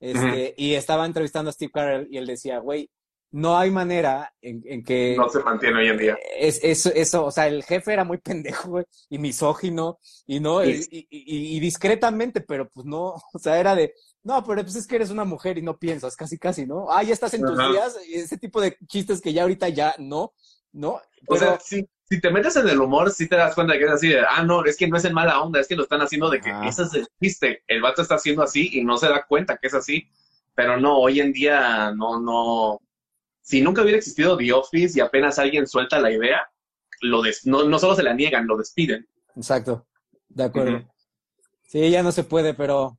Este, 0.00 0.18
uh 0.18 0.28
-huh. 0.28 0.54
Y 0.56 0.74
estaba 0.74 1.06
entrevistando 1.06 1.50
a 1.50 1.52
Steve 1.52 1.70
Carell 1.72 2.08
y 2.10 2.16
él 2.16 2.26
decía, 2.26 2.58
güey, 2.58 2.90
no 3.32 3.56
hay 3.56 3.70
manera 3.70 4.32
en, 4.40 4.62
en, 4.64 4.82
que... 4.82 5.14
No 5.16 5.28
se 5.28 5.40
mantiene 5.40 5.78
hoy 5.78 5.88
en 5.88 5.98
día. 5.98 6.18
Es, 6.36 6.58
eso, 6.64 6.90
eso, 6.92 7.24
o 7.24 7.30
sea, 7.30 7.46
el 7.46 7.62
jefe 7.62 7.92
era 7.92 8.04
muy 8.04 8.18
pendejo, 8.18 8.70
güey, 8.70 8.84
y 9.08 9.18
misógino, 9.18 9.98
y 10.26 10.40
no, 10.40 10.62
sí. 10.62 10.86
y, 10.90 10.98
y, 11.10 11.56
y, 11.56 11.60
discretamente, 11.60 12.40
pero 12.40 12.68
pues 12.68 12.86
no, 12.86 13.14
o 13.32 13.38
sea, 13.38 13.60
era 13.60 13.74
de, 13.74 13.94
no, 14.22 14.42
pero 14.44 14.62
pues 14.62 14.74
es 14.74 14.86
que 14.86 14.96
eres 14.96 15.10
una 15.10 15.24
mujer 15.24 15.58
y 15.58 15.62
no 15.62 15.78
piensas, 15.78 16.16
casi, 16.16 16.38
casi, 16.38 16.66
¿no? 16.66 16.90
Ah, 16.90 17.02
ya 17.02 17.12
estás 17.12 17.34
en 17.34 17.42
tus 17.42 17.58
Ajá. 17.58 17.70
días, 17.70 17.98
ese 18.08 18.36
tipo 18.36 18.60
de 18.60 18.76
chistes 18.86 19.20
que 19.20 19.32
ya 19.32 19.42
ahorita 19.42 19.68
ya 19.68 19.94
no, 19.98 20.32
¿no? 20.72 21.00
Pero... 21.20 21.34
O 21.34 21.36
sea, 21.36 21.58
sí, 21.60 21.88
si 22.10 22.20
te 22.20 22.30
metes 22.30 22.56
en 22.56 22.68
el 22.68 22.80
humor, 22.80 23.10
sí 23.10 23.28
te 23.28 23.36
das 23.36 23.54
cuenta 23.54 23.74
de 23.74 23.78
que 23.78 23.84
es 23.84 23.90
así 23.92 24.08
de, 24.08 24.20
ah, 24.20 24.42
no, 24.42 24.64
es 24.64 24.76
que 24.76 24.88
no 24.88 24.96
es 24.96 25.04
en 25.04 25.14
mala 25.14 25.40
onda, 25.40 25.60
es 25.60 25.68
que 25.68 25.76
lo 25.76 25.84
están 25.84 26.00
haciendo 26.00 26.28
de 26.28 26.40
que 26.40 26.50
ah. 26.50 26.66
ese 26.66 26.82
es 26.82 26.94
el 26.94 27.08
chiste, 27.20 27.62
el 27.66 27.80
vato 27.80 28.02
está 28.02 28.16
haciendo 28.16 28.42
así 28.42 28.70
y 28.72 28.84
no 28.84 28.96
se 28.96 29.08
da 29.08 29.24
cuenta 29.26 29.56
que 29.56 29.68
es 29.68 29.74
así, 29.74 30.08
pero 30.54 30.78
no, 30.78 30.98
hoy 30.98 31.20
en 31.20 31.32
día 31.32 31.92
no, 31.92 32.20
no, 32.20 32.80
si 33.40 33.62
nunca 33.62 33.82
hubiera 33.82 33.98
existido 33.98 34.36
The 34.36 34.52
Office 34.52 34.98
y 34.98 35.00
apenas 35.00 35.38
alguien 35.38 35.66
suelta 35.66 36.00
la 36.00 36.10
idea, 36.10 36.50
lo 37.00 37.22
des 37.22 37.46
no, 37.46 37.64
no 37.64 37.78
solo 37.78 37.94
se 37.94 38.02
la 38.02 38.12
niegan, 38.12 38.46
lo 38.46 38.56
despiden. 38.56 39.08
Exacto, 39.36 39.86
de 40.28 40.44
acuerdo. 40.44 40.76
Uh 40.76 40.80
-huh. 40.80 40.90
Sí, 41.68 41.90
ya 41.90 42.02
no 42.02 42.10
se 42.10 42.24
puede, 42.24 42.54
pero 42.54 42.98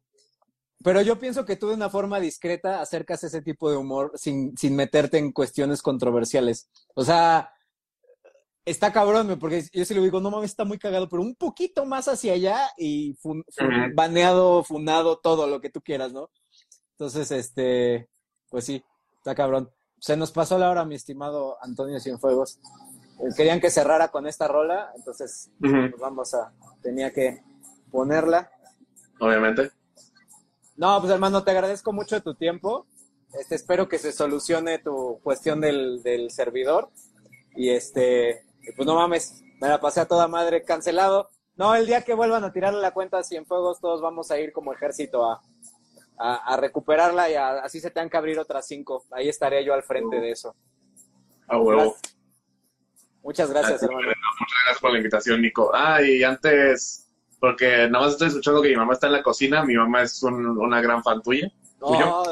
pero 0.84 1.02
yo 1.02 1.20
pienso 1.20 1.46
que 1.46 1.56
tú 1.56 1.68
de 1.68 1.76
una 1.76 1.90
forma 1.90 2.20
discreta 2.20 2.82
acercas 2.82 3.24
ese 3.24 3.42
tipo 3.42 3.70
de 3.70 3.78
humor 3.78 4.14
sin, 4.16 4.58
sin 4.58 4.76
meterte 4.76 5.18
en 5.18 5.32
cuestiones 5.32 5.82
controversiales. 5.82 6.70
O 6.96 7.04
sea, 7.04 7.52
está 8.66 8.92
cabrón, 8.92 9.38
porque 9.40 9.64
yo 9.74 9.86
sí 9.86 9.94
le 9.94 10.02
digo, 10.02 10.20
no 10.20 10.32
mames, 10.32 10.52
está 10.52 10.66
muy 10.66 10.78
cagado, 10.78 11.10
pero 11.10 11.22
un 11.22 11.36
poquito 11.36 11.86
más 11.86 12.08
hacia 12.08 12.34
allá 12.34 12.70
y 12.78 13.16
fun, 13.22 13.44
baneado, 13.96 14.64
funado, 14.64 15.18
todo 15.18 15.48
lo 15.48 15.62
que 15.62 15.70
tú 15.70 15.82
quieras, 15.82 16.14
¿no? 16.14 16.30
Entonces, 16.92 17.32
este, 17.32 18.10
pues 18.50 18.66
sí, 18.66 18.84
está 19.18 19.34
cabrón. 19.34 19.72
Se 20.00 20.18
nos 20.18 20.32
pasó 20.32 20.58
la 20.58 20.70
hora, 20.70 20.86
mi 20.86 20.96
estimado 20.96 21.58
Antonio 21.62 22.00
Cienfuegos. 22.00 22.60
Eh, 23.20 23.34
Querían 23.36 23.60
que 23.60 23.70
cerrara 23.70 24.10
con 24.10 24.28
esta 24.28 24.48
rola, 24.48 24.92
entonces 24.96 25.52
pues 25.60 25.74
vamos 26.00 26.34
a, 26.34 26.54
tenía 26.82 27.12
que 27.12 27.44
ponerla. 27.92 28.52
Obviamente. 29.20 29.72
No, 30.76 31.00
pues 31.00 31.12
hermano, 31.12 31.44
te 31.44 31.52
agradezco 31.52 31.94
mucho 31.94 32.16
de 32.16 32.22
tu 32.22 32.36
tiempo. 32.36 32.88
Este, 33.34 33.56
espero 33.56 33.88
que 33.88 34.00
se 34.00 34.12
solucione 34.12 34.80
tu 34.80 35.20
cuestión 35.24 35.62
del, 35.62 36.02
del 36.04 36.32
servidor. 36.32 36.90
Y 37.56 37.70
este, 37.70 38.44
y 38.64 38.72
pues 38.74 38.86
no 38.86 38.96
mames, 38.96 39.44
me 39.60 39.68
la 39.68 39.80
pasé 39.80 40.02
a 40.02 40.08
toda 40.08 40.28
madre 40.28 40.64
cancelado. 40.64 41.30
No, 41.56 41.76
el 41.76 41.86
día 41.86 42.04
que 42.04 42.14
vuelvan 42.14 42.44
a 42.44 42.52
tirarle 42.54 42.82
la 42.82 42.92
cuenta 42.92 43.18
a 43.20 43.24
Cienfuegos, 43.24 43.80
todos 43.80 44.02
vamos 44.02 44.32
a 44.32 44.40
ir 44.40 44.52
como 44.52 44.74
ejército 44.74 45.30
a, 45.30 45.42
a, 46.18 46.36
a 46.54 46.58
recuperarla 46.58 47.30
y 47.30 47.36
a- 47.36 47.60
así 47.60 47.80
se 47.80 47.92
tengan 47.92 48.10
que 48.10 48.18
abrir 48.18 48.40
otras 48.40 48.66
cinco. 48.68 49.04
Ahí 49.12 49.30
estaré 49.30 49.64
yo 49.66 49.74
al 49.74 49.84
frente 49.84 50.20
de 50.20 50.32
eso. 50.32 50.56
A 51.48 51.58
huevo. 51.60 51.96
Muchas 53.24 53.50
gracias, 53.52 53.84
Ah, 53.84 53.86
hermano. 53.86 54.08
Muchas 54.08 54.58
gracias 54.66 54.82
por 54.82 54.92
la 54.92 54.98
invitación, 54.98 55.42
Nico. 55.42 55.72
Ah, 55.74 56.02
y 56.02 56.24
antes, 56.24 57.08
porque 57.40 57.88
nada 57.90 58.06
más 58.06 58.14
estoy 58.14 58.30
escuchando 58.30 58.62
que 58.62 58.70
mi 58.70 58.76
mamá 58.78 58.94
está 58.94 59.08
en 59.08 59.14
la 59.14 59.22
cocina, 59.24 59.64
mi 59.64 59.76
mamá 59.76 60.02
es 60.04 60.24
un- 60.24 60.58
una 60.58 60.82
gran 60.82 61.04
fan 61.04 61.22
tuya. 61.22 61.52
No, 61.80 62.24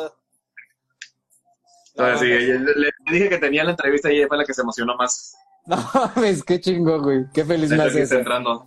Entonces, 1.96 2.46
sí, 2.46 2.80
le 2.80 2.92
dije 3.12 3.30
que 3.30 3.38
tenía 3.38 3.64
la 3.64 3.72
entrevista 3.72 4.12
y 4.12 4.18
ella 4.18 4.28
fue 4.28 4.38
la 4.38 4.46
que 4.46 4.54
se 4.54 4.62
emocionó 4.62 4.96
más. 4.96 5.36
No 5.66 5.78
mames, 5.94 6.44
qué 6.44 6.60
chingo, 6.60 7.02
güey. 7.02 7.26
Qué 7.34 7.46
feliz 7.46 7.70
me 7.72 7.84
hace 7.84 8.02
entrando. 8.04 8.66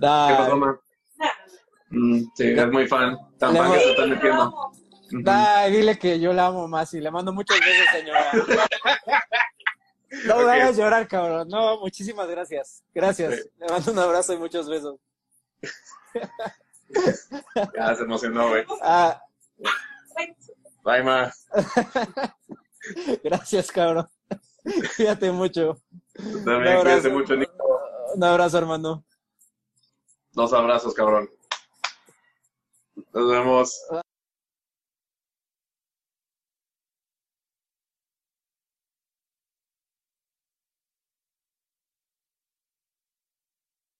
¿Qué 0.00 0.34
pasó? 0.36 0.56
Mm, 1.90 2.18
sí, 2.34 2.48
es 2.48 2.68
muy 2.72 2.86
fan. 2.88 3.16
Tan 3.38 3.52
Le 3.54 3.60
fan 3.60 3.72
que 3.72 3.80
se 3.80 4.06
metiendo. 4.06 4.72
Ay, 5.26 5.72
dile 5.72 5.98
que 5.98 6.18
yo 6.18 6.32
la 6.32 6.46
amo 6.46 6.66
más 6.66 6.92
y 6.94 7.00
le 7.00 7.10
mando 7.10 7.32
muchos 7.32 7.58
besos, 7.60 7.86
señora. 7.92 8.32
No 10.26 10.36
me 10.38 10.44
Ok. 10.44 10.48
hagas 10.50 10.76
llorar, 10.76 11.06
cabrón. 11.08 11.48
No, 11.48 11.78
muchísimas 11.80 12.28
gracias. 12.28 12.82
Gracias. 12.94 13.34
Sí. 13.34 13.42
Le 13.58 13.66
mando 13.68 13.92
un 13.92 13.98
abrazo 13.98 14.32
y 14.32 14.38
muchos 14.38 14.68
besos. 14.68 14.96
Ya 17.74 17.94
se 17.96 18.04
emocionó, 18.04 18.48
güey. 18.48 18.64
Ah, 18.82 19.20
Bye, 20.84 21.02
ma. 21.02 21.32
gracias, 23.24 23.72
cabrón. 23.72 24.08
Cuídate 24.96 25.32
mucho. 25.32 25.76
Tú 26.14 26.44
También, 26.44 26.80
cuídate 26.80 27.10
mucho, 27.10 27.36
Nico. 27.36 27.52
Un 28.14 28.24
abrazo, 28.24 28.58
hermano. 28.58 29.04
Dos 30.32 30.52
abrazos, 30.52 30.94
cabrón. 30.94 31.28
Nos 33.12 33.30
vemos. 33.30 33.80